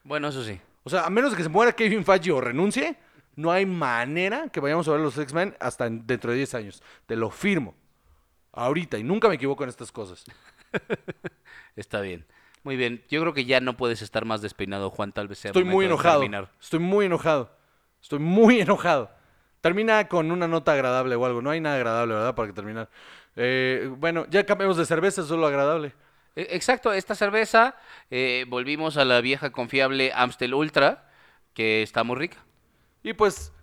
Bueno, 0.04 0.28
eso 0.30 0.44
sí. 0.44 0.60
O 0.84 0.90
sea, 0.90 1.06
a 1.06 1.10
menos 1.10 1.36
que 1.36 1.44
se 1.44 1.50
muera 1.50 1.74
Kevin 1.74 2.06
Feige 2.06 2.32
o 2.32 2.40
renuncie, 2.40 2.98
no 3.36 3.52
hay 3.52 3.66
manera 3.66 4.48
que 4.50 4.60
vayamos 4.60 4.88
a 4.88 4.92
ver 4.92 5.02
los 5.02 5.18
X-Men 5.18 5.56
hasta 5.60 5.88
en- 5.88 6.06
dentro 6.08 6.32
de 6.32 6.38
10 6.38 6.54
años. 6.56 6.84
Te 7.08 7.16
lo 7.16 7.30
firmo. 7.32 7.76
Ahorita, 8.54 8.98
y 8.98 9.04
nunca 9.04 9.28
me 9.28 9.36
equivoco 9.36 9.64
en 9.64 9.70
estas 9.70 9.92
cosas. 9.92 10.24
Está 11.76 12.02
bien. 12.02 12.26
Muy 12.64 12.76
bien. 12.76 13.04
Yo 13.10 13.22
creo 13.22 13.34
que 13.34 13.46
ya 13.46 13.60
no 13.60 13.76
puedes 13.78 14.02
estar 14.02 14.26
más 14.26 14.42
despeinado, 14.42 14.90
Juan. 14.90 15.12
Tal 15.14 15.28
vez 15.28 15.40
sea 15.40 15.50
Estoy 15.50 15.64
muy 15.64 15.86
enojado. 15.86 16.24
Estoy 16.60 16.80
muy 16.80 17.06
enojado. 17.06 17.56
Estoy 18.02 18.20
muy 18.20 18.60
enojado. 18.62 19.10
Termina 19.62 20.08
con 20.08 20.32
una 20.32 20.48
nota 20.48 20.74
agradable 20.74 21.16
o 21.16 21.26
algo. 21.26 21.42
No 21.42 21.50
hay 21.52 21.62
nada 21.62 21.76
agradable, 21.76 22.14
¿verdad? 22.16 22.36
Para 22.36 22.48
que 22.48 22.54
terminar. 22.54 22.90
Eh, 23.36 23.90
bueno, 23.98 24.26
ya 24.30 24.46
cambiamos 24.46 24.78
de 24.78 24.86
cerveza, 24.86 25.24
solo 25.24 25.48
agradable. 25.48 25.94
E- 26.36 26.48
Exacto, 26.52 26.94
esta 26.94 27.16
cerveza, 27.16 27.76
eh, 28.10 28.46
volvimos 28.48 28.98
a 28.98 29.06
la 29.06 29.22
vieja 29.22 29.52
confiable 29.52 30.12
Amstel 30.14 30.54
Ultra, 30.54 31.10
que 31.54 31.82
está 31.84 32.04
muy 32.04 32.16
rica. 32.18 32.38
Y 33.04 33.14
pues, 33.14 33.54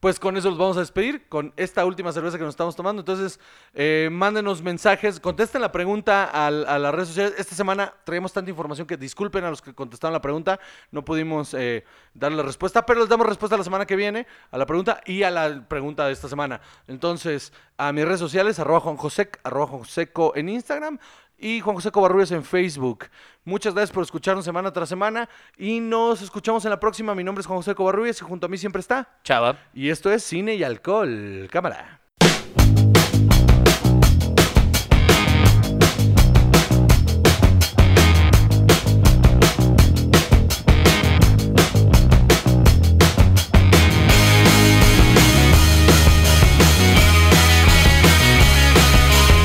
pues 0.00 0.20
con 0.20 0.36
eso 0.36 0.48
los 0.48 0.58
vamos 0.58 0.76
a 0.76 0.80
despedir, 0.80 1.28
con 1.28 1.52
esta 1.56 1.84
última 1.84 2.12
cerveza 2.12 2.38
que 2.38 2.44
nos 2.44 2.52
estamos 2.52 2.76
tomando. 2.76 3.00
Entonces, 3.00 3.40
eh, 3.74 4.08
mándenos 4.12 4.62
mensajes, 4.62 5.18
contesten 5.18 5.60
la 5.60 5.72
pregunta 5.72 6.24
a, 6.24 6.50
las 6.50 6.94
redes 6.94 7.08
sociales. 7.08 7.34
Esta 7.36 7.54
semana 7.54 7.92
traemos 8.04 8.32
tanta 8.32 8.50
información 8.50 8.86
que 8.86 8.96
disculpen 8.96 9.44
a 9.44 9.50
los 9.50 9.60
que 9.60 9.74
contestaron 9.74 10.12
la 10.12 10.20
pregunta. 10.20 10.60
No 10.92 11.04
pudimos 11.04 11.52
eh, 11.54 11.84
darle 12.14 12.42
respuesta, 12.42 12.86
pero 12.86 13.00
les 13.00 13.08
damos 13.08 13.26
respuesta 13.26 13.56
la 13.56 13.64
semana 13.64 13.86
que 13.86 13.96
viene 13.96 14.26
a 14.50 14.58
la 14.58 14.66
pregunta 14.66 15.00
y 15.04 15.24
a 15.24 15.30
la 15.30 15.66
pregunta 15.66 16.06
de 16.06 16.12
esta 16.12 16.28
semana. 16.28 16.60
Entonces, 16.86 17.52
a 17.76 17.92
mis 17.92 18.04
redes 18.04 18.20
sociales, 18.20 18.58
arroba 18.58 18.80
Juan 18.80 18.96
Josec, 18.96 19.40
arroba 19.42 19.66
Joseco 19.66 20.32
en 20.36 20.48
Instagram 20.48 20.98
y 21.38 21.60
Juan 21.60 21.76
José 21.76 21.90
Covarrubias 21.90 22.32
en 22.32 22.44
Facebook. 22.44 23.06
Muchas 23.44 23.74
gracias 23.74 23.92
por 23.92 24.02
escucharnos 24.02 24.44
semana 24.44 24.72
tras 24.72 24.88
semana 24.88 25.28
y 25.56 25.80
nos 25.80 26.20
escuchamos 26.20 26.64
en 26.64 26.70
la 26.70 26.80
próxima. 26.80 27.14
Mi 27.14 27.24
nombre 27.24 27.40
es 27.40 27.46
Juan 27.46 27.58
José 27.58 27.74
Covarrubias 27.74 28.20
y 28.20 28.24
junto 28.24 28.46
a 28.46 28.48
mí 28.48 28.58
siempre 28.58 28.80
está. 28.80 29.08
Chava. 29.24 29.56
Y 29.72 29.88
esto 29.90 30.12
es 30.12 30.22
Cine 30.24 30.54
y 30.54 30.64
Alcohol. 30.64 31.48
Cámara. 31.50 32.00